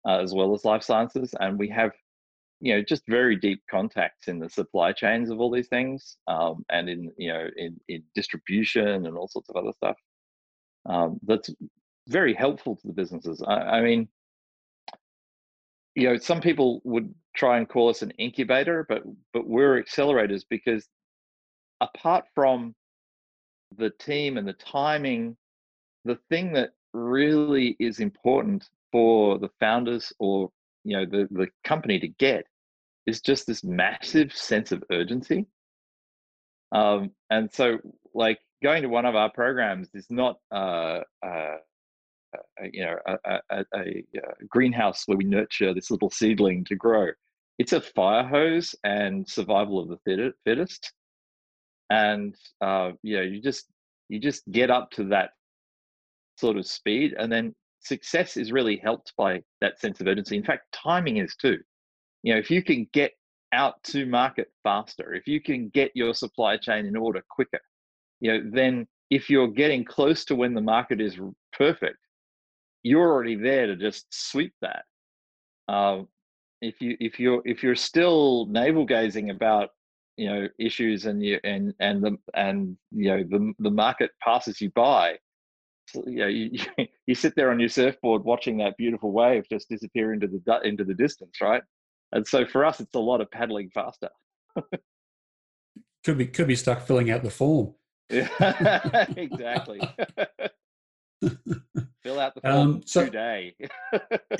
uh, 0.07 0.19
as 0.19 0.33
well 0.33 0.53
as 0.53 0.63
life 0.63 0.83
sciences, 0.83 1.33
and 1.39 1.57
we 1.57 1.67
have 1.69 1.91
you 2.61 2.75
know 2.75 2.83
just 2.87 3.03
very 3.07 3.35
deep 3.35 3.61
contacts 3.69 4.27
in 4.27 4.39
the 4.39 4.49
supply 4.49 4.93
chains 4.93 5.29
of 5.29 5.41
all 5.41 5.51
these 5.51 5.67
things 5.67 6.17
um, 6.27 6.63
and 6.69 6.87
in 6.87 7.11
you 7.17 7.33
know 7.33 7.47
in, 7.57 7.77
in 7.89 8.03
distribution 8.15 9.07
and 9.07 9.17
all 9.17 9.27
sorts 9.27 9.49
of 9.49 9.55
other 9.55 9.73
stuff 9.73 9.97
um, 10.85 11.19
that's 11.23 11.49
very 12.07 12.33
helpful 12.33 12.75
to 12.75 12.87
the 12.87 12.93
businesses. 12.93 13.43
I, 13.45 13.53
I 13.53 13.81
mean, 13.81 14.07
you 15.95 16.09
know, 16.09 16.17
some 16.17 16.41
people 16.41 16.81
would 16.83 17.13
try 17.35 17.57
and 17.57 17.67
call 17.67 17.89
us 17.89 18.01
an 18.01 18.11
incubator, 18.11 18.85
but 18.87 19.03
but 19.33 19.47
we're 19.47 19.81
accelerators 19.81 20.43
because 20.49 20.87
apart 21.81 22.25
from 22.33 22.75
the 23.77 23.89
team 23.89 24.37
and 24.37 24.47
the 24.47 24.53
timing, 24.53 25.35
the 26.05 26.17
thing 26.29 26.53
that 26.53 26.71
really 26.93 27.75
is 27.79 27.99
important 27.99 28.67
for 28.91 29.37
the 29.39 29.49
founders 29.59 30.11
or 30.19 30.51
you 30.83 30.97
know 30.97 31.05
the 31.05 31.27
the 31.31 31.47
company 31.63 31.99
to 31.99 32.07
get 32.07 32.45
is 33.05 33.21
just 33.21 33.47
this 33.47 33.63
massive 33.63 34.33
sense 34.35 34.71
of 34.71 34.83
urgency. 34.91 35.45
Um, 36.71 37.11
and 37.29 37.51
so, 37.51 37.79
like 38.13 38.39
going 38.63 38.83
to 38.83 38.89
one 38.89 39.05
of 39.05 39.15
our 39.15 39.29
programs 39.31 39.89
is 39.93 40.05
not 40.09 40.37
uh, 40.51 41.01
uh, 41.25 41.57
you 42.71 42.85
know 42.85 42.97
a, 43.05 43.39
a, 43.49 43.65
a, 43.75 44.03
greenhouse 44.49 45.03
where 45.05 45.17
we 45.17 45.23
nurture 45.23 45.73
this 45.73 45.91
little 45.91 46.09
seedling 46.09 46.63
to 46.65 46.75
grow. 46.75 47.07
It's 47.59 47.73
a 47.73 47.81
fire 47.81 48.23
hose 48.23 48.73
and 48.83 49.27
survival 49.27 49.79
of 49.79 49.89
the 49.89 50.33
fittest. 50.45 50.93
And 51.89 52.35
uh, 52.61 52.91
you 53.03 53.17
know, 53.17 53.23
you 53.23 53.41
just 53.41 53.65
you 54.09 54.19
just 54.19 54.43
get 54.51 54.69
up 54.69 54.91
to 54.91 55.03
that 55.05 55.31
sort 56.37 56.57
of 56.57 56.65
speed, 56.65 57.13
and 57.17 57.31
then 57.31 57.53
success 57.81 58.37
is 58.37 58.51
really 58.51 58.77
helped 58.77 59.13
by 59.17 59.41
that 59.59 59.79
sense 59.79 59.99
of 59.99 60.07
urgency. 60.07 60.37
In 60.37 60.43
fact, 60.43 60.71
timing 60.71 61.17
is 61.17 61.35
too. 61.35 61.57
You 62.23 62.33
know, 62.33 62.39
if 62.39 62.49
you 62.51 62.63
can 62.63 62.87
get 62.93 63.11
out 63.53 63.83
to 63.83 64.05
market 64.05 64.49
faster, 64.63 65.13
if 65.13 65.27
you 65.27 65.41
can 65.41 65.69
get 65.69 65.91
your 65.95 66.13
supply 66.13 66.57
chain 66.57 66.85
in 66.85 66.95
order 66.95 67.23
quicker, 67.29 67.59
you 68.19 68.31
know, 68.31 68.49
then 68.53 68.87
if 69.09 69.29
you're 69.29 69.47
getting 69.47 69.83
close 69.83 70.23
to 70.25 70.35
when 70.35 70.53
the 70.53 70.61
market 70.61 71.01
is 71.01 71.19
perfect, 71.51 71.97
you're 72.83 73.11
already 73.11 73.35
there 73.35 73.67
to 73.67 73.75
just 73.75 74.05
sweep 74.09 74.53
that. 74.61 74.85
Um, 75.67 76.07
if 76.61 76.81
you 76.81 76.95
if 76.99 77.19
you're 77.19 77.41
if 77.45 77.63
you're 77.63 77.75
still 77.75 78.45
navel 78.47 78.85
gazing 78.85 79.29
about 79.29 79.69
you 80.17 80.29
know 80.29 80.47
issues 80.59 81.05
and 81.05 81.23
you 81.23 81.39
and 81.43 81.73
and 81.79 82.03
the 82.03 82.17
and 82.35 82.77
you 82.91 83.09
know 83.09 83.23
the 83.23 83.53
the 83.59 83.71
market 83.71 84.11
passes 84.21 84.61
you 84.61 84.69
by, 84.71 85.17
you 86.05 86.17
know 86.17 86.27
you, 86.27 86.49
you 87.07 87.15
sit 87.15 87.35
there 87.35 87.51
on 87.51 87.59
your 87.59 87.69
surfboard 87.69 88.23
watching 88.23 88.57
that 88.57 88.77
beautiful 88.77 89.11
wave 89.11 89.45
just 89.49 89.69
disappear 89.69 90.13
into 90.13 90.27
the 90.27 90.59
into 90.63 90.83
the 90.83 90.93
distance, 90.93 91.41
right? 91.41 91.63
And 92.13 92.27
so 92.27 92.45
for 92.45 92.65
us, 92.65 92.79
it's 92.79 92.95
a 92.95 92.99
lot 92.99 93.21
of 93.21 93.31
paddling 93.31 93.69
faster. 93.73 94.09
could 96.03 96.17
be 96.17 96.27
could 96.27 96.47
be 96.47 96.55
stuck 96.55 96.85
filling 96.85 97.09
out 97.09 97.23
the 97.23 97.29
form. 97.29 97.75
Yeah, 98.11 99.05
exactly. 99.15 99.79
Fill 102.03 102.19
out 102.19 102.35
the 102.35 102.41
form 102.41 102.53
um, 102.53 102.81
so, 102.85 103.05
today. 103.05 103.55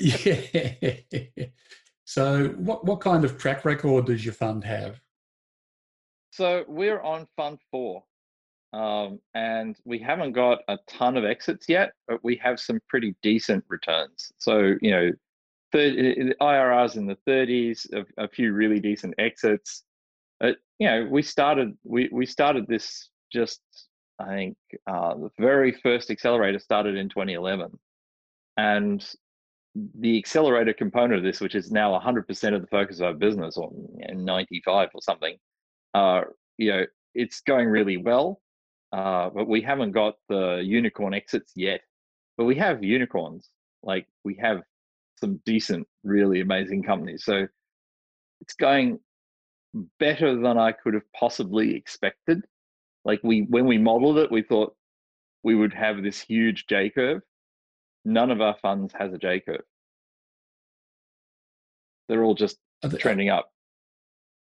yeah. 0.00 1.46
So, 2.04 2.48
what 2.58 2.84
what 2.84 3.00
kind 3.00 3.24
of 3.24 3.38
track 3.38 3.64
record 3.64 4.04
does 4.04 4.22
your 4.22 4.34
fund 4.34 4.64
have? 4.64 5.00
So 6.30 6.64
we're 6.68 7.00
on 7.00 7.26
Fund 7.36 7.58
Four, 7.70 8.04
um, 8.74 9.18
and 9.34 9.76
we 9.86 9.98
haven't 9.98 10.32
got 10.32 10.58
a 10.68 10.78
ton 10.86 11.16
of 11.16 11.24
exits 11.24 11.70
yet, 11.70 11.92
but 12.06 12.22
we 12.22 12.36
have 12.36 12.60
some 12.60 12.80
pretty 12.88 13.14
decent 13.22 13.64
returns. 13.68 14.30
So 14.36 14.74
you 14.82 14.90
know, 14.90 15.10
30, 15.72 16.34
IRRs 16.38 16.96
in 16.96 17.06
the 17.06 17.16
30s, 17.26 17.86
a, 17.94 18.24
a 18.24 18.28
few 18.28 18.52
really 18.52 18.78
decent 18.78 19.14
exits. 19.16 19.84
Uh, 20.42 20.52
you 20.78 20.88
know, 20.88 21.08
we 21.10 21.22
started 21.22 21.72
we 21.82 22.10
we 22.12 22.26
started 22.26 22.66
this 22.66 23.08
just 23.32 23.62
I 24.18 24.26
think 24.26 24.56
uh, 24.86 25.14
the 25.14 25.30
very 25.38 25.72
first 25.72 26.10
accelerator 26.10 26.58
started 26.58 26.96
in 26.96 27.08
2011. 27.08 27.78
And 28.56 29.04
the 29.74 30.18
accelerator 30.18 30.72
component 30.72 31.18
of 31.18 31.24
this, 31.24 31.40
which 31.40 31.54
is 31.54 31.70
now 31.70 31.98
100% 31.98 32.54
of 32.54 32.60
the 32.60 32.66
focus 32.66 32.98
of 32.98 33.06
our 33.06 33.14
business, 33.14 33.56
or 33.56 33.72
95 34.12 34.88
or 34.94 35.00
something, 35.00 35.36
uh, 35.94 36.22
you 36.58 36.70
know, 36.70 36.86
it's 37.14 37.40
going 37.40 37.68
really 37.68 37.96
well. 37.96 38.40
Uh, 38.92 39.30
but 39.30 39.48
we 39.48 39.62
haven't 39.62 39.92
got 39.92 40.16
the 40.28 40.60
unicorn 40.62 41.14
exits 41.14 41.52
yet. 41.56 41.80
But 42.36 42.44
we 42.44 42.56
have 42.56 42.84
unicorns. 42.84 43.48
Like 43.82 44.06
we 44.24 44.36
have 44.36 44.62
some 45.18 45.40
decent, 45.46 45.86
really 46.04 46.40
amazing 46.40 46.82
companies. 46.82 47.24
So 47.24 47.46
it's 48.40 48.54
going 48.54 48.98
better 49.98 50.38
than 50.38 50.58
I 50.58 50.72
could 50.72 50.94
have 50.94 51.10
possibly 51.18 51.74
expected. 51.74 52.42
Like 53.04 53.20
we 53.22 53.42
when 53.48 53.66
we 53.66 53.78
modeled 53.78 54.18
it, 54.18 54.30
we 54.30 54.42
thought 54.42 54.74
we 55.42 55.54
would 55.54 55.74
have 55.74 56.02
this 56.02 56.20
huge 56.20 56.66
J 56.66 56.90
curve. 56.90 57.22
None 58.04 58.30
of 58.30 58.40
our 58.40 58.56
funds 58.62 58.92
has 58.98 59.12
a 59.12 59.18
J 59.18 59.40
curve. 59.40 59.64
They're 62.08 62.24
all 62.24 62.34
just 62.34 62.58
they, 62.82 62.96
trending 62.98 63.28
up. 63.28 63.50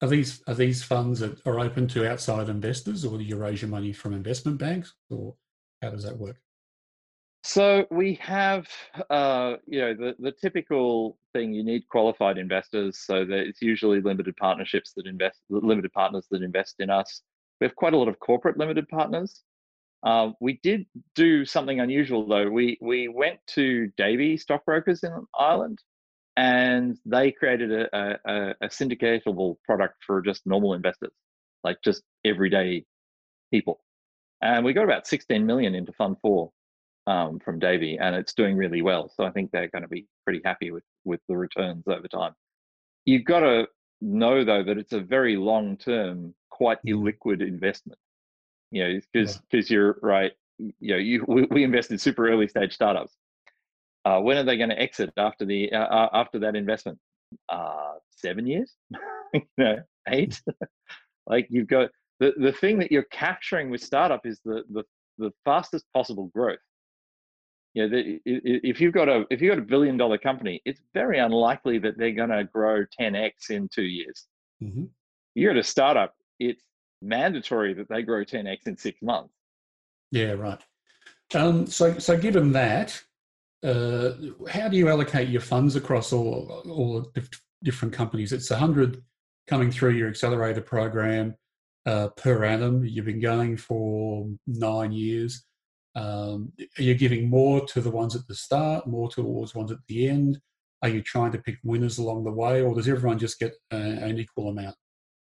Are 0.02 0.08
these 0.08 0.42
are 0.46 0.54
these 0.54 0.82
funds 0.82 1.20
that 1.20 1.46
are 1.46 1.60
open 1.60 1.88
to 1.88 2.08
outside 2.08 2.48
investors, 2.48 3.04
or 3.04 3.16
do 3.16 3.24
you 3.24 3.36
raise 3.36 3.62
your 3.62 3.70
money 3.70 3.92
from 3.92 4.12
investment 4.12 4.58
banks, 4.58 4.94
or 5.10 5.34
how 5.80 5.90
does 5.90 6.04
that 6.04 6.18
work? 6.18 6.36
So 7.46 7.86
we 7.90 8.14
have, 8.22 8.66
uh, 9.10 9.56
you 9.66 9.78
know, 9.78 9.94
the, 9.94 10.16
the 10.18 10.32
typical 10.32 11.18
thing. 11.34 11.52
You 11.52 11.62
need 11.62 11.86
qualified 11.88 12.38
investors, 12.38 12.98
so 12.98 13.24
that 13.26 13.46
it's 13.46 13.60
usually 13.60 14.00
limited 14.00 14.34
partnerships 14.36 14.92
that 14.96 15.06
invest, 15.06 15.40
limited 15.50 15.92
partners 15.92 16.26
that 16.30 16.42
invest 16.42 16.76
in 16.78 16.88
us. 16.88 17.22
We 17.60 17.66
have 17.66 17.76
quite 17.76 17.94
a 17.94 17.96
lot 17.96 18.08
of 18.08 18.18
corporate 18.18 18.58
limited 18.58 18.88
partners. 18.88 19.42
Uh, 20.04 20.30
we 20.40 20.60
did 20.62 20.86
do 21.14 21.44
something 21.44 21.80
unusual 21.80 22.26
though. 22.26 22.48
We 22.50 22.78
we 22.80 23.08
went 23.08 23.38
to 23.48 23.90
Davy 23.96 24.36
stockbrokers 24.36 25.02
in 25.02 25.12
Ireland, 25.38 25.78
and 26.36 26.98
they 27.06 27.32
created 27.32 27.72
a, 27.72 28.18
a, 28.26 28.54
a 28.60 28.68
syndicatable 28.68 29.56
product 29.64 29.94
for 30.06 30.20
just 30.20 30.46
normal 30.46 30.74
investors, 30.74 31.12
like 31.62 31.78
just 31.82 32.02
everyday 32.24 32.84
people. 33.50 33.80
And 34.42 34.64
we 34.64 34.74
got 34.74 34.84
about 34.84 35.06
16 35.06 35.46
million 35.46 35.74
into 35.74 35.92
Fund 35.92 36.16
Four 36.20 36.50
um, 37.06 37.38
from 37.42 37.58
Davy, 37.58 37.96
and 37.98 38.14
it's 38.14 38.34
doing 38.34 38.56
really 38.56 38.82
well. 38.82 39.10
So 39.16 39.24
I 39.24 39.30
think 39.30 39.50
they're 39.50 39.68
going 39.68 39.82
to 39.82 39.88
be 39.88 40.06
pretty 40.24 40.42
happy 40.44 40.70
with 40.70 40.84
with 41.04 41.20
the 41.28 41.36
returns 41.36 41.84
over 41.86 42.08
time. 42.08 42.34
You've 43.06 43.24
got 43.24 43.40
to 43.40 43.68
know 44.00 44.44
though 44.44 44.62
that 44.62 44.76
it's 44.76 44.92
a 44.92 45.00
very 45.00 45.36
long 45.36 45.76
term 45.76 46.34
quite 46.54 46.78
mm. 46.86 46.94
illiquid 46.94 47.46
investment. 47.46 47.98
You 48.70 48.84
know, 48.84 49.00
because 49.12 49.38
because 49.50 49.70
yeah. 49.70 49.74
you're 49.74 49.98
right. 50.02 50.32
You 50.58 50.94
know, 50.94 50.96
you 50.96 51.24
we, 51.28 51.42
we 51.50 51.64
invest 51.64 51.90
in 51.90 51.98
super 51.98 52.28
early 52.28 52.48
stage 52.48 52.72
startups. 52.72 53.14
Uh, 54.04 54.20
when 54.20 54.36
are 54.36 54.44
they 54.44 54.56
going 54.58 54.70
to 54.70 54.80
exit 54.80 55.10
after 55.16 55.44
the 55.44 55.72
uh, 55.72 55.78
uh, 55.78 56.08
after 56.12 56.38
that 56.40 56.56
investment? 56.56 56.98
Uh, 57.48 57.94
seven 58.10 58.46
years, 58.46 58.72
you 59.34 59.42
know, 59.58 59.76
eight. 60.08 60.40
like 61.26 61.46
you've 61.50 61.66
got 61.66 61.90
the 62.20 62.32
the 62.36 62.52
thing 62.52 62.78
that 62.78 62.92
you're 62.92 63.10
capturing 63.10 63.70
with 63.70 63.82
startup 63.82 64.24
is 64.24 64.40
the 64.44 64.62
the 64.72 64.84
the 65.18 65.30
fastest 65.44 65.84
possible 65.92 66.30
growth. 66.34 66.58
You 67.72 67.82
know, 67.82 67.88
the, 67.88 68.20
if 68.24 68.80
you've 68.80 68.94
got 68.94 69.08
a 69.08 69.24
if 69.30 69.40
you've 69.40 69.50
got 69.50 69.58
a 69.58 69.66
billion 69.66 69.96
dollar 69.96 70.18
company, 70.18 70.60
it's 70.64 70.80
very 70.92 71.18
unlikely 71.18 71.78
that 71.78 71.98
they're 71.98 72.12
going 72.12 72.30
to 72.30 72.44
grow 72.44 72.84
10x 73.00 73.50
in 73.50 73.68
two 73.68 73.82
years. 73.82 74.26
Mm-hmm. 74.62 74.84
You're 75.34 75.50
at 75.50 75.56
a 75.56 75.64
startup; 75.64 76.14
it's 76.38 76.62
mandatory 77.02 77.74
that 77.74 77.88
they 77.88 78.02
grow 78.02 78.24
10x 78.24 78.66
in 78.66 78.76
six 78.76 79.00
months. 79.02 79.34
Yeah, 80.10 80.32
right. 80.32 80.60
Um, 81.34 81.66
so, 81.66 81.98
so 81.98 82.16
given 82.16 82.52
that, 82.52 83.00
uh, 83.64 84.12
how 84.48 84.68
do 84.68 84.76
you 84.76 84.88
allocate 84.88 85.28
your 85.28 85.40
funds 85.40 85.74
across 85.74 86.12
all 86.12 86.62
all 86.68 87.10
different 87.62 87.94
companies? 87.94 88.32
It's 88.32 88.50
a 88.50 88.56
hundred 88.56 89.02
coming 89.46 89.70
through 89.70 89.92
your 89.92 90.08
accelerator 90.08 90.60
program 90.60 91.34
uh, 91.86 92.08
per 92.08 92.44
annum. 92.44 92.84
You've 92.84 93.06
been 93.06 93.20
going 93.20 93.56
for 93.56 94.28
nine 94.46 94.92
years. 94.92 95.44
Um, 95.96 96.52
are 96.78 96.82
you 96.82 96.94
giving 96.94 97.30
more 97.30 97.64
to 97.66 97.80
the 97.80 97.90
ones 97.90 98.16
at 98.16 98.26
the 98.26 98.34
start, 98.34 98.86
more 98.86 99.08
towards 99.08 99.54
ones 99.54 99.70
at 99.70 99.78
the 99.88 100.08
end? 100.08 100.40
Are 100.82 100.88
you 100.88 101.02
trying 101.02 101.32
to 101.32 101.38
pick 101.38 101.56
winners 101.62 101.98
along 101.98 102.24
the 102.24 102.32
way, 102.32 102.62
or 102.62 102.74
does 102.74 102.88
everyone 102.88 103.18
just 103.18 103.38
get 103.38 103.54
a, 103.70 103.76
an 103.76 104.18
equal 104.18 104.50
amount? 104.50 104.76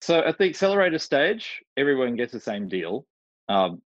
So 0.02 0.20
at 0.20 0.38
the 0.38 0.46
accelerator 0.46 1.00
stage, 1.00 1.62
everyone 1.78 2.16
gets 2.16 2.32
the 2.32 2.40
same 2.40 2.68
deal 2.68 3.06
um, 3.50 3.82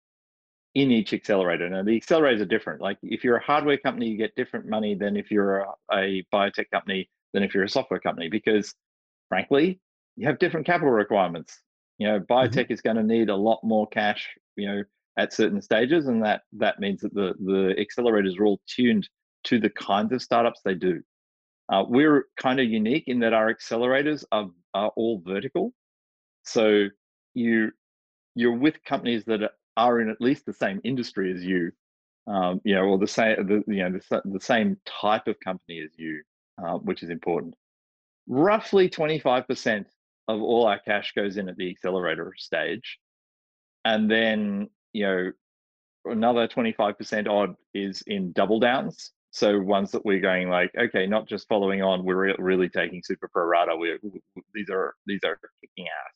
in 0.75 0.91
each 0.91 1.13
accelerator. 1.13 1.69
Now 1.69 1.83
the 1.83 1.99
accelerators 1.99 2.41
are 2.41 2.45
different. 2.45 2.81
Like 2.81 2.97
if 3.01 3.23
you're 3.23 3.37
a 3.37 3.43
hardware 3.43 3.77
company, 3.77 4.09
you 4.09 4.17
get 4.17 4.35
different 4.35 4.67
money 4.67 4.95
than 4.95 5.17
if 5.17 5.31
you're 5.31 5.59
a, 5.59 5.67
a 5.91 6.25
biotech 6.33 6.69
company 6.71 7.09
than 7.33 7.43
if 7.43 7.53
you're 7.53 7.63
a 7.63 7.69
software 7.69 7.99
company 7.99 8.29
because, 8.29 8.73
frankly, 9.29 9.79
you 10.15 10.27
have 10.27 10.39
different 10.39 10.65
capital 10.65 10.91
requirements. 10.91 11.59
You 11.97 12.07
know, 12.07 12.19
mm-hmm. 12.19 12.31
biotech 12.31 12.65
mm-hmm. 12.65 12.73
is 12.73 12.81
going 12.81 12.97
to 12.97 13.03
need 13.03 13.29
a 13.29 13.35
lot 13.35 13.59
more 13.63 13.87
cash. 13.87 14.29
You 14.55 14.67
know, 14.67 14.83
at 15.17 15.33
certain 15.33 15.61
stages, 15.61 16.07
and 16.07 16.23
that 16.23 16.41
that 16.53 16.79
means 16.79 17.01
that 17.01 17.13
the 17.13 17.33
the 17.39 17.75
accelerators 17.79 18.39
are 18.39 18.45
all 18.45 18.61
tuned 18.67 19.07
to 19.45 19.59
the 19.59 19.69
kinds 19.69 20.11
of 20.13 20.21
startups 20.21 20.61
they 20.63 20.75
do. 20.75 21.01
Uh, 21.69 21.83
we're 21.87 22.25
kind 22.37 22.59
of 22.59 22.67
unique 22.67 23.05
in 23.07 23.19
that 23.19 23.33
our 23.33 23.53
accelerators 23.53 24.23
are 24.31 24.47
are 24.73 24.91
all 24.95 25.21
vertical. 25.25 25.73
So 26.43 26.87
you 27.33 27.71
you're 28.35 28.57
with 28.57 28.83
companies 28.83 29.23
that 29.25 29.41
are 29.77 30.01
in 30.01 30.09
at 30.09 30.21
least 30.21 30.45
the 30.45 30.53
same 30.53 30.81
industry 30.83 31.33
as 31.33 31.43
you, 31.43 31.71
um, 32.27 32.61
you 32.63 32.75
know, 32.75 32.83
or 32.83 32.97
the 32.97 33.07
same 33.07 33.35
the 33.47 33.63
you 33.67 33.89
know 33.89 33.99
the, 34.09 34.21
the 34.25 34.39
same 34.39 34.77
type 34.85 35.27
of 35.27 35.39
company 35.39 35.81
as 35.83 35.91
you, 35.97 36.21
uh, 36.63 36.77
which 36.77 37.03
is 37.03 37.09
important. 37.09 37.55
Roughly 38.27 38.89
25% 38.89 39.85
of 40.29 40.41
all 40.41 40.65
our 40.65 40.79
cash 40.79 41.13
goes 41.13 41.37
in 41.37 41.49
at 41.49 41.57
the 41.57 41.69
accelerator 41.69 42.33
stage, 42.37 42.99
and 43.85 44.09
then 44.09 44.69
you 44.93 45.05
know 45.05 45.31
another 46.05 46.47
25% 46.47 47.27
odd 47.29 47.55
is 47.73 48.03
in 48.07 48.31
double 48.33 48.59
downs. 48.59 49.11
So 49.31 49.59
ones 49.59 49.91
that 49.91 50.05
we're 50.05 50.19
going 50.19 50.49
like, 50.49 50.69
okay, 50.77 51.07
not 51.07 51.27
just 51.27 51.47
following 51.47 51.81
on, 51.81 52.03
we're 52.03 52.27
re- 52.27 52.35
really 52.37 52.69
taking 52.69 53.01
super 53.03 53.27
pro 53.27 53.45
rata. 53.45 53.75
We're, 53.75 53.97
these 54.53 54.69
are 54.69 54.93
these 55.07 55.21
are 55.25 55.39
kicking 55.61 55.87
ass 55.87 56.13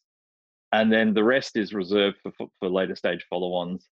and 0.72 0.92
then 0.92 1.14
the 1.14 1.24
rest 1.24 1.56
is 1.56 1.74
reserved 1.74 2.18
for, 2.22 2.32
for, 2.38 2.48
for 2.60 2.70
later 2.70 2.96
stage 2.96 3.26
follow-ons. 3.30 3.88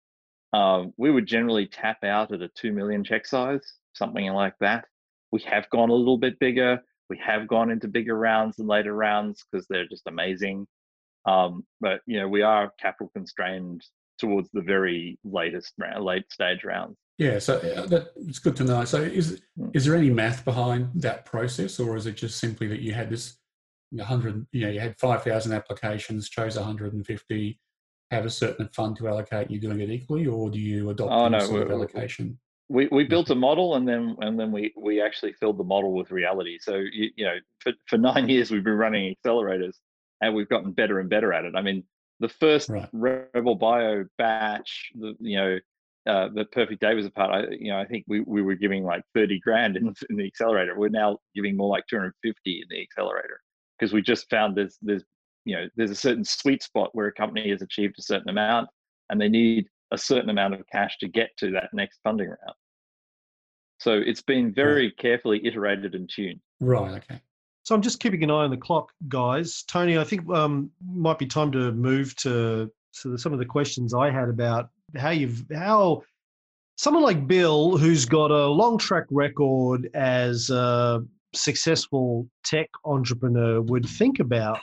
Um, 0.53 0.93
we 0.97 1.11
would 1.11 1.25
generally 1.25 1.67
tap 1.67 2.03
out 2.03 2.31
at 2.31 2.41
a 2.41 2.49
two 2.49 2.71
million 2.71 3.03
check 3.03 3.25
size, 3.25 3.73
something 3.93 4.25
like 4.33 4.53
that. 4.59 4.85
We 5.31 5.41
have 5.41 5.69
gone 5.71 5.89
a 5.89 5.95
little 5.95 6.17
bit 6.17 6.39
bigger. 6.39 6.79
We 7.09 7.19
have 7.25 7.47
gone 7.47 7.71
into 7.71 7.87
bigger 7.87 8.15
rounds 8.17 8.59
and 8.59 8.67
later 8.67 8.93
rounds 8.93 9.43
because 9.51 9.65
they're 9.67 9.87
just 9.87 10.07
amazing. 10.07 10.67
Um, 11.25 11.65
but 11.81 12.01
you 12.05 12.19
know, 12.19 12.27
we 12.27 12.41
are 12.41 12.71
capital 12.79 13.09
constrained 13.13 13.83
towards 14.19 14.49
the 14.53 14.61
very 14.61 15.17
latest 15.23 15.73
late 15.99 16.31
stage 16.31 16.63
rounds. 16.63 16.97
Yeah, 17.17 17.39
so 17.39 17.57
uh, 17.57 17.85
that 17.87 18.07
it's 18.15 18.39
good 18.39 18.55
to 18.57 18.63
know. 18.63 18.85
So, 18.85 19.01
is 19.01 19.41
hmm. 19.57 19.69
is 19.73 19.85
there 19.85 19.95
any 19.95 20.09
math 20.09 20.43
behind 20.43 20.89
that 20.95 21.25
process, 21.25 21.79
or 21.79 21.95
is 21.95 22.05
it 22.05 22.15
just 22.15 22.39
simply 22.39 22.67
that 22.67 22.81
you 22.81 22.93
had 22.93 23.09
this 23.09 23.37
100, 24.01 24.47
you 24.51 24.65
know, 24.65 24.71
you 24.71 24.79
had 24.79 24.97
5,000 24.97 25.53
applications, 25.53 26.29
chose 26.29 26.57
150, 26.57 27.59
have 28.11 28.25
a 28.25 28.29
certain 28.29 28.69
fund 28.69 28.95
to 28.97 29.07
allocate, 29.07 29.49
you're 29.49 29.61
doing 29.61 29.81
it 29.81 29.89
equally, 29.89 30.25
or 30.25 30.49
do 30.49 30.59
you 30.59 30.89
adopt 30.89 31.11
oh, 31.11 31.27
no, 31.27 31.39
sort 31.39 31.63
of 31.63 31.71
allocation? 31.71 32.39
We, 32.69 32.87
we 32.91 33.03
built 33.03 33.29
a 33.29 33.35
model 33.35 33.75
and 33.75 33.87
then 33.87 34.15
and 34.21 34.39
then 34.39 34.51
we, 34.51 34.73
we 34.77 35.01
actually 35.01 35.33
filled 35.33 35.57
the 35.57 35.63
model 35.63 35.93
with 35.93 36.11
reality. 36.11 36.57
So 36.59 36.75
you, 36.75 37.09
you 37.15 37.25
know, 37.25 37.35
for, 37.59 37.73
for 37.87 37.97
nine 37.97 38.29
years 38.29 38.51
we've 38.51 38.63
been 38.63 38.77
running 38.77 39.13
accelerators 39.13 39.75
and 40.21 40.33
we've 40.33 40.49
gotten 40.49 40.71
better 40.71 40.99
and 40.99 41.09
better 41.09 41.33
at 41.33 41.45
it. 41.45 41.55
I 41.55 41.61
mean, 41.61 41.83
the 42.19 42.29
first 42.29 42.69
right. 42.69 42.87
Rebel 42.93 43.55
Bio 43.55 44.05
batch, 44.17 44.91
the 44.95 45.13
you 45.19 45.37
know, 45.37 45.59
uh, 46.05 46.29
the 46.33 46.45
Perfect 46.45 46.81
Day 46.81 46.93
was 46.93 47.05
a 47.05 47.11
part. 47.11 47.31
I 47.31 47.51
you 47.51 47.69
know 47.69 47.79
I 47.79 47.85
think 47.85 48.05
we, 48.07 48.21
we 48.21 48.41
were 48.41 48.55
giving 48.55 48.83
like 48.83 49.03
thirty 49.13 49.39
grand 49.39 49.75
in, 49.75 49.93
in 50.09 50.15
the 50.15 50.25
accelerator. 50.25 50.77
We're 50.77 50.89
now 50.89 51.17
giving 51.35 51.57
more 51.57 51.69
like 51.69 51.85
two 51.87 51.97
hundred 51.97 52.13
fifty 52.23 52.61
in 52.61 52.67
the 52.69 52.81
accelerator 52.81 53.41
because 53.83 53.93
we 53.93 54.01
just 54.01 54.29
found 54.29 54.55
there's 54.55 54.77
there's 54.81 55.03
you 55.43 55.55
know 55.55 55.67
there's 55.75 55.91
a 55.91 55.95
certain 55.95 56.23
sweet 56.23 56.63
spot 56.63 56.89
where 56.93 57.07
a 57.07 57.11
company 57.11 57.49
has 57.49 57.61
achieved 57.61 57.95
a 57.99 58.01
certain 58.01 58.29
amount 58.29 58.69
and 59.09 59.19
they 59.19 59.27
need 59.27 59.67
a 59.91 59.97
certain 59.97 60.29
amount 60.29 60.53
of 60.53 60.61
cash 60.71 60.97
to 60.99 61.07
get 61.09 61.35
to 61.37 61.51
that 61.51 61.69
next 61.73 61.99
funding 62.01 62.29
round. 62.29 62.55
So 63.79 63.91
it's 63.91 64.21
been 64.21 64.53
very 64.53 64.91
carefully 64.91 65.45
iterated 65.45 65.95
and 65.95 66.09
tuned. 66.09 66.39
Right. 66.61 66.93
Okay. 66.93 67.19
So 67.63 67.75
I'm 67.75 67.81
just 67.81 67.99
keeping 67.99 68.23
an 68.23 68.31
eye 68.31 68.45
on 68.45 68.51
the 68.51 68.57
clock, 68.57 68.89
guys. 69.09 69.63
Tony, 69.63 69.97
I 69.97 70.05
think 70.05 70.29
um, 70.29 70.71
might 70.85 71.19
be 71.19 71.25
time 71.25 71.51
to 71.51 71.73
move 71.73 72.15
to, 72.17 72.71
to 73.01 73.17
some 73.17 73.33
of 73.33 73.39
the 73.39 73.45
questions 73.45 73.93
I 73.93 74.09
had 74.09 74.29
about 74.29 74.69
how 74.95 75.09
you've 75.09 75.43
how 75.53 76.03
someone 76.77 77.03
like 77.03 77.27
Bill, 77.27 77.77
who's 77.77 78.05
got 78.05 78.31
a 78.31 78.47
long 78.47 78.77
track 78.77 79.05
record 79.11 79.89
as 79.93 80.49
uh, 80.49 80.99
successful 81.35 82.27
tech 82.43 82.69
entrepreneur 82.85 83.61
would 83.61 83.85
think 83.87 84.19
about 84.19 84.61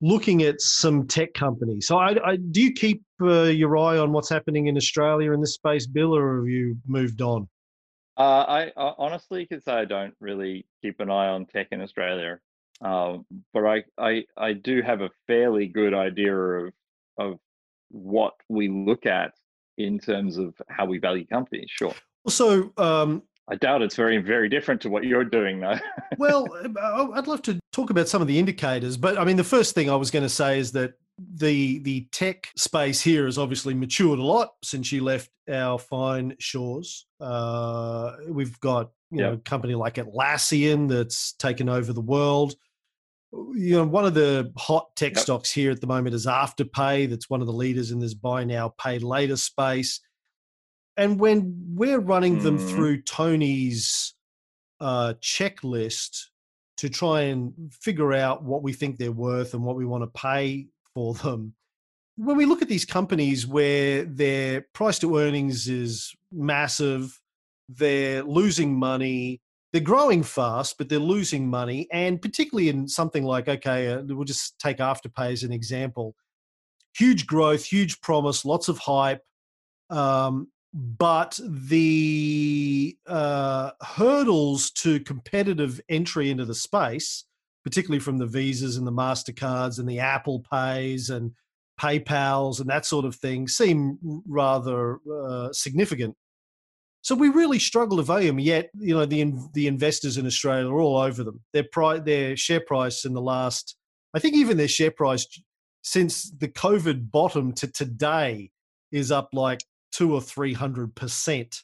looking 0.00 0.42
at 0.42 0.60
some 0.60 1.06
tech 1.06 1.34
companies. 1.34 1.86
So, 1.86 1.98
I, 1.98 2.16
I, 2.24 2.36
do 2.36 2.62
you 2.62 2.72
keep 2.72 3.02
uh, 3.20 3.44
your 3.44 3.76
eye 3.76 3.98
on 3.98 4.12
what's 4.12 4.28
happening 4.28 4.66
in 4.66 4.76
Australia 4.76 5.32
in 5.32 5.40
this 5.40 5.54
space, 5.54 5.86
Bill, 5.86 6.16
or 6.16 6.38
have 6.38 6.48
you 6.48 6.76
moved 6.86 7.20
on? 7.20 7.48
Uh, 8.16 8.44
I, 8.48 8.72
I, 8.76 8.94
honestly 8.98 9.46
can 9.46 9.60
say 9.60 9.72
I 9.72 9.84
don't 9.84 10.14
really 10.20 10.66
keep 10.82 10.98
an 11.00 11.10
eye 11.10 11.28
on 11.28 11.46
tech 11.46 11.68
in 11.70 11.80
Australia, 11.80 12.38
um, 12.80 13.24
but 13.52 13.64
I, 13.64 13.84
I 13.96 14.24
I 14.36 14.52
do 14.54 14.82
have 14.82 15.02
a 15.02 15.10
fairly 15.26 15.66
good 15.66 15.94
idea 15.94 16.34
of 16.34 16.72
of 17.16 17.38
what 17.90 18.34
we 18.48 18.68
look 18.68 19.06
at 19.06 19.34
in 19.78 19.98
terms 19.98 20.36
of 20.36 20.54
how 20.68 20.84
we 20.84 20.98
value 20.98 21.26
companies. 21.26 21.70
Sure. 21.70 21.94
So, 22.28 22.72
um, 22.76 23.22
I 23.50 23.56
doubt 23.56 23.82
it's 23.82 23.96
very, 23.96 24.18
very 24.18 24.48
different 24.48 24.80
to 24.82 24.90
what 24.90 25.04
you're 25.04 25.24
doing, 25.24 25.60
though. 25.60 25.78
well, 26.18 26.46
uh, 26.52 27.08
I'd 27.14 27.26
love 27.26 27.42
to 27.42 27.58
talk 27.72 27.90
about 27.90 28.08
some 28.08 28.20
of 28.20 28.28
the 28.28 28.38
indicators, 28.38 28.96
but 28.96 29.18
I 29.18 29.24
mean, 29.24 29.36
the 29.36 29.44
first 29.44 29.74
thing 29.74 29.88
I 29.88 29.96
was 29.96 30.10
going 30.10 30.24
to 30.24 30.28
say 30.28 30.58
is 30.58 30.72
that 30.72 30.94
the 31.18 31.78
the 31.80 32.06
tech 32.12 32.48
space 32.56 33.00
here 33.00 33.24
has 33.24 33.38
obviously 33.38 33.74
matured 33.74 34.20
a 34.20 34.24
lot 34.24 34.50
since 34.62 34.92
you 34.92 35.02
left 35.02 35.30
our 35.50 35.78
fine 35.78 36.36
shores. 36.38 37.06
Uh, 37.20 38.12
we've 38.28 38.58
got 38.60 38.90
you 39.10 39.20
yep. 39.20 39.26
know 39.26 39.32
a 39.34 39.38
company 39.38 39.74
like 39.74 39.94
Atlassian 39.94 40.88
that's 40.88 41.32
taken 41.32 41.68
over 41.68 41.92
the 41.92 42.00
world. 42.00 42.54
You 43.32 43.76
know, 43.76 43.84
one 43.84 44.04
of 44.04 44.14
the 44.14 44.52
hot 44.56 44.94
tech 44.94 45.14
yep. 45.14 45.22
stocks 45.22 45.50
here 45.50 45.70
at 45.70 45.80
the 45.80 45.86
moment 45.86 46.14
is 46.14 46.26
Afterpay. 46.26 47.10
That's 47.10 47.28
one 47.28 47.40
of 47.40 47.46
the 47.46 47.52
leaders 47.52 47.90
in 47.90 47.98
this 47.98 48.14
buy 48.14 48.44
now, 48.44 48.74
pay 48.78 48.98
later 48.98 49.36
space 49.36 50.00
and 50.98 51.18
when 51.18 51.54
we're 51.74 52.00
running 52.00 52.40
them 52.40 52.58
mm. 52.58 52.70
through 52.70 53.02
Tony's 53.02 54.14
uh, 54.80 55.14
checklist 55.22 56.24
to 56.78 56.88
try 56.88 57.22
and 57.22 57.54
figure 57.72 58.12
out 58.12 58.42
what 58.42 58.62
we 58.62 58.72
think 58.72 58.98
they're 58.98 59.12
worth 59.12 59.54
and 59.54 59.62
what 59.62 59.76
we 59.76 59.86
want 59.86 60.02
to 60.02 60.20
pay 60.20 60.66
for 60.92 61.14
them, 61.14 61.54
when 62.16 62.36
we 62.36 62.46
look 62.46 62.62
at 62.62 62.68
these 62.68 62.84
companies 62.84 63.46
where 63.46 64.04
their 64.04 64.66
price 64.74 64.98
to 64.98 65.18
earnings 65.18 65.68
is 65.68 66.12
massive, 66.32 67.20
they're 67.68 68.24
losing 68.24 68.76
money, 68.76 69.40
they're 69.72 69.80
growing 69.80 70.24
fast, 70.24 70.78
but 70.78 70.88
they're 70.88 70.98
losing 70.98 71.48
money, 71.48 71.86
and 71.92 72.20
particularly 72.20 72.70
in 72.70 72.88
something 72.88 73.22
like 73.22 73.46
okay, 73.46 73.92
uh, 73.92 74.02
we'll 74.04 74.24
just 74.24 74.58
take 74.58 74.78
Afterpay 74.78 75.32
as 75.32 75.44
an 75.44 75.52
example. 75.52 76.16
Huge 76.96 77.24
growth, 77.26 77.64
huge 77.64 78.00
promise, 78.00 78.44
lots 78.44 78.68
of 78.68 78.78
hype. 78.78 79.22
Um, 79.90 80.48
but 80.74 81.38
the 81.44 82.96
uh, 83.06 83.70
hurdles 83.80 84.70
to 84.72 85.00
competitive 85.00 85.80
entry 85.88 86.30
into 86.30 86.44
the 86.44 86.54
space, 86.54 87.24
particularly 87.64 88.00
from 88.00 88.18
the 88.18 88.26
Visas 88.26 88.76
and 88.76 88.86
the 88.86 88.92
Mastercards 88.92 89.78
and 89.78 89.88
the 89.88 89.98
Apple 89.98 90.44
Pays 90.50 91.10
and 91.10 91.32
PayPal's 91.80 92.60
and 92.60 92.68
that 92.68 92.84
sort 92.84 93.04
of 93.04 93.14
thing, 93.14 93.48
seem 93.48 93.98
rather 94.26 94.98
uh, 95.10 95.52
significant. 95.52 96.16
So 97.02 97.14
we 97.14 97.28
really 97.28 97.58
struggle 97.58 97.96
to 97.96 98.02
value 98.02 98.26
them. 98.26 98.40
Yet, 98.40 98.70
you 98.78 98.94
know, 98.94 99.06
the 99.06 99.32
the 99.54 99.66
investors 99.66 100.18
in 100.18 100.26
Australia 100.26 100.68
are 100.68 100.80
all 100.80 100.98
over 100.98 101.24
them. 101.24 101.40
Their 101.52 101.64
pri- 101.64 102.00
their 102.00 102.36
share 102.36 102.60
price 102.60 103.04
in 103.04 103.14
the 103.14 103.20
last, 103.20 103.76
I 104.14 104.18
think, 104.18 104.34
even 104.34 104.56
their 104.56 104.68
share 104.68 104.90
price 104.90 105.26
since 105.82 106.30
the 106.30 106.48
COVID 106.48 107.10
bottom 107.10 107.52
to 107.54 107.68
today 107.68 108.50
is 108.90 109.10
up 109.10 109.30
like 109.32 109.60
two 109.92 110.14
or 110.14 110.20
three 110.20 110.52
hundred 110.52 110.94
percent 110.94 111.62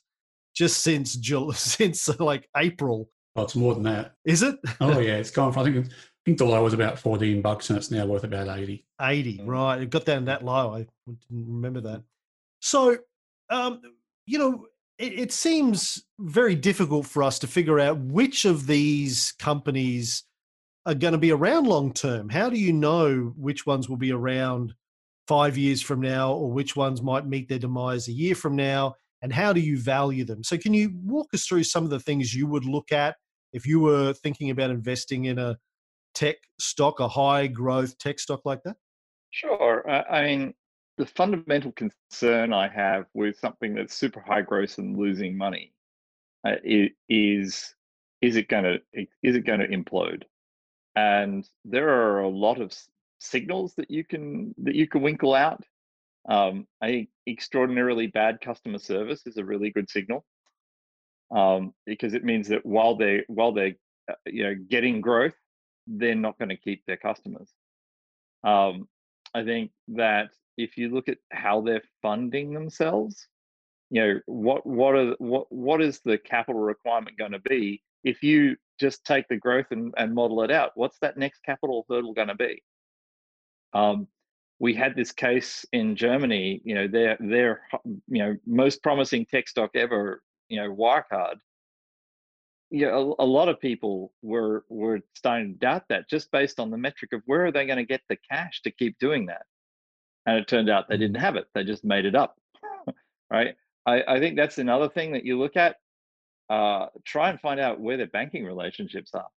just 0.55 0.83
since 0.83 1.15
July, 1.17 1.55
since 1.57 2.09
like 2.21 2.49
April. 2.57 3.11
Oh, 3.37 3.43
it's 3.43 3.57
more 3.57 3.75
than 3.75 3.83
that. 3.85 4.15
Is 4.25 4.43
it? 4.43 4.57
oh 4.81 4.99
yeah, 5.01 5.17
it's 5.17 5.31
gone 5.31 5.53
from 5.53 5.63
I 5.63 5.73
think 5.73 5.87
I 5.87 5.91
think 6.25 6.39
the 6.39 6.45
low 6.45 6.63
was 6.63 6.75
about 6.75 6.99
fourteen 6.99 7.43
bucks 7.43 7.71
and 7.71 7.77
it's 7.77 7.91
now 7.91 8.07
worth 8.07 8.25
about 8.25 8.49
eighty. 8.59 8.85
Eighty, 9.01 9.41
right? 9.45 9.81
It 9.81 9.91
got 9.91 10.05
down 10.05 10.27
that 10.27 10.45
low. 10.45 10.75
I 10.75 10.87
didn't 11.07 11.19
remember 11.31 11.81
that. 11.83 12.03
So, 12.61 12.97
um, 13.51 13.83
you 14.27 14.39
know, 14.39 14.67
it, 14.99 15.19
it 15.19 15.33
seems 15.33 16.05
very 16.19 16.55
difficult 16.55 17.07
for 17.07 17.23
us 17.23 17.39
to 17.41 17.47
figure 17.47 17.81
out 17.81 17.99
which 17.99 18.45
of 18.45 18.67
these 18.67 19.33
companies 19.39 20.25
are 20.87 20.95
going 20.95 21.13
to 21.13 21.19
be 21.19 21.33
around 21.33 21.67
long 21.67 21.93
term. 21.93 22.29
How 22.29 22.49
do 22.49 22.59
you 22.59 22.73
know 22.73 23.33
which 23.37 23.67
ones 23.67 23.89
will 23.89 23.97
be 23.97 24.13
around 24.13 24.75
five 25.27 25.57
years 25.57 25.81
from 25.81 26.01
now 26.01 26.33
or 26.33 26.51
which 26.51 26.77
ones 26.77 27.03
might 27.03 27.27
meet 27.27 27.49
their 27.49 27.59
demise 27.59 28.09
a 28.09 28.13
year 28.13 28.35
from 28.35 28.57
now? 28.57 28.95
And 29.23 29.33
how 29.33 29.53
do 29.53 29.61
you 29.61 29.79
value 29.79 30.25
them? 30.25 30.45
So, 30.45 30.59
can 30.59 30.75
you 30.75 30.93
walk 31.03 31.33
us 31.33 31.47
through 31.47 31.65
some 31.65 31.85
of 31.85 31.91
the 31.91 32.01
things 32.01 32.35
you 32.35 32.47
would 32.47 32.67
look 32.67 32.93
at 32.93 33.17
if 33.53 33.67
you 33.67 33.81
were 33.81 34.13
thinking 34.13 34.51
about 34.51 34.71
investing 34.71 35.25
in 35.25 35.39
a 35.39 35.57
tech 36.15 36.37
stock, 36.59 37.01
a 37.01 37.09
high 37.09 37.47
growth 37.47 37.97
tech 37.99 38.19
stock 38.19 38.43
like 38.45 38.63
that? 38.65 38.77
Sure. 39.31 39.89
I 39.91 40.25
mean, 40.25 40.55
the 40.97 41.07
fundamental 41.07 41.73
concern 41.73 42.53
I 42.53 42.69
have 42.69 43.07
with 43.15 43.39
something 43.39 43.75
that's 43.75 43.95
super 43.95 44.21
high 44.21 44.43
growth 44.43 44.79
and 44.79 44.97
losing 44.97 45.37
money 45.37 45.73
uh, 46.47 46.57
is 47.09 47.75
is 48.21 48.37
it 48.37 48.49
going 48.49 48.65
to 48.65 48.79
is 49.23 49.37
it 49.37 49.47
going 49.47 49.61
to 49.61 49.69
implode? 49.69 50.23
And 50.97 51.49
there 51.65 51.89
are 51.89 52.21
a 52.21 52.29
lot 52.29 52.61
of 52.61 52.73
signals 53.25 53.75
that 53.77 53.91
you 53.91 54.05
can 54.05 54.55
that 54.59 54.75
you 54.75 54.87
can 54.87 55.03
winkle 55.03 55.35
out. 55.35 55.63
Um, 56.29 56.67
I 56.81 56.87
think 56.89 57.09
extraordinarily 57.29 58.07
bad 58.07 58.41
customer 58.41 58.79
service 58.79 59.27
is 59.27 59.37
a 59.37 59.45
really 59.45 59.71
good 59.71 59.91
signal 59.91 60.25
um, 61.35 61.75
because 61.87 62.15
it 62.15 62.25
means 62.25 62.49
that 62.49 62.65
while 62.65 62.97
they 62.97 63.25
while 63.29 63.53
they 63.53 63.77
uh, 64.11 64.15
you 64.27 64.45
know 64.45 64.55
getting 64.55 65.01
growth, 65.01 65.35
they're 65.87 66.15
not 66.15 66.39
going 66.39 66.49
to 66.51 66.57
keep 66.57 66.85
their 66.87 66.97
customers. 66.97 67.51
Um, 68.45 68.89
I 69.35 69.45
think 69.45 69.73
that 69.89 70.29
if 70.57 70.77
you 70.77 70.91
look 70.91 71.09
at 71.09 71.19
how 71.33 71.61
they're 71.61 71.83
funding 72.03 72.53
themselves, 72.53 73.27
you 73.91 74.01
know 74.01 74.21
what 74.27 74.67
what 74.67 74.95
are 74.95 75.15
what 75.19 75.51
what 75.51 75.83
is 75.83 76.01
the 76.05 76.19
capital 76.19 76.61
requirement 76.61 77.19
going 77.19 77.33
to 77.33 77.41
be 77.41 77.83
if 78.05 78.23
you 78.23 78.57
just 78.79 79.05
take 79.05 79.27
the 79.29 79.37
growth 79.37 79.67
and, 79.71 79.95
and 79.97 80.15
model 80.15 80.43
it 80.43 80.51
out? 80.51 80.73
What's 80.75 80.99
that 81.01 81.17
next 81.17 81.43
capital 81.43 81.85
hurdle 81.89 82.13
going 82.13 82.29
to 82.29 82.35
be? 82.35 82.63
Um, 83.75 84.09
we 84.61 84.75
had 84.75 84.95
this 84.95 85.13
case 85.13 85.67
in 85.73 85.97
Germany. 85.97 86.61
You 86.65 86.75
know, 86.75 86.89
their 86.89 87.17
their 87.21 87.63
you 87.85 88.23
know 88.23 88.37
most 88.47 88.83
promising 88.83 89.27
tech 89.27 89.49
stock 89.49 89.71
ever. 89.75 90.23
You 90.49 90.61
know, 90.63 90.75
Wirecard. 90.75 91.37
You 92.71 92.87
know, 92.87 93.17
a, 93.19 93.25
a 93.25 93.27
lot 93.27 93.49
of 93.49 93.61
people 93.61 94.13
were 94.23 94.65
were 94.69 95.01
starting 95.15 95.55
to 95.55 95.59
doubt 95.59 95.85
that 95.89 96.09
just 96.09 96.31
based 96.31 96.59
on 96.59 96.71
the 96.71 96.79
metric 96.79 97.13
of 97.13 97.23
where 97.27 97.47
are 97.47 97.53
they 97.53 97.67
going 97.67 97.79
to 97.79 97.85
get 97.85 98.03
the 98.09 98.19
cash 98.31 98.63
to 98.63 98.71
keep 98.71 98.99
doing 98.99 99.27
that 99.27 99.43
and 100.27 100.39
it 100.39 100.49
turned 100.49 100.71
out 100.71 100.89
they 100.89 100.97
didn't 100.97 101.17
mm-hmm. 101.17 101.25
have 101.25 101.37
it 101.37 101.47
they 101.55 101.65
just 101.65 101.85
made 101.85 102.05
it 102.05 102.15
up 102.15 102.37
right 103.31 103.55
I, 103.87 104.03
I 104.09 104.19
think 104.19 104.37
that's 104.37 104.59
another 104.59 104.89
thing 104.89 105.13
that 105.13 105.25
you 105.25 105.39
look 105.39 105.57
at 105.57 105.77
uh, 106.51 106.87
try 107.05 107.31
and 107.31 107.41
find 107.41 107.59
out 107.59 107.81
where 107.81 107.97
their 107.97 108.07
banking 108.07 108.45
relationships 108.45 109.13
are 109.15 109.29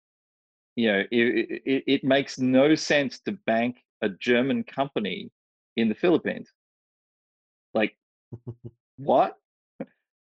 you 0.75 0.91
know 0.91 1.03
it, 1.11 1.61
it, 1.65 1.83
it 1.87 2.03
makes 2.03 2.39
no 2.39 2.75
sense 2.75 3.19
to 3.21 3.31
bank 3.45 3.77
a 4.01 4.09
german 4.09 4.63
company 4.63 5.29
in 5.75 5.89
the 5.89 5.95
philippines 5.95 6.49
like 7.73 7.95
what 8.97 9.35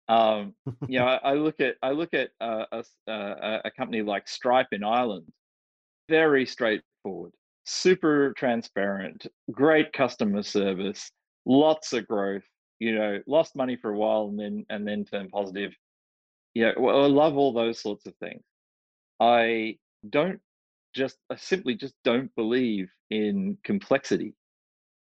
um, 0.07 0.55
you 0.87 0.97
know, 0.97 1.05
I, 1.05 1.17
I, 1.17 1.33
look 1.35 1.59
at 1.59 1.75
I 1.83 1.91
look 1.91 2.15
at 2.15 2.31
uh, 2.41 2.65
a, 2.71 3.11
uh, 3.11 3.59
a 3.63 3.69
company 3.69 4.01
like 4.01 4.27
Stripe 4.27 4.69
in 4.71 4.83
Ireland, 4.83 5.31
very 6.09 6.47
straightforward 6.47 7.31
super 7.69 8.33
transparent, 8.35 9.27
great 9.51 9.93
customer 9.93 10.41
service, 10.41 11.11
lots 11.45 11.93
of 11.93 12.07
growth. 12.07 12.43
You 12.79 12.95
know, 12.95 13.19
lost 13.27 13.57
money 13.57 13.75
for 13.75 13.91
a 13.91 13.97
while 13.97 14.27
and 14.29 14.39
then 14.39 14.65
and 14.69 14.87
then 14.87 15.03
turned 15.05 15.31
positive. 15.31 15.73
Yeah, 16.53 16.71
well, 16.77 17.03
I 17.03 17.07
love 17.07 17.37
all 17.37 17.53
those 17.53 17.79
sorts 17.79 18.05
of 18.05 18.15
things. 18.15 18.41
I 19.19 19.77
don't 20.09 20.39
just 20.93 21.17
I 21.29 21.35
simply 21.35 21.75
just 21.75 21.95
don't 22.03 22.33
believe 22.35 22.89
in 23.09 23.57
complexity. 23.63 24.35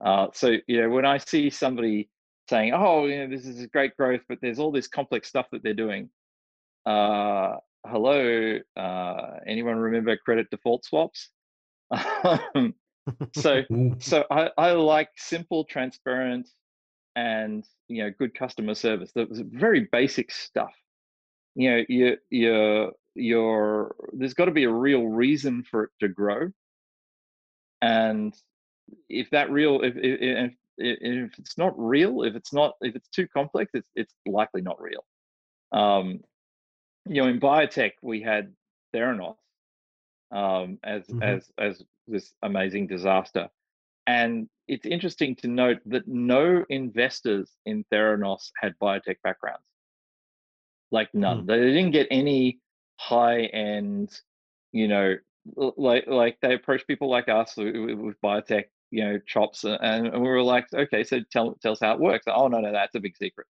Uh, 0.05 0.29
so 0.33 0.57
you 0.67 0.81
know, 0.81 0.91
when 0.91 1.05
I 1.05 1.19
see 1.19 1.51
somebody 1.51 2.09
saying, 2.49 2.73
"Oh, 2.75 3.07
you 3.07 3.19
know, 3.19 3.35
this 3.35 3.47
is 3.47 3.67
great 3.67 3.97
growth," 3.97 4.23
but 4.29 4.39
there's 4.43 4.59
all 4.59 4.73
this 4.73 4.89
complex 4.89 5.29
stuff 5.29 5.47
that 5.53 5.63
they're 5.63 5.75
doing. 5.75 6.11
Uh, 6.85 7.57
hello, 7.87 8.59
uh, 8.77 9.31
anyone 9.47 9.77
remember 9.77 10.17
credit 10.17 10.49
default 10.51 10.85
swaps? 10.85 11.31
Um, 12.55 12.75
so 13.35 13.63
so 13.99 14.25
I, 14.31 14.51
I 14.57 14.73
like 14.73 15.11
simple, 15.17 15.65
transparent, 15.65 16.49
and 17.17 17.65
you 17.89 18.05
know 18.05 18.11
good 18.19 18.35
customer 18.35 18.75
service. 18.75 19.13
That 19.15 19.29
was 19.29 19.41
very 19.41 19.89
basic 19.93 20.33
stuff. 20.33 20.73
You 21.55 21.71
know, 21.71 21.85
you 21.89 22.17
you 22.31 22.93
you're 23.15 23.95
there's 24.13 24.35
got 24.35 24.47
to 24.47 24.51
be 24.51 24.65
a 24.65 24.73
real 24.73 25.07
reason 25.07 25.65
for 25.65 25.85
it 25.85 25.91
to 26.01 26.09
grow, 26.09 26.51
and 27.81 28.35
if 29.09 29.31
that 29.31 29.51
real 29.51 29.81
if 29.83 29.95
if, 29.97 30.55
if 30.79 31.39
it's 31.39 31.59
not 31.59 31.75
real, 31.77 32.23
if 32.23 32.35
it's 32.35 32.53
not 32.53 32.75
if 32.81 32.97
it's 32.97 33.09
too 33.09 33.29
complex, 33.29 33.71
it's 33.75 33.89
it's 33.95 34.15
likely 34.27 34.63
not 34.63 34.81
real. 34.81 35.05
Um, 35.73 36.21
you 37.07 37.23
know, 37.23 37.29
in 37.29 37.41
biotech 37.41 37.93
we 38.03 38.23
had 38.23 38.53
Theranos, 38.95 39.37
um, 40.31 40.79
as 40.85 41.03
mm-hmm. 41.07 41.23
as 41.23 41.51
as 41.59 41.83
this 42.07 42.33
amazing 42.43 42.87
disaster. 42.87 43.49
And 44.07 44.49
it's 44.67 44.87
interesting 44.87 45.37
to 45.37 45.49
note 45.49 45.79
that 45.87 46.09
no 46.09 46.65
investors 46.69 47.51
in 47.67 47.85
Theranos 47.93 48.51
had 48.61 48.75
biotech 48.83 49.17
backgrounds, 49.23 49.63
like 50.91 51.09
none. 51.15 51.43
Mm. 51.43 51.47
They 51.47 51.59
didn't 51.59 51.93
get 51.93 52.09
any 52.11 52.59
high 52.97 53.43
end, 53.45 54.11
you 54.73 54.89
know, 54.89 55.17
like 55.57 56.07
like 56.07 56.39
they 56.41 56.55
approached 56.55 56.87
people 56.87 57.11
like 57.11 57.29
us 57.29 57.57
with, 57.57 57.75
with 57.75 58.21
biotech, 58.25 58.65
you 58.91 59.05
know, 59.05 59.19
chops, 59.27 59.65
and, 59.65 60.07
and 60.07 60.23
we 60.23 60.29
were 60.29 60.43
like, 60.43 60.67
okay, 60.73 61.05
so 61.05 61.21
tell 61.31 61.57
tell 61.63 61.73
us 61.73 61.81
how 61.81 61.95
it 61.95 62.01
works. 62.01 62.27
Oh 62.29 62.49
no, 62.49 62.61
no, 62.61 62.73
that's 62.73 62.95
a 62.95 63.01
big 63.01 63.17
secret. 63.17 63.47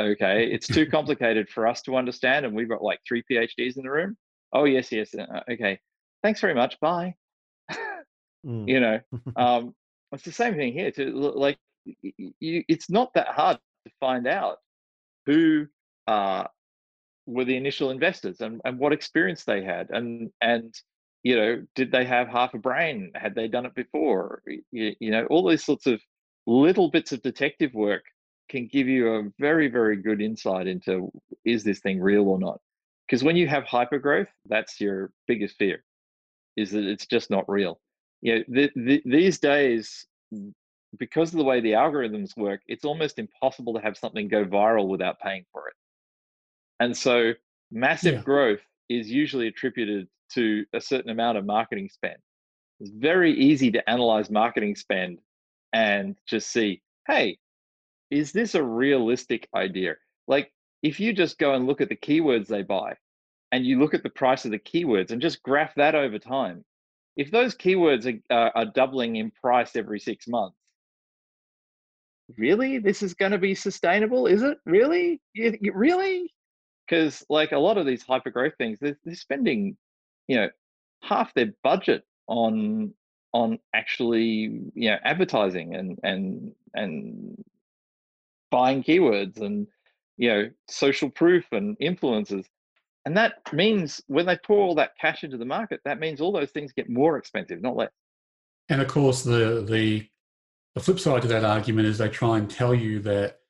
Okay, 0.00 0.46
it's 0.46 0.66
too 0.66 0.86
complicated 0.90 1.48
for 1.48 1.66
us 1.66 1.82
to 1.82 1.96
understand, 1.96 2.46
and 2.46 2.54
we've 2.54 2.68
got 2.68 2.82
like 2.82 3.00
three 3.06 3.22
PhDs 3.30 3.76
in 3.76 3.84
the 3.84 3.90
room. 3.90 4.16
Oh 4.52 4.64
yes, 4.64 4.90
yes. 4.92 5.14
Uh, 5.14 5.40
okay. 5.50 5.78
Thanks 6.22 6.40
very 6.40 6.54
much. 6.54 6.80
Bye. 6.80 7.14
mm. 8.46 8.68
You 8.68 8.80
know, 8.80 9.00
um, 9.36 9.74
it's 10.12 10.24
the 10.24 10.32
same 10.32 10.54
thing 10.54 10.72
here. 10.72 10.90
To 10.92 11.10
like, 11.10 11.58
you, 11.84 12.64
it's 12.68 12.88
not 12.88 13.12
that 13.14 13.28
hard 13.28 13.58
to 13.86 13.92
find 14.00 14.26
out 14.26 14.58
who 15.26 15.66
uh, 16.06 16.44
were 17.26 17.44
the 17.44 17.56
initial 17.56 17.90
investors 17.90 18.40
and, 18.40 18.60
and 18.64 18.78
what 18.78 18.92
experience 18.92 19.44
they 19.44 19.62
had, 19.62 19.88
and 19.90 20.30
and 20.40 20.74
you 21.22 21.36
know, 21.36 21.62
did 21.74 21.90
they 21.90 22.04
have 22.04 22.28
half 22.28 22.52
a 22.54 22.58
brain? 22.58 23.10
Had 23.14 23.34
they 23.34 23.48
done 23.48 23.66
it 23.66 23.74
before? 23.74 24.42
You, 24.72 24.94
you 25.00 25.10
know, 25.10 25.24
all 25.26 25.48
these 25.48 25.64
sorts 25.64 25.86
of 25.86 26.00
little 26.46 26.90
bits 26.90 27.12
of 27.12 27.22
detective 27.22 27.72
work 27.72 28.04
can 28.50 28.68
give 28.70 28.86
you 28.86 29.14
a 29.14 29.22
very 29.38 29.68
very 29.68 29.96
good 29.96 30.20
insight 30.20 30.66
into 30.66 31.10
is 31.44 31.64
this 31.64 31.80
thing 31.80 32.00
real 32.00 32.28
or 32.28 32.38
not 32.38 32.60
because 33.06 33.22
when 33.22 33.36
you 33.36 33.46
have 33.48 33.64
hypergrowth, 33.64 34.28
that's 34.46 34.80
your 34.80 35.10
biggest 35.26 35.56
fear, 35.56 35.84
is 36.56 36.70
that 36.72 36.84
it's 36.84 37.06
just 37.06 37.30
not 37.30 37.48
real. 37.48 37.80
You 38.22 38.38
know, 38.38 38.44
the, 38.48 38.70
the, 38.74 39.02
these 39.04 39.38
days, 39.38 40.06
because 40.98 41.32
of 41.32 41.38
the 41.38 41.44
way 41.44 41.60
the 41.60 41.72
algorithms 41.72 42.36
work, 42.36 42.60
it's 42.66 42.84
almost 42.84 43.18
impossible 43.18 43.74
to 43.74 43.80
have 43.80 43.98
something 43.98 44.28
go 44.28 44.44
viral 44.44 44.88
without 44.88 45.20
paying 45.20 45.44
for 45.52 45.68
it. 45.68 45.74
And 46.84 46.94
so, 46.94 47.32
massive 47.70 48.16
yeah. 48.16 48.20
growth 48.20 48.60
is 48.90 49.10
usually 49.10 49.48
attributed 49.48 50.06
to 50.34 50.66
a 50.74 50.80
certain 50.82 51.10
amount 51.10 51.38
of 51.38 51.46
marketing 51.46 51.88
spend. 51.88 52.18
It's 52.78 52.90
very 52.90 53.32
easy 53.32 53.70
to 53.70 53.90
analyze 53.90 54.28
marketing 54.30 54.76
spend 54.76 55.20
and 55.72 56.14
just 56.28 56.52
see, 56.52 56.82
hey, 57.08 57.38
is 58.10 58.32
this 58.32 58.54
a 58.54 58.62
realistic 58.62 59.48
idea? 59.56 59.94
Like 60.28 60.52
if 60.82 61.00
you 61.00 61.14
just 61.14 61.38
go 61.38 61.54
and 61.54 61.66
look 61.66 61.80
at 61.80 61.88
the 61.88 61.96
keywords 61.96 62.48
they 62.48 62.60
buy 62.60 62.96
and 63.50 63.64
you 63.64 63.78
look 63.78 63.94
at 63.94 64.02
the 64.02 64.10
price 64.10 64.44
of 64.44 64.50
the 64.50 64.58
keywords 64.58 65.10
and 65.10 65.22
just 65.22 65.42
graph 65.42 65.74
that 65.76 65.94
over 65.94 66.18
time, 66.18 66.66
if 67.16 67.30
those 67.30 67.54
keywords 67.54 68.20
are, 68.30 68.36
uh, 68.46 68.50
are 68.54 68.66
doubling 68.66 69.16
in 69.16 69.30
price 69.30 69.74
every 69.74 70.00
six 70.00 70.28
months, 70.28 70.58
really, 72.36 72.78
this 72.78 73.02
is 73.02 73.14
going 73.14 73.32
to 73.32 73.38
be 73.38 73.54
sustainable? 73.54 74.26
Is 74.26 74.42
it 74.42 74.58
really? 74.66 75.22
You, 75.32 75.56
you, 75.62 75.72
really? 75.74 76.30
Because 76.86 77.24
like 77.28 77.52
a 77.52 77.58
lot 77.58 77.78
of 77.78 77.86
these 77.86 78.02
hyper 78.02 78.30
growth 78.30 78.54
things, 78.58 78.78
they're, 78.80 78.98
they're 79.04 79.14
spending, 79.14 79.76
you 80.28 80.36
know, 80.36 80.48
half 81.02 81.32
their 81.34 81.52
budget 81.62 82.04
on 82.26 82.94
on 83.32 83.58
actually 83.74 84.70
you 84.74 84.90
know 84.90 84.96
advertising 85.04 85.74
and 85.74 85.98
and 86.02 86.52
and 86.74 87.44
buying 88.50 88.82
keywords 88.82 89.40
and 89.40 89.66
you 90.16 90.30
know 90.30 90.50
social 90.68 91.10
proof 91.10 91.44
and 91.52 91.76
influencers. 91.78 92.46
And 93.06 93.16
that 93.18 93.34
means 93.52 94.00
when 94.06 94.24
they 94.24 94.38
pour 94.38 94.60
all 94.60 94.74
that 94.76 94.92
cash 94.98 95.24
into 95.24 95.36
the 95.36 95.44
market 95.44 95.80
that 95.84 96.00
means 96.00 96.20
all 96.20 96.32
those 96.32 96.50
things 96.52 96.72
get 96.72 96.88
more 96.88 97.18
expensive 97.18 97.60
not 97.60 97.76
less. 97.76 97.90
And 98.68 98.80
of 98.80 98.88
course 98.88 99.22
the 99.22 99.64
the 99.68 100.08
the 100.74 100.80
flip 100.80 100.98
side 100.98 101.22
to 101.22 101.28
that 101.28 101.44
argument 101.44 101.88
is 101.88 101.98
they 101.98 102.08
try 102.08 102.38
and 102.38 102.48
tell 102.48 102.74
you 102.74 103.00
that 103.00 103.40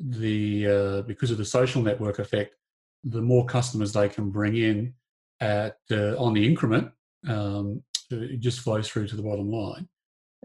the 0.00 0.66
uh, 0.66 1.02
because 1.02 1.30
of 1.30 1.38
the 1.38 1.44
social 1.44 1.82
network 1.82 2.18
effect 2.18 2.56
the 3.04 3.22
more 3.22 3.44
customers 3.44 3.92
they 3.92 4.08
can 4.08 4.30
bring 4.30 4.56
in 4.56 4.94
at 5.40 5.78
uh, 5.90 6.16
on 6.16 6.32
the 6.34 6.46
increment 6.46 6.90
um, 7.28 7.82
it 8.10 8.40
just 8.40 8.60
flows 8.60 8.88
through 8.88 9.06
to 9.06 9.16
the 9.16 9.22
bottom 9.22 9.50
line 9.50 9.88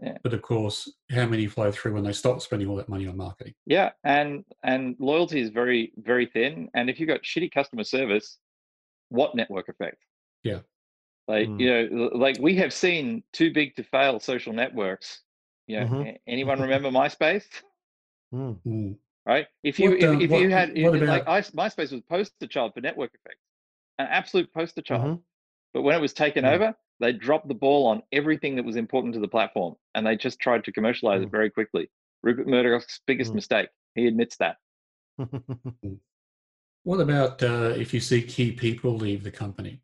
Yeah. 0.02 0.18
but 0.22 0.34
of 0.34 0.42
course 0.42 0.90
how 1.10 1.26
many 1.26 1.46
flow 1.46 1.70
through 1.72 1.94
when 1.94 2.04
they 2.04 2.12
stop 2.12 2.40
spending 2.42 2.68
all 2.68 2.76
that 2.76 2.88
money 2.88 3.06
on 3.06 3.16
marketing 3.16 3.54
Yeah, 3.66 3.90
and 4.04 4.44
and 4.62 4.96
loyalty 4.98 5.40
is 5.40 5.50
very 5.50 5.92
very 5.96 6.26
thin. 6.26 6.68
And 6.74 6.88
if 6.90 6.98
you've 6.98 7.08
got 7.14 7.22
shitty 7.22 7.50
customer 7.52 7.84
service, 7.84 8.38
what 9.10 9.34
network 9.34 9.68
effect? 9.68 10.02
Yeah. 10.42 10.60
Like 11.28 11.48
Mm. 11.48 11.60
you 11.60 11.68
know, 11.70 12.10
like 12.14 12.38
we 12.40 12.56
have 12.56 12.72
seen 12.72 13.22
too 13.32 13.52
big 13.52 13.76
to 13.76 13.84
fail 13.84 14.18
social 14.20 14.52
networks. 14.52 15.22
You 15.66 15.80
know, 15.80 15.86
Mhm. 15.86 16.18
anyone 16.26 16.60
remember 16.60 16.90
MySpace? 16.90 17.46
Mm. 18.34 18.96
Mm. 19.26 19.32
Right? 19.32 19.46
If 19.62 19.78
you 19.78 19.90
What, 19.90 19.98
if, 19.98 20.08
um, 20.08 20.20
if 20.20 20.30
what- 20.30 20.40
you 20.42 20.50
had 20.50 20.76
if- 20.76 20.92
like 20.92 21.02
about- 21.22 21.28
I, 21.28 21.40
MySpace 21.42 21.92
was 21.92 22.00
poster 22.08 22.46
child 22.46 22.72
for 22.74 22.80
network 22.80 23.12
effects, 23.14 23.40
an 23.98 24.06
absolute 24.10 24.52
poster 24.52 24.82
child. 24.82 25.02
Mhm. 25.18 25.22
But 25.74 25.82
when 25.82 25.94
it 25.96 26.00
was 26.00 26.12
taken 26.12 26.44
Mm. 26.44 26.52
over, 26.54 26.74
they 27.00 27.12
dropped 27.12 27.48
the 27.48 27.54
ball 27.54 27.86
on 27.86 28.02
everything 28.12 28.56
that 28.56 28.64
was 28.64 28.76
important 28.76 29.14
to 29.14 29.20
the 29.20 29.28
platform, 29.28 29.76
and 29.94 30.06
they 30.06 30.16
just 30.16 30.40
tried 30.40 30.64
to 30.64 30.72
commercialize 30.72 31.20
Mm. 31.20 31.26
it 31.26 31.30
very 31.30 31.50
quickly. 31.50 31.90
Rupert 32.22 32.46
Murdoch's 32.48 33.00
biggest 33.06 33.32
Mm. 33.32 33.36
mistake. 33.36 33.68
He 33.94 34.06
admits 34.06 34.36
that. 34.38 34.56
What 36.84 37.00
about 37.00 37.42
uh, 37.42 37.74
if 37.76 37.92
you 37.92 38.00
see 38.00 38.22
key 38.22 38.52
people 38.52 38.96
leave 38.96 39.22
the 39.22 39.30
company, 39.30 39.82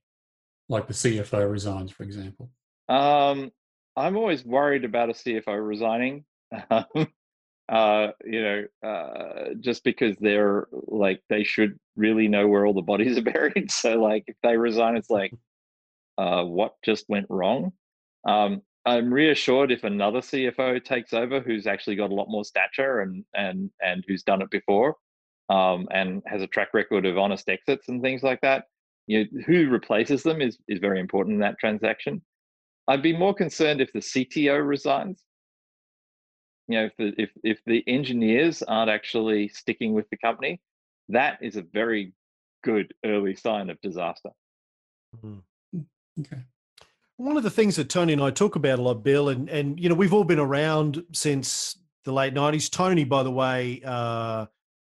like 0.70 0.86
the 0.86 0.94
CFO 0.94 1.44
resigns, 1.50 1.90
for 1.90 2.04
example? 2.04 2.50
Um, 2.88 3.52
I'm 3.96 4.16
always 4.16 4.44
worried 4.46 4.84
about 4.84 5.10
a 5.10 5.12
CFO 5.12 5.54
resigning. 5.66 6.24
Um, 6.70 7.12
uh, 7.68 8.08
you 8.24 8.42
know, 8.42 8.88
uh, 8.88 9.54
just 9.60 9.82
because 9.82 10.16
they're 10.20 10.68
like 10.72 11.20
they 11.28 11.42
should 11.42 11.78
really 11.96 12.28
know 12.28 12.46
where 12.46 12.64
all 12.64 12.74
the 12.74 12.82
bodies 12.82 13.18
are 13.18 13.22
buried. 13.32 13.70
So 13.70 14.00
like 14.00 14.24
if 14.26 14.36
they 14.42 14.56
resign, 14.56 14.96
it's 14.96 15.10
like, 15.10 15.32
uh, 16.18 16.44
what 16.44 16.74
just 16.84 17.06
went 17.08 17.26
wrong? 17.28 17.72
Um, 18.26 18.62
I'm 18.84 19.12
reassured 19.12 19.72
if 19.72 19.82
another 19.82 20.20
CFO 20.20 20.82
takes 20.84 21.12
over 21.12 21.40
who's 21.40 21.66
actually 21.66 21.96
got 21.96 22.10
a 22.10 22.14
lot 22.14 22.30
more 22.30 22.44
stature 22.44 23.00
and 23.00 23.24
and 23.34 23.70
and 23.82 24.04
who's 24.06 24.22
done 24.22 24.42
it 24.42 24.50
before, 24.50 24.94
um, 25.50 25.88
and 25.90 26.22
has 26.26 26.42
a 26.42 26.46
track 26.46 26.68
record 26.72 27.04
of 27.04 27.18
honest 27.18 27.48
exits 27.48 27.88
and 27.88 28.00
things 28.00 28.22
like 28.22 28.40
that. 28.42 28.64
You 29.08 29.24
know, 29.24 29.42
who 29.46 29.68
replaces 29.68 30.22
them 30.22 30.40
is 30.40 30.58
is 30.68 30.78
very 30.78 31.00
important 31.00 31.34
in 31.34 31.40
that 31.40 31.58
transaction. 31.58 32.22
I'd 32.88 33.02
be 33.02 33.16
more 33.16 33.34
concerned 33.34 33.80
if 33.80 33.92
the 33.92 33.98
CTO 33.98 34.64
resigns. 34.64 35.25
You 36.68 36.78
know, 36.78 36.84
if 36.86 36.96
the 36.96 37.14
if 37.22 37.30
if 37.44 37.58
the 37.66 37.84
engineers 37.86 38.62
aren't 38.62 38.90
actually 38.90 39.48
sticking 39.48 39.92
with 39.94 40.08
the 40.10 40.16
company, 40.16 40.60
that 41.08 41.38
is 41.40 41.56
a 41.56 41.62
very 41.62 42.12
good 42.64 42.92
early 43.04 43.36
sign 43.36 43.70
of 43.70 43.80
disaster. 43.80 44.30
Mm. 45.24 45.42
Okay. 46.20 46.42
One 47.18 47.36
of 47.36 47.42
the 47.44 47.50
things 47.50 47.76
that 47.76 47.88
Tony 47.88 48.12
and 48.12 48.22
I 48.22 48.30
talk 48.30 48.56
about 48.56 48.78
a 48.78 48.82
lot, 48.82 49.02
Bill, 49.04 49.28
and 49.28 49.48
and 49.48 49.78
you 49.80 49.88
know 49.88 49.94
we've 49.94 50.12
all 50.12 50.24
been 50.24 50.38
around 50.38 51.02
since 51.12 51.78
the 52.04 52.12
late 52.12 52.34
nineties. 52.34 52.68
Tony, 52.68 53.04
by 53.04 53.22
the 53.22 53.30
way, 53.30 53.80
uh, 53.84 54.46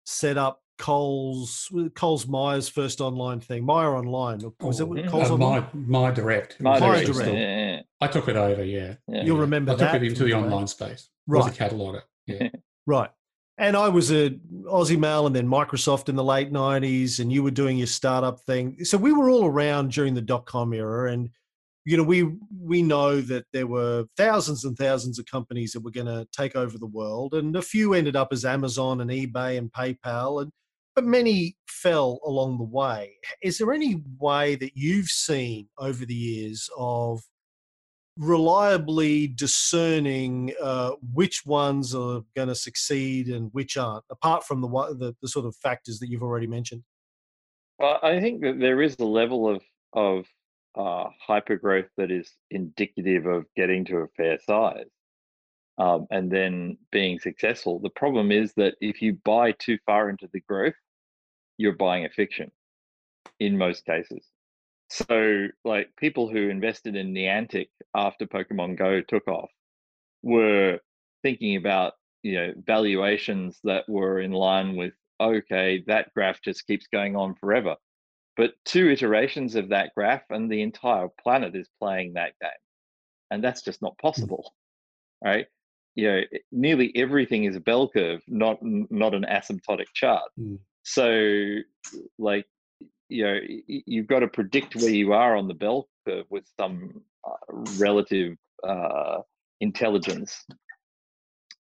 set 0.07 0.39
up 0.39 0.63
Coles 0.79 1.71
Coles 1.95 2.27
Myers 2.27 2.69
first 2.69 3.01
online 3.01 3.41
thing, 3.41 3.65
Myer 3.65 3.95
Online. 3.97 4.41
Was 4.61 4.81
it 4.81 4.85
Oh, 4.85 4.87
what- 4.87 5.07
Coles 5.07 5.31
uh, 5.31 5.35
Online? 5.35 5.67
my, 5.75 6.01
my 6.07 6.11
direct. 6.13 6.53
It 6.55 6.61
My 6.63 6.79
Direct, 6.79 7.07
Direct. 7.13 7.33
Yeah, 7.33 7.39
yeah, 7.75 7.81
I 8.01 8.07
took 8.07 8.29
it 8.29 8.37
over, 8.37 8.65
yeah. 8.65 8.95
yeah. 9.09 9.25
You'll 9.25 9.39
remember 9.39 9.73
I 9.73 9.75
took 9.75 9.93
that 9.93 10.03
it 10.03 10.09
into 10.09 10.25
the 10.25 10.35
online 10.35 10.67
space. 10.67 11.09
Right. 11.27 11.45
Was 11.45 11.57
a 11.57 11.59
cataloger. 11.59 12.03
Yeah. 12.27 12.49
Right. 12.87 13.09
And 13.57 13.79
I 13.79 13.89
was 13.89 14.13
a 14.13 14.29
OzEmail 14.65 15.27
and 15.27 15.35
then 15.35 15.49
Microsoft 15.49 16.11
in 16.11 16.17
the 16.17 16.23
late 16.23 16.53
nineties, 16.53 17.19
and 17.19 17.33
you 17.33 17.43
were 17.43 17.51
doing 17.51 17.79
your 17.79 17.87
startup 17.87 18.41
thing. 18.41 18.85
So 18.85 18.99
we 18.99 19.11
were 19.11 19.31
all 19.31 19.47
around 19.47 19.91
during 19.91 20.13
the 20.13 20.21
dot 20.21 20.45
com 20.45 20.75
era, 20.75 21.11
and 21.11 21.31
you 21.87 21.97
know 21.97 22.03
we 22.03 22.31
we 22.61 22.83
know 22.83 23.23
that 23.23 23.47
there 23.55 23.67
were 23.67 24.05
thousands 24.19 24.65
and 24.65 24.77
thousands 24.77 25.19
of 25.19 25.25
companies 25.25 25.73
that 25.73 25.81
were 25.81 25.93
going 25.93 26.09
to 26.09 26.27
take 26.37 26.57
over 26.57 26.77
the 26.77 26.87
world, 26.87 27.33
and 27.33 27.57
a 27.57 27.63
few 27.63 27.95
ended 27.95 28.17
up 28.17 28.29
as 28.33 28.45
Amazon 28.45 29.01
and 29.01 29.11
eBay 29.11 29.57
and 29.57 29.73
PayPal, 29.73 30.43
and 30.43 30.51
but 30.95 31.05
many 31.05 31.57
fell 31.69 32.21
along 32.25 32.59
the 32.59 32.65
way. 32.65 33.15
Is 33.43 33.59
there 33.59 33.73
any 33.73 34.03
way 34.19 34.57
that 34.57 34.73
you've 34.75 35.09
seen 35.09 35.69
over 35.79 36.05
the 36.05 36.15
years 36.15 36.69
of 36.77 37.23
reliably 38.17 39.27
discerning 39.27 40.53
uh, 40.63 40.93
which 41.13 41.45
ones 41.45 41.95
are 41.95 42.23
going 42.37 42.49
to 42.49 42.55
succeed 42.55 43.29
and 43.29 43.51
which 43.53 43.77
aren't, 43.77 44.05
apart 44.11 44.45
from 44.45 44.61
the, 44.61 44.69
the 44.69 45.15
the 45.21 45.29
sort 45.29 45.47
of 45.47 45.57
factors 45.57 45.99
that 45.99 46.09
you've 46.09 46.23
already 46.23 46.47
mentioned. 46.47 46.83
Well, 47.79 47.99
I 48.03 48.21
think 48.21 48.43
that 48.43 48.61
there 48.61 48.83
is 48.83 48.97
a 48.99 49.05
level 49.05 49.49
of 49.49 49.63
of 49.93 50.27
uh, 50.77 51.09
hypergrowth 51.29 51.89
that 51.97 52.11
is 52.11 52.33
indicative 52.51 53.27
of 53.27 53.47
getting 53.57 53.85
to 53.87 53.99
a 53.99 54.09
fair 54.17 54.39
size, 54.45 54.91
um, 55.79 56.07
and 56.11 56.31
then 56.31 56.79
being 56.93 57.19
successful. 57.19 57.81
The 57.81 57.91
problem 57.91 58.31
is 58.31 58.53
that 58.57 58.75
if 58.81 59.03
you 59.03 59.19
buy 59.25 59.53
too 59.53 59.79
far 59.87 60.09
into 60.09 60.29
the 60.33 60.41
growth, 60.41 60.75
you're 61.59 61.77
buying 61.77 62.05
a 62.05 62.11
fiction. 62.11 62.51
In 63.41 63.59
most 63.59 63.85
cases, 63.85 64.25
so 64.95 65.49
like 65.65 65.89
people 65.97 66.29
who 66.29 66.49
invested 66.49 66.95
in 66.95 67.13
Niantic 67.13 67.69
after 67.95 68.27
Pokemon 68.27 68.77
Go 68.77 69.01
took 69.01 69.27
off 69.27 69.51
were 70.23 70.79
thinking 71.23 71.57
about 71.57 71.95
you 72.23 72.35
know 72.35 72.53
valuations 72.65 73.59
that 73.65 73.89
were 73.89 74.21
in 74.21 74.33
line 74.33 74.77
with 74.77 74.93
okay 75.21 75.83
that 75.87 76.13
graph 76.15 76.41
just 76.43 76.67
keeps 76.67 76.87
going 76.87 77.17
on 77.17 77.35
forever. 77.35 77.77
But 78.37 78.53
two 78.65 78.91
iterations 78.91 79.55
of 79.55 79.69
that 79.69 79.93
graph 79.97 80.25
and 80.31 80.51
the 80.51 80.63
entire 80.63 81.09
planet 81.23 81.55
is 81.55 81.69
playing 81.81 82.15
that 82.15 82.33
game. 82.41 82.51
And 83.31 83.43
that's 83.43 83.63
just 83.63 83.83
not 83.83 83.99
possible 83.99 84.55
right? 85.25 85.47
You 85.97 86.09
know 86.11 86.21
nearly 86.53 86.93
everything 86.97 87.45
is 87.45 87.57
a 87.57 87.61
bell 87.61 87.89
curve 87.89 88.21
not 88.29 88.59
not 88.63 89.15
an 89.15 89.25
asymptotic 89.29 89.87
chart. 89.95 90.31
Mm. 90.39 90.59
so 90.83 91.57
like 92.19 92.47
you 93.09 93.25
know 93.25 93.39
you've 93.67 94.07
got 94.07 94.21
to 94.21 94.29
predict 94.29 94.77
where 94.77 94.91
you 94.91 95.13
are 95.13 95.37
on 95.37 95.49
the 95.49 95.55
bell 95.55 95.89
curve 96.07 96.27
with 96.31 96.45
some 96.59 97.03
uh, 97.27 97.63
relative 97.79 98.37
uh, 98.67 99.19
intelligence. 99.61 100.45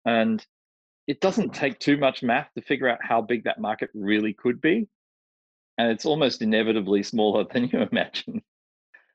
And 0.07 0.45
it 1.07 1.21
doesn't 1.21 1.53
take 1.55 1.79
too 1.79 1.97
much 1.97 2.23
math 2.23 2.49
to 2.55 2.63
figure 2.63 2.89
out 2.89 2.99
how 3.03 3.21
big 3.21 3.45
that 3.45 3.61
market 3.61 3.91
really 3.95 4.33
could 4.33 4.61
be 4.61 4.89
and 5.81 5.91
it's 5.91 6.05
almost 6.05 6.43
inevitably 6.43 7.03
smaller 7.03 7.45
than 7.53 7.69
you 7.69 7.81
imagine. 7.91 8.43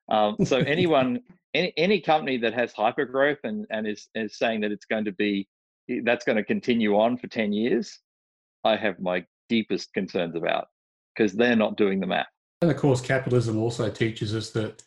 Um, 0.10 0.36
so 0.44 0.58
anyone 0.58 1.20
any, 1.54 1.74
any 1.78 2.02
company 2.02 2.38
that 2.40 2.54
has 2.54 2.74
hypergrowth 2.74 3.40
and, 3.44 3.66
and 3.70 3.88
is, 3.88 4.08
is 4.16 4.38
saying 4.38 4.62
that 4.62 4.72
it's 4.72 4.86
going 4.86 5.06
to 5.06 5.12
be 5.12 5.48
that's 6.04 6.26
going 6.26 6.36
to 6.36 6.44
continue 6.44 6.98
on 6.98 7.16
for 7.16 7.28
10 7.28 7.54
years 7.54 8.00
i 8.64 8.76
have 8.76 9.00
my 9.00 9.24
deepest 9.50 9.94
concerns 9.94 10.36
about 10.36 10.70
because 11.16 11.34
they're 11.34 11.56
not 11.56 11.78
doing 11.78 12.00
the 12.00 12.08
math. 12.08 12.28
And 12.62 12.72
of 12.72 12.78
course, 12.78 13.02
capitalism 13.02 13.58
also 13.58 13.90
teaches 13.90 14.36
us 14.36 14.50
that 14.52 14.84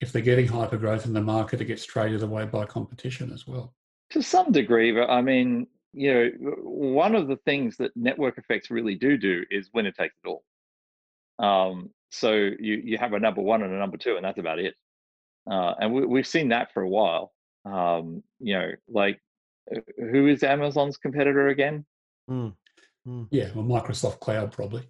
if 0.00 0.12
they're 0.12 0.22
getting 0.22 0.48
hypergrowth 0.48 1.04
in 1.06 1.12
the 1.12 1.20
market, 1.22 1.60
it 1.60 1.66
gets 1.66 1.84
traded 1.84 2.22
away 2.22 2.44
by 2.44 2.64
competition 2.64 3.32
as 3.32 3.46
well. 3.46 3.74
to 4.10 4.22
some 4.22 4.52
degree 4.52 4.92
but 4.92 5.08
i 5.08 5.22
mean 5.22 5.66
you 5.94 6.12
know 6.12 6.30
one 6.62 7.14
of 7.14 7.28
the 7.28 7.36
things 7.44 7.76
that 7.76 7.90
network 7.96 8.36
effects 8.38 8.70
really 8.70 8.94
do 8.94 9.16
do 9.16 9.44
is 9.50 9.70
winner 9.74 9.92
takes 9.92 10.14
it 10.24 10.28
all. 10.28 10.42
Um, 11.38 11.90
so 12.10 12.32
you 12.32 12.74
you 12.84 12.98
have 12.98 13.12
a 13.12 13.20
number 13.20 13.42
one 13.42 13.62
and 13.62 13.72
a 13.72 13.78
number 13.78 13.96
two 13.96 14.16
and 14.16 14.24
that's 14.24 14.38
about 14.38 14.58
it. 14.58 14.74
Uh, 15.50 15.74
and 15.80 15.92
we, 15.92 16.06
we've 16.06 16.26
seen 16.26 16.48
that 16.48 16.72
for 16.72 16.82
a 16.82 16.88
while. 16.88 17.32
Um, 17.64 18.22
you 18.40 18.54
know 18.54 18.70
like 18.88 19.20
who 19.98 20.26
is 20.28 20.42
amazon's 20.42 20.96
competitor 20.96 21.48
again? 21.48 21.84
Mm. 22.30 22.54
Yeah, 23.30 23.50
well, 23.54 23.64
Microsoft 23.64 24.20
Cloud 24.20 24.52
probably. 24.52 24.82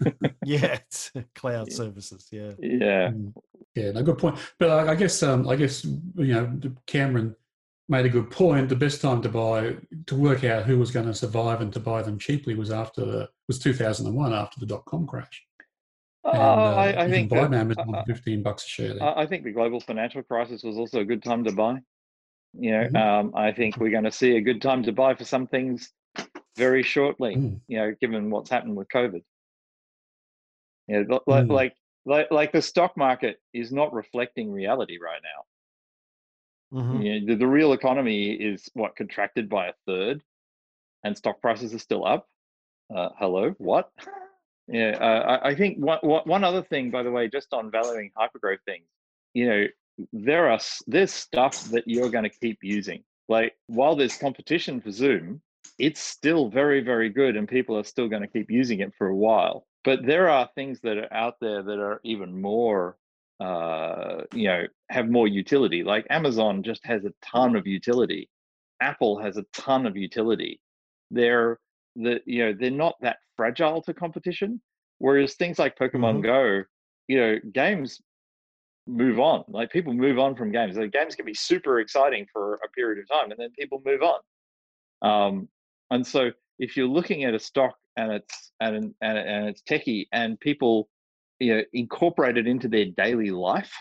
Yeah, 0.44 0.74
it's 0.74 1.12
cloud 1.34 1.68
Yeah. 1.70 1.74
services. 1.76 2.28
Yeah. 2.32 2.52
yeah 2.60 3.10
Mm. 3.10 3.32
Yeah, 3.76 3.92
no, 3.92 4.02
good 4.02 4.18
point. 4.18 4.36
But 4.58 4.70
I, 4.70 4.92
I 4.92 4.94
guess, 4.96 5.22
um, 5.22 5.48
I 5.48 5.54
guess 5.54 5.84
you 5.84 6.34
know, 6.34 6.58
Cameron 6.86 7.36
made 7.88 8.06
a 8.06 8.08
good 8.08 8.30
point. 8.30 8.68
The 8.68 8.74
best 8.76 9.00
time 9.00 9.22
to 9.22 9.28
buy 9.28 9.76
to 10.06 10.14
work 10.16 10.42
out 10.44 10.64
who 10.64 10.78
was 10.78 10.90
going 10.90 11.06
to 11.06 11.14
survive 11.14 11.60
and 11.60 11.72
to 11.74 11.80
buy 11.80 12.02
them 12.02 12.18
cheaply 12.18 12.54
was 12.56 12.70
after 12.72 13.04
the 13.04 13.28
was 13.46 13.58
2001 13.60 14.32
after 14.32 14.58
the 14.58 14.66
dot 14.66 14.84
com 14.86 15.06
crash. 15.06 15.44
Uh, 16.24 16.30
And, 16.30 16.40
uh, 16.40 16.74
I, 16.76 17.04
I 17.04 17.08
think 17.10 17.30
can 17.30 17.50
buy 17.50 17.56
that- 17.74 17.78
uh, 17.94 18.04
15 18.06 18.42
bucks 18.42 18.64
a 18.64 18.68
share. 18.68 18.94
There. 18.94 19.02
I 19.04 19.22
I 19.22 19.26
think 19.26 19.44
the 19.44 19.52
global 19.52 19.80
financial 19.80 20.22
crisis 20.24 20.62
was 20.64 20.76
also 20.76 21.00
a 21.00 21.04
good 21.04 21.22
time 21.22 21.44
to 21.44 21.52
buy. 21.52 21.78
You 22.54 22.72
know, 22.72 22.88
Mhm. 22.88 22.96
um, 22.96 23.32
I 23.36 23.52
think 23.52 23.76
we're 23.76 23.90
going 23.92 24.04
to 24.04 24.10
see 24.12 24.36
a 24.36 24.40
good 24.40 24.60
time 24.60 24.82
to 24.84 24.92
buy 24.92 25.14
for 25.14 25.24
some 25.24 25.46
things 25.46 25.92
very 26.56 26.82
shortly. 26.82 27.36
Mm. 27.36 27.60
You 27.68 27.78
know, 27.78 27.94
given 28.00 28.30
what's 28.30 28.50
happened 28.50 28.76
with 28.76 28.88
COVID. 28.88 29.22
Yeah, 30.88 30.98
you 30.98 31.04
know, 31.04 31.20
like, 31.26 31.44
Mm. 31.46 31.50
like 31.50 31.76
like 32.06 32.30
like 32.30 32.52
the 32.52 32.62
stock 32.62 32.96
market 32.96 33.40
is 33.52 33.72
not 33.72 33.92
reflecting 33.92 34.50
reality 34.50 34.98
right 34.98 35.20
now. 35.22 35.44
Mhm. 36.80 37.04
You 37.04 37.20
know, 37.20 37.26
the, 37.26 37.34
the 37.36 37.46
real 37.46 37.72
economy 37.72 38.32
is 38.32 38.68
what 38.74 38.96
contracted 38.96 39.48
by 39.48 39.68
a 39.68 39.72
third, 39.86 40.22
and 41.04 41.16
stock 41.16 41.40
prices 41.40 41.74
are 41.74 41.78
still 41.78 42.04
up. 42.06 42.28
Uh, 42.94 43.10
hello, 43.18 43.50
what? 43.58 43.90
Yeah, 44.72 44.96
uh, 45.00 45.40
I, 45.42 45.48
I 45.48 45.54
think 45.56 45.78
one, 45.78 45.98
one 46.02 46.22
one 46.26 46.44
other 46.44 46.62
thing, 46.62 46.92
by 46.92 47.02
the 47.02 47.10
way, 47.10 47.26
just 47.28 47.52
on 47.52 47.72
valuing 47.72 48.12
hypergrowth 48.16 48.62
things, 48.64 48.86
you 49.34 49.48
know, 49.48 49.66
there 50.12 50.48
are 50.48 50.60
there's 50.86 51.10
stuff 51.12 51.64
that 51.70 51.88
you're 51.88 52.08
going 52.08 52.22
to 52.22 52.30
keep 52.30 52.58
using. 52.62 53.02
Like 53.28 53.56
while 53.66 53.96
there's 53.96 54.16
competition 54.16 54.80
for 54.80 54.92
Zoom, 54.92 55.42
it's 55.80 56.00
still 56.00 56.48
very 56.50 56.80
very 56.82 57.08
good, 57.10 57.36
and 57.36 57.48
people 57.48 57.76
are 57.78 57.84
still 57.84 58.08
going 58.08 58.22
to 58.22 58.28
keep 58.28 58.50
using 58.50 58.80
it 58.80 58.92
for 58.96 59.08
a 59.08 59.16
while. 59.16 59.66
But 59.84 60.04
there 60.04 60.28
are 60.28 60.48
things 60.54 60.80
that 60.82 60.98
are 60.98 61.12
out 61.12 61.36
there 61.40 61.62
that 61.62 61.78
are 61.78 62.00
even 62.04 62.40
more, 62.40 62.98
uh, 63.40 64.22
you 64.34 64.48
know, 64.48 64.64
have 64.90 65.08
more 65.08 65.26
utility. 65.26 65.82
Like 65.82 66.06
Amazon 66.10 66.62
just 66.62 66.84
has 66.84 67.04
a 67.04 67.12
ton 67.22 67.56
of 67.56 67.66
utility. 67.66 68.28
Apple 68.80 69.18
has 69.20 69.36
a 69.38 69.44
ton 69.54 69.86
of 69.86 69.96
utility. 69.96 70.60
They're 71.10 71.58
the 71.96 72.20
you 72.26 72.44
know 72.44 72.52
they're 72.58 72.70
not 72.70 72.96
that 73.00 73.18
fragile 73.36 73.82
to 73.82 73.94
competition. 73.94 74.60
Whereas 74.98 75.34
things 75.34 75.58
like 75.58 75.78
Pokemon 75.78 76.18
Mhm. 76.18 76.22
Go, 76.22 76.64
you 77.08 77.16
know, 77.18 77.38
games 77.52 78.02
move 78.86 79.18
on. 79.18 79.44
Like 79.48 79.70
people 79.70 79.94
move 79.94 80.18
on 80.18 80.36
from 80.36 80.52
games. 80.52 80.76
Like 80.76 80.92
games 80.92 81.14
can 81.14 81.24
be 81.24 81.34
super 81.34 81.80
exciting 81.80 82.26
for 82.32 82.54
a 82.64 82.68
period 82.70 82.98
of 83.02 83.08
time, 83.08 83.30
and 83.30 83.40
then 83.40 83.50
people 83.58 83.80
move 83.84 84.02
on. 84.02 84.20
Um, 85.02 85.48
and 85.90 86.06
so 86.06 86.30
if 86.58 86.76
you're 86.76 86.88
looking 86.88 87.24
at 87.24 87.34
a 87.34 87.38
stock 87.38 87.76
and 87.96 88.12
it's 88.12 88.52
and 88.60 88.94
and, 89.00 89.18
and 89.18 89.48
it's 89.48 89.62
techie, 89.62 90.06
and 90.12 90.38
people 90.40 90.88
you 91.38 91.54
know 91.54 91.62
incorporate 91.72 92.36
it 92.36 92.46
into 92.46 92.68
their 92.68 92.86
daily 92.86 93.30
life, 93.30 93.72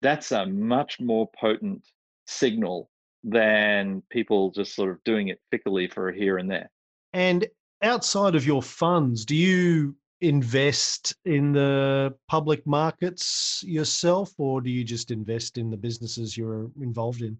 that's 0.00 0.32
a 0.32 0.46
much 0.46 1.00
more 1.00 1.28
potent 1.38 1.82
signal 2.26 2.90
than 3.24 4.02
people 4.10 4.50
just 4.50 4.74
sort 4.74 4.90
of 4.90 5.02
doing 5.04 5.28
it 5.28 5.40
fickly 5.52 5.92
for 5.92 6.10
here 6.10 6.38
and 6.38 6.50
there. 6.50 6.70
And 7.12 7.46
outside 7.82 8.34
of 8.34 8.46
your 8.46 8.62
funds, 8.62 9.24
do 9.24 9.36
you 9.36 9.94
invest 10.20 11.14
in 11.24 11.52
the 11.52 12.14
public 12.28 12.66
markets 12.66 13.62
yourself, 13.66 14.32
or 14.38 14.60
do 14.60 14.70
you 14.70 14.84
just 14.84 15.10
invest 15.10 15.58
in 15.58 15.70
the 15.70 15.76
businesses 15.76 16.36
you're 16.36 16.70
involved 16.80 17.22
in? 17.22 17.36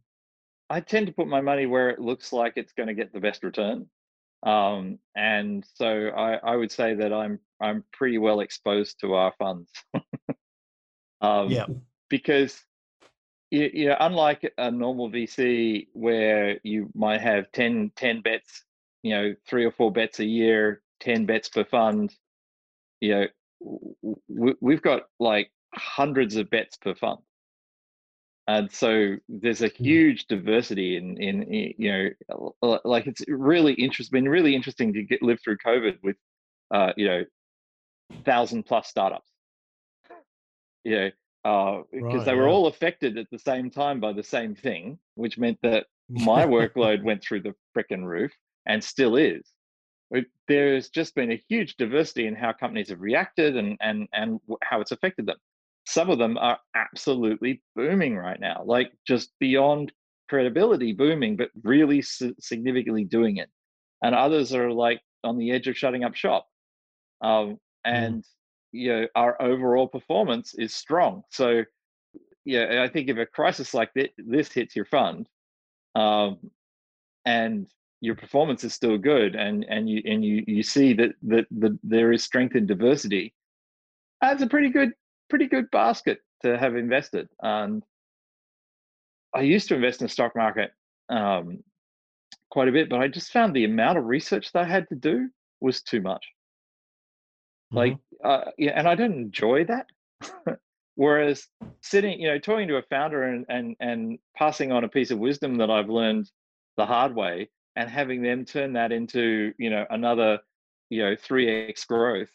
I 0.72 0.80
tend 0.80 1.06
to 1.06 1.12
put 1.12 1.28
my 1.28 1.42
money 1.42 1.66
where 1.66 1.90
it 1.90 2.00
looks 2.00 2.32
like 2.32 2.54
it's 2.56 2.72
going 2.72 2.86
to 2.86 2.94
get 2.94 3.12
the 3.12 3.20
best 3.20 3.44
return. 3.44 3.86
Um, 4.42 4.98
and 5.14 5.62
so 5.74 6.08
I, 6.08 6.36
I 6.36 6.56
would 6.56 6.72
say 6.72 6.94
that 6.94 7.12
I'm 7.12 7.38
I'm 7.60 7.84
pretty 7.92 8.16
well 8.16 8.40
exposed 8.40 8.98
to 9.00 9.12
our 9.12 9.34
funds. 9.38 9.70
um, 11.20 11.50
Yeah. 11.50 11.66
Because 12.08 12.58
you, 13.50 13.70
you 13.72 13.88
know, 13.88 13.96
unlike 14.00 14.50
a 14.56 14.70
normal 14.70 15.10
VC 15.10 15.88
where 15.92 16.58
you 16.62 16.90
might 16.94 17.20
have 17.20 17.52
10, 17.52 17.92
10 17.94 18.22
bets, 18.22 18.64
you 19.02 19.14
know, 19.14 19.34
three 19.46 19.66
or 19.66 19.72
four 19.72 19.92
bets 19.92 20.20
a 20.20 20.24
year, 20.24 20.80
10 21.00 21.26
bets 21.26 21.50
per 21.50 21.64
fund, 21.64 22.14
you 23.02 23.10
know, 23.10 23.26
w- 23.60 24.16
w- 24.34 24.56
we've 24.62 24.82
got 24.82 25.02
like 25.20 25.50
hundreds 25.74 26.36
of 26.36 26.48
bets 26.48 26.78
per 26.78 26.94
fund 26.94 27.18
and 28.48 28.70
so 28.72 29.16
there's 29.28 29.62
a 29.62 29.68
huge 29.68 30.26
diversity 30.26 30.96
in 30.96 31.16
in, 31.22 31.42
in 31.44 31.74
you 31.78 32.14
know 32.28 32.54
like 32.84 33.06
it's 33.06 33.22
really 33.28 33.74
interest 33.74 34.10
been 34.10 34.28
really 34.28 34.54
interesting 34.54 34.92
to 34.92 35.02
get 35.02 35.22
live 35.22 35.40
through 35.42 35.56
covid 35.58 35.98
with 36.02 36.16
uh 36.74 36.92
you 36.96 37.06
know 37.08 37.24
thousand 38.24 38.64
plus 38.64 38.88
startups. 38.88 39.30
You 40.84 40.96
know 40.96 41.10
uh 41.44 41.82
because 41.92 42.24
Right, 42.24 42.24
they 42.24 42.34
were 42.34 42.48
yeah. 42.48 42.48
all 42.48 42.66
affected 42.66 43.18
at 43.18 43.28
the 43.30 43.38
same 43.38 43.70
time 43.70 44.00
by 44.00 44.12
the 44.12 44.22
same 44.24 44.54
thing 44.54 44.98
which 45.14 45.38
meant 45.38 45.58
that 45.62 45.86
my 46.08 46.44
workload 46.46 47.02
went 47.02 47.22
through 47.22 47.40
the 47.42 47.54
frickin' 47.76 48.04
roof 48.04 48.32
and 48.66 48.82
still 48.82 49.16
is. 49.16 49.42
It- 50.10 50.26
there's 50.48 50.90
just 50.90 51.14
been 51.14 51.32
a 51.32 51.42
huge 51.48 51.76
diversity 51.76 52.26
in 52.26 52.34
how 52.34 52.52
companies 52.52 52.90
have 52.90 53.00
reacted 53.00 53.56
and 53.56 53.78
and 53.80 54.08
and 54.12 54.40
how 54.62 54.80
it's 54.80 54.92
affected 54.92 55.26
them 55.26 55.38
some 55.84 56.10
of 56.10 56.18
them 56.18 56.38
are 56.38 56.58
absolutely 56.74 57.62
booming 57.74 58.16
right 58.16 58.40
now 58.40 58.62
like 58.64 58.92
just 59.06 59.30
beyond 59.40 59.92
credibility 60.28 60.92
booming 60.92 61.36
but 61.36 61.50
really 61.62 62.00
significantly 62.02 63.04
doing 63.04 63.36
it. 63.36 63.50
And 64.02 64.14
others 64.14 64.54
are 64.54 64.72
like 64.72 65.00
on 65.22 65.36
the 65.38 65.52
edge 65.52 65.68
of 65.68 65.76
shutting 65.76 66.04
up 66.04 66.14
shop 66.14 66.46
um, 67.22 67.58
and 67.84 68.24
you 68.72 68.88
know 68.92 69.06
our 69.14 69.40
overall 69.42 69.86
performance 69.86 70.54
is 70.54 70.74
strong. 70.74 71.22
So 71.30 71.64
yeah 72.44 72.82
i 72.82 72.88
think 72.88 73.08
if 73.08 73.16
a 73.16 73.26
crisis 73.26 73.74
like 73.74 73.92
thi- 73.94 74.12
this 74.18 74.52
hits 74.52 74.74
your 74.74 74.84
fund 74.86 75.28
um, 75.94 76.38
and 77.24 77.66
your 78.00 78.16
performance 78.16 78.64
is 78.64 78.74
still 78.74 78.98
good 78.98 79.36
and 79.36 79.64
and 79.68 79.88
you 79.88 80.02
and 80.04 80.24
you 80.24 80.42
you 80.46 80.62
see 80.62 80.92
that 80.92 81.10
that, 81.22 81.46
that 81.50 81.78
there 81.82 82.12
is 82.12 82.24
strength 82.24 82.56
in 82.56 82.66
diversity 82.66 83.32
that's 84.20 84.42
a 84.42 84.46
pretty 84.46 84.70
good 84.70 84.92
pretty 85.32 85.46
good 85.46 85.70
basket 85.70 86.18
to 86.42 86.58
have 86.58 86.76
invested 86.76 87.26
and 87.40 87.82
i 89.34 89.40
used 89.40 89.66
to 89.66 89.74
invest 89.74 90.02
in 90.02 90.04
the 90.04 90.12
stock 90.12 90.36
market 90.36 90.72
um, 91.08 91.64
quite 92.50 92.68
a 92.68 92.72
bit 92.72 92.90
but 92.90 93.00
i 93.00 93.08
just 93.08 93.32
found 93.32 93.56
the 93.56 93.64
amount 93.64 93.96
of 93.96 94.04
research 94.04 94.52
that 94.52 94.64
i 94.66 94.68
had 94.68 94.86
to 94.90 94.94
do 94.94 95.30
was 95.62 95.80
too 95.80 96.02
much. 96.02 96.26
Like 97.70 97.96
uh, 98.22 98.50
yeah 98.58 98.72
and 98.74 98.86
i 98.86 98.94
didn't 98.94 99.16
enjoy 99.16 99.64
that. 99.64 99.86
Whereas 100.96 101.46
sitting 101.80 102.20
you 102.20 102.28
know 102.28 102.38
talking 102.38 102.68
to 102.68 102.76
a 102.76 102.82
founder 102.82 103.22
and 103.22 103.46
and 103.48 103.74
and 103.80 104.18
passing 104.36 104.70
on 104.72 104.84
a 104.84 104.88
piece 104.88 105.10
of 105.10 105.18
wisdom 105.18 105.56
that 105.56 105.70
i've 105.70 105.88
learned 105.88 106.30
the 106.76 106.84
hard 106.84 107.14
way 107.14 107.48
and 107.76 107.88
having 107.88 108.22
them 108.22 108.44
turn 108.44 108.74
that 108.74 108.92
into 108.92 109.54
you 109.56 109.70
know 109.70 109.86
another 109.88 110.38
you 110.90 111.02
know 111.02 111.16
3x 111.16 111.86
growth 111.86 112.28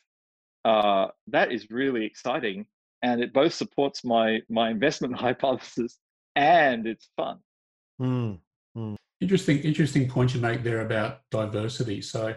uh, 0.65 1.07
that 1.27 1.51
is 1.51 1.69
really 1.69 2.03
exciting 2.03 2.65
and 3.03 3.21
it 3.21 3.33
both 3.33 3.53
supports 3.53 4.03
my 4.03 4.39
my 4.49 4.69
investment 4.69 5.15
hypothesis 5.19 5.97
and 6.35 6.87
it's 6.87 7.09
fun 7.15 7.39
Mhm. 7.99 8.39
Interesting, 9.19 9.59
interesting 9.59 10.07
point 10.07 10.33
you 10.35 10.41
make 10.41 10.63
there 10.63 10.81
about 10.81 11.21
diversity. 11.31 12.01
So, 12.01 12.35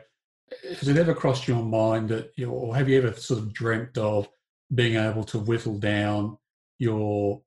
has 0.69 0.89
it 0.89 0.97
ever 0.97 1.15
crossed 1.15 1.47
your 1.47 1.63
mind 1.63 2.09
that, 2.09 2.33
you 2.37 2.47
know, 2.47 2.53
or 2.53 2.75
have 2.75 2.89
you 2.89 2.99
ever 2.99 3.13
sort 3.13 3.41
of 3.41 3.53
dreamt 3.53 3.99
of 3.99 4.29
being 4.75 4.97
able 4.97 5.25
to 5.25 5.39
whittle 5.39 5.79
down 5.79 6.39
your 6.79 7.43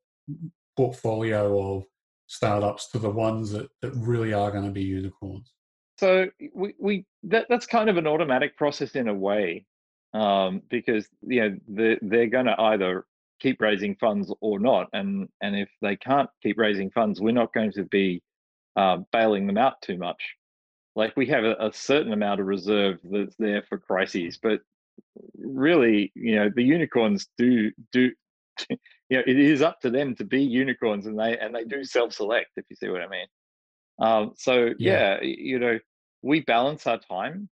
portfolio 0.77 1.75
of 1.75 1.85
startups 2.27 2.89
to 2.89 2.99
the 2.99 3.09
ones 3.09 3.51
that, 3.51 3.69
that 3.81 3.91
really 3.95 4.33
are 4.33 4.51
going 4.51 4.65
to 4.65 4.71
be 4.71 4.83
unicorns? 4.83 5.53
so 5.99 6.27
we, 6.53 6.73
we 6.79 7.05
that, 7.21 7.45
that's 7.49 7.67
kind 7.67 7.89
of 7.89 7.97
an 7.97 8.07
automatic 8.07 8.57
process 8.57 8.95
in 8.95 9.07
a 9.07 9.13
way 9.13 9.63
um, 10.13 10.61
because 10.69 11.07
you 11.21 11.41
know 11.41 11.57
they're, 11.67 11.99
they're 12.01 12.27
going 12.27 12.45
to 12.45 12.59
either 12.59 13.05
keep 13.39 13.61
raising 13.61 13.95
funds 13.95 14.33
or 14.41 14.59
not 14.59 14.87
and 14.93 15.27
and 15.41 15.55
if 15.55 15.69
they 15.81 15.95
can't 15.95 16.29
keep 16.41 16.57
raising 16.57 16.89
funds 16.91 17.19
we're 17.19 17.31
not 17.31 17.53
going 17.53 17.71
to 17.71 17.83
be 17.85 18.21
uh, 18.75 18.97
bailing 19.11 19.47
them 19.47 19.57
out 19.57 19.81
too 19.81 19.97
much 19.97 20.21
like 20.95 21.15
we 21.17 21.25
have 21.25 21.43
a, 21.43 21.55
a 21.59 21.73
certain 21.73 22.13
amount 22.13 22.39
of 22.39 22.45
reserve 22.47 22.99
that's 23.11 23.35
there 23.37 23.63
for 23.67 23.77
crises 23.77 24.39
but 24.41 24.61
really 25.37 26.11
you 26.15 26.35
know 26.35 26.49
the 26.55 26.63
unicorns 26.63 27.27
do 27.37 27.71
do 27.91 28.11
you 28.69 28.77
know 29.17 29.23
it 29.25 29.39
is 29.39 29.61
up 29.61 29.79
to 29.81 29.89
them 29.89 30.15
to 30.15 30.23
be 30.23 30.41
unicorns 30.41 31.05
and 31.07 31.19
they 31.19 31.37
and 31.39 31.53
they 31.55 31.63
do 31.63 31.83
self-select 31.83 32.49
if 32.55 32.65
you 32.69 32.75
see 32.75 32.89
what 32.89 33.01
i 33.01 33.07
mean 33.07 33.25
um, 33.99 34.33
so 34.37 34.69
Yeah. 34.79 35.17
yeah. 35.21 35.21
you 35.21 35.59
know 35.59 35.79
we 36.21 36.41
balance 36.41 36.87
our 36.87 36.99
time 36.99 37.49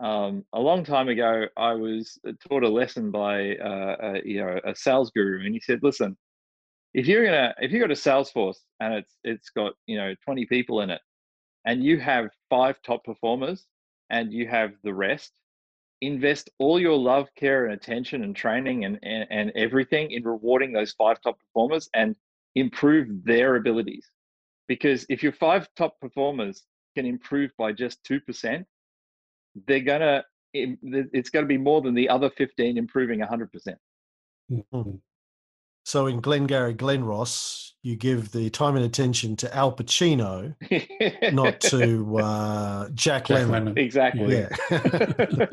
um, 0.00 0.44
a 0.52 0.60
long 0.60 0.84
time 0.84 1.08
ago 1.08 1.46
i 1.56 1.72
was 1.72 2.18
taught 2.48 2.62
a 2.62 2.68
lesson 2.68 3.10
by 3.10 3.56
uh, 3.56 3.96
a, 4.00 4.22
you 4.24 4.44
know 4.44 4.58
a 4.64 4.74
sales 4.74 5.10
guru 5.10 5.44
and 5.44 5.54
he 5.54 5.60
said 5.60 5.78
listen 5.82 6.16
if 6.94 7.06
you're 7.06 7.24
gonna 7.24 7.54
if 7.58 7.70
you've 7.72 7.80
got 7.80 7.90
a 7.90 7.96
sales 7.96 8.30
force 8.30 8.60
and 8.80 8.94
it's 8.94 9.14
it's 9.24 9.50
got 9.50 9.72
you 9.86 9.96
know 9.96 10.14
20 10.24 10.46
people 10.46 10.80
in 10.80 10.90
it 10.90 11.00
and 11.64 11.82
you 11.82 11.98
have 11.98 12.28
five 12.50 12.76
top 12.82 13.04
performers 13.04 13.66
and 14.10 14.32
you 14.32 14.46
have 14.48 14.72
the 14.82 14.92
rest 14.92 15.32
invest 16.00 16.50
all 16.58 16.80
your 16.80 16.96
love 16.96 17.28
care 17.36 17.64
and 17.64 17.74
attention 17.74 18.24
and 18.24 18.36
training 18.36 18.84
and, 18.84 18.98
and, 19.02 19.26
and 19.30 19.52
everything 19.54 20.10
in 20.10 20.22
rewarding 20.24 20.72
those 20.72 20.92
five 20.92 21.20
top 21.22 21.38
performers 21.38 21.88
and 21.94 22.14
improve 22.54 23.24
their 23.24 23.56
abilities. 23.56 24.06
Because 24.68 25.06
if 25.08 25.22
your 25.22 25.32
five 25.32 25.68
top 25.76 25.98
performers 26.00 26.64
can 26.94 27.06
improve 27.06 27.50
by 27.58 27.72
just 27.72 28.02
2% 28.04 28.64
they're 29.66 29.80
gonna 29.80 30.24
it's 30.52 31.30
going 31.30 31.44
to 31.44 31.48
be 31.48 31.58
more 31.58 31.80
than 31.82 31.94
the 31.94 32.08
other 32.08 32.30
15 32.30 32.78
improving 32.78 33.20
100% 33.20 33.74
Mhm. 34.52 35.00
So 35.86 36.06
in 36.06 36.20
Glengarry 36.20 36.72
Glen 36.74 37.04
Ross, 37.04 37.74
you 37.82 37.96
give 37.96 38.32
the 38.32 38.48
time 38.50 38.76
and 38.76 38.84
attention 38.84 39.36
to 39.36 39.54
Al 39.54 39.74
Pacino, 39.74 40.54
not 41.32 41.60
to 41.70 42.16
uh, 42.18 42.88
Jack, 42.94 43.26
Jack 43.26 43.38
Lemmon. 43.38 43.74
Lemmon. 43.74 43.78
exactly. 43.78 44.36
Yeah. 44.38 45.46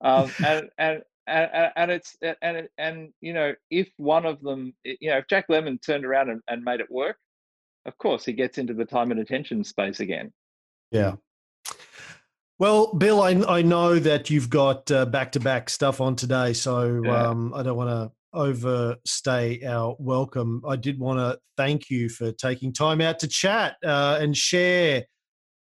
um, 0.00 0.30
and, 0.44 0.68
and 0.78 1.02
and 1.28 1.72
and 1.76 1.90
it's 1.92 2.16
and 2.42 2.68
and 2.78 3.12
you 3.20 3.32
know 3.32 3.54
if 3.70 3.88
one 3.96 4.26
of 4.26 4.40
them 4.42 4.74
you 4.84 5.10
know 5.10 5.18
if 5.18 5.28
Jack 5.28 5.46
Lemmon 5.48 5.80
turned 5.80 6.04
around 6.04 6.30
and, 6.30 6.40
and 6.48 6.64
made 6.64 6.80
it 6.80 6.90
work, 6.90 7.16
of 7.86 7.96
course 7.98 8.24
he 8.24 8.32
gets 8.32 8.58
into 8.58 8.74
the 8.74 8.84
time 8.84 9.12
and 9.12 9.20
attention 9.20 9.62
space 9.62 10.00
again. 10.00 10.32
yeah. 10.90 11.14
Well, 12.62 12.94
Bill, 12.94 13.20
I, 13.20 13.30
I 13.48 13.62
know 13.62 13.98
that 13.98 14.30
you've 14.30 14.48
got 14.48 14.86
back 15.10 15.32
to 15.32 15.40
back 15.40 15.68
stuff 15.68 16.00
on 16.00 16.14
today, 16.14 16.52
so 16.52 17.02
Yeah. 17.04 17.26
um, 17.26 17.52
I 17.54 17.64
don't 17.64 17.76
want 17.76 17.90
to 17.90 18.12
overstay 18.32 19.64
our 19.66 19.96
welcome. 19.98 20.62
I 20.64 20.76
did 20.76 20.96
want 20.96 21.18
to 21.18 21.40
thank 21.56 21.90
you 21.90 22.08
for 22.08 22.30
taking 22.30 22.72
time 22.72 23.00
out 23.00 23.18
to 23.18 23.26
chat 23.26 23.78
uh, 23.84 24.18
and 24.20 24.36
share 24.36 25.06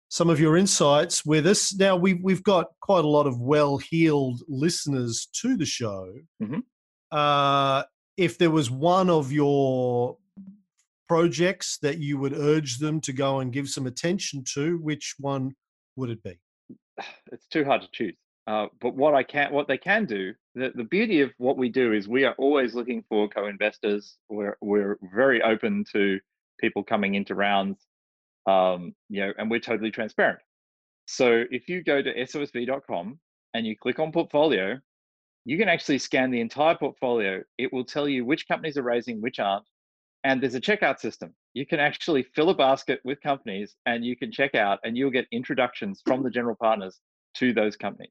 some 0.08 0.30
of 0.30 0.40
your 0.40 0.56
insights 0.56 1.22
with 1.22 1.46
us. 1.46 1.74
Now 1.74 1.96
we've 1.96 2.18
we've 2.22 2.42
got 2.42 2.68
quite 2.80 3.04
a 3.04 3.08
lot 3.08 3.26
of 3.26 3.38
well-heeled 3.42 4.40
listeners 4.48 5.28
to 5.42 5.54
the 5.54 5.66
show. 5.66 6.14
Mhm. 6.42 6.62
Uh, 7.12 7.82
if 8.16 8.38
there 8.38 8.50
was 8.50 8.70
one 8.70 9.10
of 9.10 9.30
your 9.30 10.16
projects 11.10 11.76
that 11.82 11.98
you 11.98 12.16
would 12.16 12.32
urge 12.32 12.78
them 12.78 13.02
to 13.02 13.12
go 13.12 13.40
and 13.40 13.52
give 13.52 13.68
some 13.68 13.86
attention 13.86 14.44
to, 14.54 14.78
which 14.78 15.16
one 15.18 15.56
would 15.96 16.08
it 16.08 16.22
be? 16.22 16.38
It's 17.32 17.46
too 17.46 17.64
hard 17.64 17.82
to 17.82 17.88
choose. 17.92 18.16
Uh, 18.46 18.66
but 18.80 18.94
what 18.94 19.14
I 19.14 19.24
can, 19.24 19.52
what 19.52 19.66
they 19.66 19.78
can 19.78 20.04
do, 20.04 20.32
the, 20.54 20.70
the 20.74 20.84
beauty 20.84 21.20
of 21.20 21.32
what 21.38 21.56
we 21.56 21.68
do 21.68 21.92
is 21.92 22.06
we 22.06 22.24
are 22.24 22.34
always 22.38 22.74
looking 22.74 23.02
for 23.08 23.28
co-investors. 23.28 24.16
We're 24.28 24.56
we're 24.60 24.98
very 25.12 25.42
open 25.42 25.84
to 25.92 26.20
people 26.60 26.84
coming 26.84 27.16
into 27.16 27.34
rounds, 27.34 27.84
um, 28.46 28.94
you 29.08 29.20
know, 29.20 29.32
and 29.36 29.50
we're 29.50 29.58
totally 29.58 29.90
transparent. 29.90 30.38
So 31.06 31.44
if 31.50 31.68
you 31.68 31.82
go 31.82 32.02
to 32.02 32.14
sosv.com 32.14 33.18
and 33.54 33.66
you 33.66 33.76
click 33.76 33.98
on 33.98 34.12
portfolio, 34.12 34.78
you 35.44 35.58
can 35.58 35.68
actually 35.68 35.98
scan 35.98 36.30
the 36.30 36.40
entire 36.40 36.76
portfolio. 36.76 37.42
It 37.58 37.72
will 37.72 37.84
tell 37.84 38.08
you 38.08 38.24
which 38.24 38.48
companies 38.48 38.76
are 38.76 38.82
raising, 38.82 39.20
which 39.20 39.38
aren't, 39.38 39.64
and 40.26 40.42
there's 40.42 40.56
a 40.56 40.60
checkout 40.60 40.98
system. 40.98 41.32
You 41.54 41.64
can 41.64 41.78
actually 41.78 42.24
fill 42.34 42.50
a 42.50 42.54
basket 42.54 42.98
with 43.04 43.20
companies, 43.20 43.76
and 43.86 44.04
you 44.04 44.16
can 44.16 44.32
check 44.32 44.56
out, 44.56 44.80
and 44.82 44.96
you'll 44.96 45.12
get 45.12 45.26
introductions 45.30 46.02
from 46.04 46.24
the 46.24 46.30
general 46.30 46.56
partners 46.56 46.98
to 47.36 47.52
those 47.52 47.76
companies. 47.76 48.10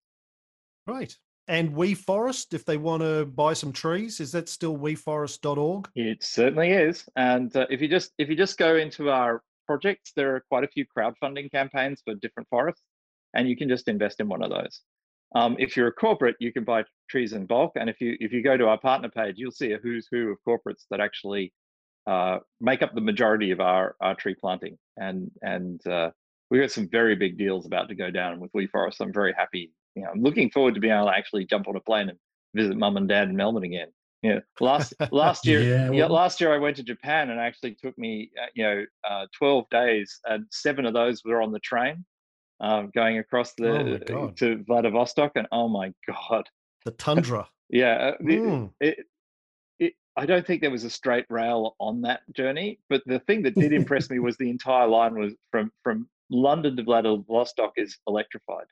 Right. 0.87 1.13
And 1.49 1.73
WeForest, 1.73 2.53
if 2.53 2.63
they 2.63 2.77
want 2.77 3.03
to 3.03 3.25
buy 3.25 3.51
some 3.51 3.73
trees, 3.73 4.21
is 4.21 4.31
that 4.31 4.47
still 4.47 4.77
weforest.org? 4.77 5.89
It 5.93 6.23
certainly 6.23 6.71
is. 6.71 7.03
And 7.17 7.53
uh, 7.53 7.65
if 7.69 7.81
you 7.81 7.89
just 7.89 8.13
if 8.17 8.29
you 8.29 8.35
just 8.37 8.57
go 8.57 8.77
into 8.77 9.09
our 9.09 9.43
projects, 9.67 10.13
there 10.15 10.35
are 10.35 10.43
quite 10.49 10.63
a 10.63 10.69
few 10.69 10.85
crowdfunding 10.97 11.51
campaigns 11.51 12.01
for 12.05 12.15
different 12.15 12.47
forests, 12.47 12.81
and 13.33 13.49
you 13.49 13.57
can 13.57 13.67
just 13.67 13.89
invest 13.89 14.21
in 14.21 14.29
one 14.29 14.41
of 14.41 14.51
those. 14.51 14.79
Um, 15.35 15.57
if 15.59 15.75
you're 15.75 15.89
a 15.89 15.91
corporate, 15.91 16.37
you 16.39 16.53
can 16.53 16.63
buy 16.63 16.85
trees 17.09 17.33
in 17.33 17.45
bulk, 17.45 17.73
and 17.75 17.89
if 17.89 17.99
you 17.99 18.15
if 18.21 18.31
you 18.31 18.41
go 18.41 18.55
to 18.55 18.69
our 18.69 18.79
partner 18.79 19.09
page, 19.09 19.35
you'll 19.37 19.51
see 19.51 19.73
a 19.73 19.77
who's 19.77 20.07
who 20.09 20.29
of 20.29 20.37
corporates 20.47 20.85
that 20.89 21.01
actually 21.01 21.51
uh, 22.07 22.39
make 22.61 22.81
up 22.81 22.93
the 22.93 23.01
majority 23.01 23.51
of 23.51 23.59
our 23.59 23.95
our 24.01 24.15
tree 24.15 24.35
planting. 24.35 24.77
And 24.97 25.31
and 25.41 25.85
uh, 25.87 26.11
we 26.49 26.59
got 26.59 26.71
some 26.71 26.89
very 26.89 27.15
big 27.15 27.37
deals 27.37 27.65
about 27.65 27.89
to 27.89 27.95
go 27.95 28.11
down 28.11 28.39
with 28.39 28.51
WeForest. 28.53 28.99
I'm 29.01 29.13
very 29.13 29.33
happy. 29.37 29.71
You 29.95 30.03
know, 30.03 30.09
I'm 30.11 30.21
looking 30.21 30.49
forward 30.51 30.75
to 30.75 30.79
being 30.81 30.93
able 30.93 31.05
to 31.07 31.17
actually 31.17 31.45
jump 31.45 31.67
on 31.67 31.75
a 31.75 31.79
plane 31.79 32.09
and 32.09 32.17
visit 32.53 32.77
mum 32.77 32.97
and 32.97 33.07
dad 33.07 33.29
in 33.29 33.35
Melbourne 33.35 33.63
again. 33.63 33.87
Yeah, 34.21 34.39
last 34.59 34.93
last 35.11 35.45
year, 35.47 35.61
Yeah, 35.61 35.91
yeah, 35.91 36.05
last 36.07 36.41
year 36.41 36.53
I 36.53 36.57
went 36.57 36.77
to 36.77 36.83
Japan 36.83 37.29
and 37.29 37.39
actually 37.39 37.75
took 37.75 37.97
me, 37.97 38.31
uh, 38.41 38.47
you 38.55 38.63
know, 38.63 38.85
uh, 39.07 39.27
12 39.37 39.65
days, 39.69 40.19
and 40.25 40.45
seven 40.51 40.85
of 40.85 40.93
those 40.93 41.21
were 41.23 41.41
on 41.41 41.51
the 41.51 41.59
train, 41.59 42.03
um, 42.59 42.91
going 42.95 43.19
across 43.19 43.53
Oh 43.59 43.83
the 43.83 44.01
God. 44.05 44.37
to 44.37 44.63
Vladivostok, 44.65 45.33
and 45.35 45.47
oh 45.51 45.67
my 45.67 45.93
god, 46.07 46.49
The 46.85 46.91
tundra. 46.91 47.47
yeah, 47.69 48.13
uh, 48.13 48.17
Mm. 48.23 48.71
it, 48.79 48.97
it, 48.99 49.05
I 50.17 50.25
don't 50.25 50.45
think 50.45 50.61
there 50.61 50.71
was 50.71 50.83
a 50.83 50.89
straight 50.89 51.25
rail 51.29 51.75
on 51.79 52.01
that 52.01 52.21
journey, 52.33 52.79
but 52.89 53.01
the 53.05 53.19
thing 53.19 53.43
that 53.43 53.55
did 53.55 53.73
impress 53.73 54.09
me 54.09 54.19
was 54.19 54.37
the 54.37 54.49
entire 54.49 54.87
line 54.87 55.17
was 55.17 55.33
from 55.51 55.71
from 55.83 56.07
London 56.29 56.75
to 56.77 56.83
Vladivostok 56.83 57.73
is 57.77 57.97
electrified. 58.07 58.65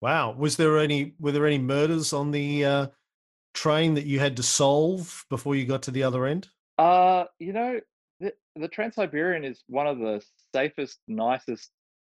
Wow. 0.00 0.32
Was 0.32 0.56
there 0.56 0.78
any 0.78 1.14
were 1.20 1.32
there 1.32 1.46
any 1.46 1.58
murders 1.58 2.12
on 2.12 2.30
the 2.30 2.64
uh, 2.64 2.86
train 3.54 3.94
that 3.94 4.06
you 4.06 4.18
had 4.18 4.36
to 4.36 4.42
solve 4.42 5.24
before 5.30 5.54
you 5.54 5.64
got 5.64 5.82
to 5.82 5.90
the 5.90 6.02
other 6.02 6.26
end? 6.26 6.48
Uh, 6.78 7.24
you 7.38 7.52
know, 7.52 7.80
the, 8.18 8.32
the 8.56 8.68
Trans 8.68 8.94
Siberian 8.94 9.44
is 9.44 9.62
one 9.68 9.86
of 9.86 9.98
the 9.98 10.22
safest, 10.54 10.98
nicest 11.06 11.70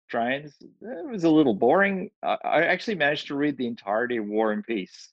trains. 0.09 0.55
It 0.61 1.09
was 1.09 1.23
a 1.23 1.29
little 1.29 1.55
boring. 1.55 2.11
I, 2.23 2.37
I 2.43 2.61
actually 2.63 2.95
managed 2.95 3.27
to 3.27 3.35
read 3.35 3.57
the 3.57 3.67
entirety 3.67 4.17
of 4.17 4.27
War 4.27 4.51
and 4.51 4.63
Peace 4.63 5.09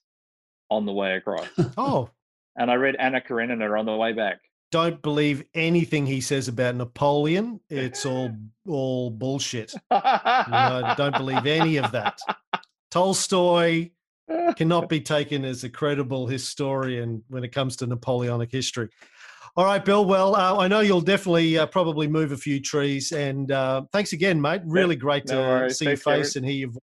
on 0.69 0.85
the 0.85 0.93
way 0.93 1.15
across, 1.15 1.47
Oh, 1.77 2.09
and 2.59 2.69
I 2.69 2.75
read 2.75 2.95
Anna 2.99 3.19
Karenina 3.21 3.71
on 3.79 3.85
the 3.87 3.95
way 3.95 4.13
back. 4.13 4.37
don't 4.71 5.01
believe 5.01 5.43
anything 5.55 6.05
he 6.05 6.21
says 6.21 6.47
about 6.47 6.75
Napoleon. 6.75 7.59
It's 7.71 8.05
all 8.05 8.29
all 8.67 9.09
bullshit. 9.09 9.73
No, 9.89 10.93
don't 10.95 11.17
believe 11.17 11.47
any 11.47 11.77
of 11.77 11.91
that. 11.93 12.19
Tolstoy 12.91 13.89
cannot 14.55 14.89
be 14.89 14.99
taken 15.15 15.45
as 15.45 15.63
a 15.63 15.69
credible 15.69 16.27
historian 16.27 17.23
when 17.29 17.43
it 17.43 17.51
comes 17.51 17.75
to 17.77 17.87
Napoleonic 17.87 18.51
history. 18.51 18.89
All 19.55 19.65
right, 19.65 19.83
Bill. 19.83 20.05
Well, 20.05 20.35
uh, 20.35 20.57
I 20.57 20.67
know 20.67 20.79
you'll 20.81 21.01
definitely 21.01 21.57
uh, 21.57 21.65
probably 21.65 22.07
move 22.07 22.31
a 22.31 22.37
few 22.37 22.59
trees, 22.61 23.11
and 23.11 23.51
uh, 23.51 23.81
thanks 23.91 24.13
again, 24.13 24.39
mate. 24.39 24.61
Really 24.65 24.95
great 24.95 25.25
no 25.27 25.35
to 25.35 25.39
worries. 25.41 25.77
see 25.79 25.85
your 25.85 25.91
Thanks, 25.95 26.03
Cameron. 26.03 26.23
face 26.23 26.35
and 26.35 26.45
hear 26.45 26.55
your 26.55 26.69
voice, 26.69 26.81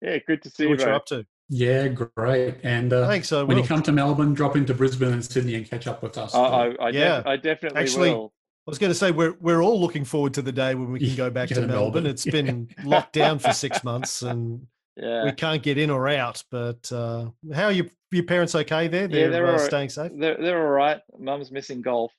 Yeah, 0.00 0.18
good 0.26 0.42
to 0.42 0.50
see 0.50 0.62
you. 0.64 0.70
what 0.70 0.80
you're 0.80 0.94
up 0.94 1.06
to. 1.06 1.26
Yeah, 1.48 1.88
great. 1.88 2.56
And 2.62 2.92
uh, 2.92 3.06
Thanks. 3.06 3.32
I 3.32 3.42
when 3.42 3.56
you 3.56 3.64
come 3.64 3.82
to 3.84 3.92
Melbourne, 3.92 4.34
drop 4.34 4.54
into 4.56 4.74
Brisbane 4.74 5.12
and 5.12 5.24
Sydney 5.24 5.54
and 5.54 5.68
catch 5.68 5.86
up 5.86 6.02
with 6.02 6.18
us. 6.18 6.34
I, 6.34 6.40
I, 6.40 6.86
I, 6.88 6.90
def- 6.90 6.94
Yeah. 7.00 7.22
I 7.24 7.36
definitely 7.36 7.80
Actually, 7.80 8.10
will. 8.10 8.32
I 8.66 8.70
was 8.70 8.78
going 8.78 8.90
to 8.90 8.94
say 8.94 9.10
we're 9.12 9.34
we're 9.40 9.62
all 9.62 9.80
looking 9.80 10.04
forward 10.04 10.34
to 10.34 10.42
the 10.42 10.52
day 10.52 10.74
when 10.74 10.92
we 10.92 10.98
can 11.00 11.16
go 11.16 11.30
back 11.30 11.48
to 11.48 11.54
to 11.54 11.60
Melbourne. 11.62 11.74
Melbourne. 12.04 12.06
It's 12.06 12.26
been 12.26 12.68
locked 12.84 13.14
down 13.14 13.38
for 13.38 13.52
six 13.54 13.82
months, 13.84 14.20
and 14.20 14.66
Yeah, 14.96 15.24
we 15.24 15.32
can't 15.32 15.62
get 15.62 15.78
in 15.78 15.88
or 15.88 16.06
out. 16.08 16.44
But 16.50 16.92
uh, 16.92 17.30
how 17.54 17.64
are 17.64 17.72
your 17.72 17.86
your 18.10 18.24
parents 18.24 18.54
okay 18.54 18.86
there? 18.88 19.08
They're, 19.08 19.30
they're 19.30 19.46
uh, 19.46 19.52
all 19.52 19.56
right. 19.56 19.66
staying 19.66 19.88
safe. 19.88 20.12
they're 20.14 20.36
they're 20.36 20.60
all 20.60 20.70
right. 20.72 21.00
Mum's 21.18 21.50
missing 21.50 21.80
golf, 21.80 22.12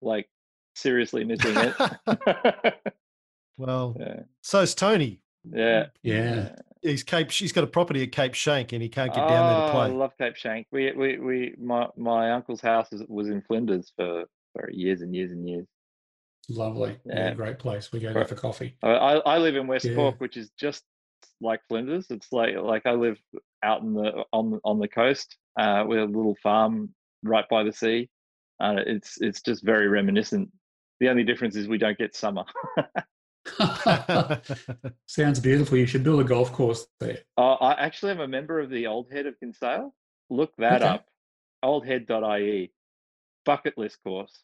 like 0.00 0.26
seriously 0.74 1.22
missing 1.24 1.54
it. 1.54 1.74
well, 3.58 3.94
yeah, 4.00 4.20
so's 4.40 4.74
Tony. 4.74 5.20
yeah. 5.52 5.88
Yeah. 6.02 6.54
He's 6.84 7.02
Cape. 7.02 7.30
She's 7.30 7.50
got 7.52 7.64
a 7.64 7.66
property 7.66 8.02
at 8.02 8.12
Cape 8.12 8.34
Schanck, 8.34 8.72
and 8.72 8.82
he 8.82 8.88
can't 8.88 9.12
get 9.12 9.26
down 9.26 9.28
there 9.28 9.60
to 9.60 9.68
Oh, 9.68 9.70
play. 9.72 9.82
I 9.86 9.86
love 9.88 10.12
Cape 10.18 10.34
Schanck. 10.36 10.66
We 10.70 10.92
we 10.92 11.18
we 11.18 11.54
my 11.58 11.88
my 11.96 12.32
uncle's 12.32 12.60
house 12.60 12.92
is, 12.92 13.02
was 13.08 13.28
in 13.28 13.40
Flinders 13.42 13.92
for 13.96 14.24
for 14.52 14.70
years 14.70 15.00
and 15.00 15.14
years 15.14 15.32
and 15.32 15.48
years. 15.48 15.66
Lovely. 16.50 16.98
Yeah. 17.06 17.28
Yeah. 17.28 17.34
great 17.34 17.58
place. 17.58 17.90
We 17.90 18.00
go 18.00 18.12
there 18.12 18.26
for 18.26 18.34
coffee. 18.34 18.76
I 18.82 18.90
I, 18.90 19.14
I 19.16 19.38
live 19.38 19.56
in 19.56 19.66
West 19.66 19.86
Yeah. 19.86 19.94
Cork, 19.94 20.20
which 20.20 20.36
is 20.36 20.50
just 20.60 20.82
like 21.40 21.60
Flinders. 21.68 22.06
It's 22.10 22.30
like 22.32 22.54
like 22.56 22.82
I 22.84 22.92
live 22.92 23.18
out 23.62 23.80
in 23.82 23.94
the 23.94 24.24
on 24.32 24.50
the- 24.50 24.60
on 24.62 24.78
the 24.78 24.88
coast 24.88 25.36
uh, 25.58 25.84
with 25.88 25.98
a 25.98 26.04
little 26.04 26.36
farm 26.42 26.94
right 27.22 27.48
by 27.48 27.62
the 27.64 27.72
sea. 27.72 28.10
Uh, 28.60 28.76
it's 28.86 29.20
it's 29.22 29.40
just 29.40 29.64
very 29.64 29.88
reminiscent. 29.88 30.50
The 31.00 31.08
only 31.08 31.24
difference 31.24 31.56
is 31.56 31.66
we 31.66 31.78
don't 31.78 31.96
get 31.98 32.14
summer. 32.14 32.44
Sounds 35.06 35.40
beautiful. 35.40 35.76
You 35.78 35.86
should 35.86 36.02
build 36.04 36.20
a 36.20 36.24
golf 36.24 36.52
course 36.52 36.86
there. 37.00 37.18
Uh, 37.36 37.54
I 37.54 37.72
actually 37.74 38.12
am 38.12 38.20
a 38.20 38.28
member 38.28 38.60
of 38.60 38.70
the 38.70 38.86
Old 38.86 39.10
Head 39.10 39.26
of 39.26 39.38
Kinsale. 39.40 39.94
Look 40.30 40.52
that 40.58 40.82
Okay. 40.82 40.90
up. 40.90 41.06
Oldhead.ie. 41.64 42.72
Bucket 43.44 43.76
list 43.78 43.98
course. 44.02 44.42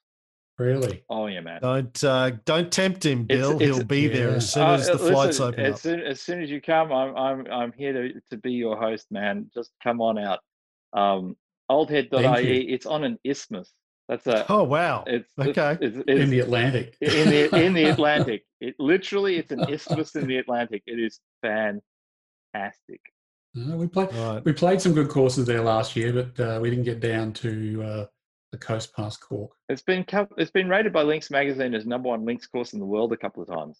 Really? 0.59 1.05
Oh 1.09 1.27
yeah, 1.27 1.41
man. 1.41 1.63
don't 1.63 2.05
uh, 2.05 2.33
don't 2.45 2.71
tempt 2.71 3.05
him, 3.07 3.25
Bill. 3.25 3.53
it's- 3.57 3.63
He'll 3.77 3.85
be 3.85 4.09
there 4.09 4.29
as 4.31 4.53
soon 4.53 4.65
Uh, 4.65 4.73
as 4.75 4.87
the 4.89 4.95
uh, 4.95 4.99
flights 4.99 5.39
listen, 5.39 5.47
open 5.47 5.65
as 5.65 5.73
up. 5.75 5.79
Soon, 5.81 6.01
as 6.01 6.21
soon 6.21 6.43
as 6.43 6.51
you 6.51 6.61
come, 6.61 6.93
I'm 6.93 7.17
I'm 7.17 7.47
I'm 7.51 7.73
here 7.73 7.93
to, 7.95 8.21
to 8.31 8.37
be 8.37 8.53
your 8.53 8.77
host, 8.77 9.07
man. 9.11 9.51
Just 9.55 9.71
come 9.83 10.03
on 10.03 10.19
out. 10.19 10.41
Um, 10.93 11.37
Thank 11.71 11.89
oldhead.ie. 11.89 12.73
It's 12.75 12.85
on 12.85 13.05
an 13.05 13.19
isthmus. 13.25 13.73
That's 14.11 14.27
a. 14.27 14.45
Oh 14.53 14.65
wow! 14.65 15.05
It's 15.07 15.31
okay. 15.39 15.79
It's, 15.81 15.97
it's, 15.99 16.09
In 16.09 16.31
the 16.31 16.41
Atlantic. 16.41 16.97
in 17.01 17.31
the 17.31 17.65
in 17.65 17.73
the 17.75 17.85
Atlantic. 17.91 18.43
It 18.61 18.75
literally 18.81 19.37
it's 19.37 19.53
an 19.53 19.61
isthmus 19.71 20.17
in 20.17 20.27
the 20.27 20.39
Atlantic. 20.39 20.83
It 20.89 20.99
is 20.99 21.21
fantastic. 21.43 23.01
Uh, 23.57 23.77
we 23.77 23.87
played. 23.87 24.09
All 24.17 24.35
right. 24.35 24.45
We 24.45 24.53
played 24.53 24.81
some 24.81 24.95
good 24.95 25.09
courses 25.09 25.47
there 25.47 25.63
last 25.63 25.95
year, 25.95 26.13
but 26.13 26.41
uh, 26.41 26.59
we 26.61 26.71
didn't 26.71 26.87
get 26.87 26.99
down 26.99 27.33
to 27.35 27.83
uh, 27.85 28.07
the 28.51 28.59
coast 28.59 28.97
past 28.97 29.21
Cork. 29.21 29.53
It's 29.69 29.83
been 29.83 30.05
it's 30.37 30.51
been 30.51 30.69
rated 30.69 30.93
by 30.93 31.03
Links 31.03 31.31
magazine 31.31 31.73
as 31.73 31.87
number 31.87 32.09
one 32.09 32.25
links 32.25 32.49
course 32.49 32.73
in 32.73 32.81
the 32.81 32.87
world 32.87 33.13
a 33.13 33.17
couple 33.17 33.45
of 33.45 33.49
times. 33.49 33.79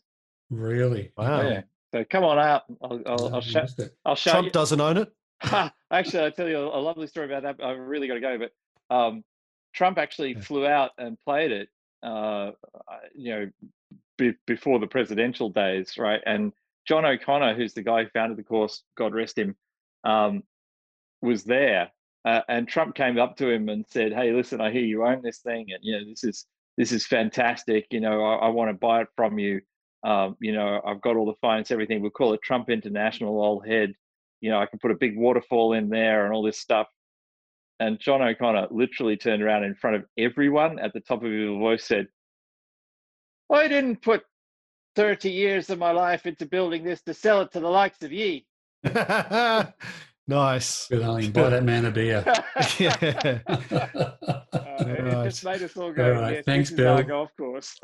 Really? 0.49 1.11
Wow. 1.17 1.43
Yeah. 1.43 1.63
So 1.93 2.05
come 2.09 2.23
on 2.23 2.39
out. 2.39 2.63
I'll 2.85 3.03
I'll, 3.05 3.31
No, 3.31 3.35
I'll 3.35 3.41
show. 3.41 3.67
I'll 4.07 4.15
show 4.15 4.31
Trump 4.31 4.47
you. 4.47 4.53
doesn't 4.53 4.81
own 4.81 4.97
it. 4.99 5.13
Actually, 5.91 6.23
I'll 6.23 6.31
tell 6.31 6.49
you 6.49 6.59
a, 6.59 6.79
a 6.79 6.81
lovely 6.81 7.09
story 7.09 7.27
about 7.27 7.43
that. 7.43 7.65
I've 7.65 7.81
really 7.81 8.07
got 8.07 8.15
to 8.15 8.21
go, 8.21 8.39
but 8.39 8.95
um, 8.95 9.25
Trump 9.73 9.99
actually 9.99 10.35
flew 10.35 10.67
out 10.67 10.91
and 10.99 11.19
played 11.21 11.53
it, 11.53 11.69
uh, 12.03 12.53
you 13.15 13.31
know, 13.31 13.51
be, 14.19 14.35
before 14.47 14.79
the 14.79 14.87
presidential 14.87 15.49
days, 15.49 15.97
right? 15.99 16.21
And 16.27 16.53
John 16.87 17.05
O'Connor, 17.05 17.55
who's 17.55 17.75
the 17.75 17.83
guy 17.83 18.05
who 18.05 18.11
founded 18.11 18.39
the 18.39 18.43
course, 18.43 18.83
God 18.97 19.15
rest 19.15 19.39
him, 19.39 19.57
um, 20.05 20.43
was 21.23 21.45
there. 21.45 21.91
Uh, 22.25 22.41
and 22.49 22.69
Trump 22.69 22.95
came 22.95 23.19
up 23.19 23.37
to 23.37 23.49
him 23.49 23.69
and 23.69 23.87
said, 23.89 24.13
"Hey, 24.13 24.33
listen, 24.33 24.61
I 24.61 24.71
hear 24.71 24.85
you 24.85 25.07
own 25.07 25.23
this 25.23 25.39
thing, 25.39 25.73
and 25.73 25.79
you 25.83 25.99
know 25.99 26.05
this 26.05 26.23
is 26.23 26.47
this 26.77 26.93
is 26.93 27.07
fantastic. 27.07 27.87
You 27.91 28.01
know, 28.01 28.23
I, 28.23 28.47
I 28.47 28.49
want 28.49 28.71
to 28.71 28.75
buy 28.75 29.03
it 29.03 29.09
from 29.17 29.39
you. 29.39 29.63
Um, 30.03 30.37
you 30.41 30.53
know, 30.53 30.81
I've 30.85 31.01
got 31.01 31.17
all 31.17 31.27
the 31.27 31.35
finance, 31.41 31.71
everything. 31.71 32.03
We'll 32.03 32.11
call 32.11 32.35
it 32.35 32.43
Trump 32.43 32.69
International, 32.69 33.43
old 33.43 33.67
head. 33.67 33.95
You 34.41 34.51
know, 34.51 34.61
I 34.61 34.67
can 34.67 34.79
put 34.79 34.91
a 34.91 34.97
big 34.97 35.17
waterfall 35.17 35.73
in 35.73 35.89
there 35.89 36.25
and 36.25 36.35
all 36.35 36.43
this 36.43 36.59
stuff." 36.59 36.89
And 37.81 37.99
John 37.99 38.23
O'Connor 38.23 38.69
literally 38.71 39.17
turned 39.17 39.43
around 39.43 39.65
in 39.65 39.75
front 39.75 39.97
of 39.97 40.05
everyone 40.19 40.79
at 40.79 40.93
the 40.93 41.01
top 41.01 41.25
of 41.25 41.33
his 41.33 41.49
voice, 41.49 41.85
said, 41.85 42.07
"I 43.51 43.67
didn't 43.69 44.03
put 44.03 44.23
30 44.97 45.31
years 45.31 45.71
of 45.71 45.79
my 45.79 45.91
life 45.91 46.27
into 46.27 46.47
building 46.47 46.85
this 46.85 47.03
to 47.03 47.15
sell 47.15 47.41
it 47.41 47.51
to 47.53 47.61
the 47.61 47.69
likes 47.69 48.03
of 48.03 48.13
ye." 48.13 48.47
nice. 50.29 50.87
Good 50.89 51.03
on 51.03 51.31
Buy 51.33 51.49
that 51.51 51.65
man 51.65 51.87
a 51.87 51.91
beer. 51.91 52.23
yeah. 52.79 53.39
Uh, 54.81 54.85
it 54.87 55.03
Right. 55.03 55.25
just 55.25 55.45
made 55.45 55.63
us 55.63 55.77
all 55.77 55.93
go. 55.93 56.15
All 56.15 56.21
right. 56.23 56.35
Yes, 56.37 56.45
Thanks, 56.45 56.71
this 56.71 56.79
is 56.79 56.87
our 56.87 56.97
Bill. 56.99 57.07
golf 57.07 57.31
course. 57.37 57.79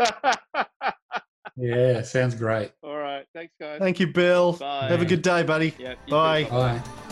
yeah, 1.56 2.02
sounds 2.02 2.34
great. 2.34 2.72
all 2.82 2.96
right. 2.96 3.24
Thanks, 3.34 3.52
guys. 3.60 3.78
Thank 3.80 4.00
you, 4.00 4.06
Bill. 4.08 4.54
Bye. 4.54 4.88
Have 4.88 5.02
a 5.02 5.06
good 5.06 5.22
day, 5.22 5.42
buddy. 5.42 5.74
Yeah, 5.78 5.94
you. 6.06 6.10
Bye. 6.10 6.44
Bye. 6.44 7.05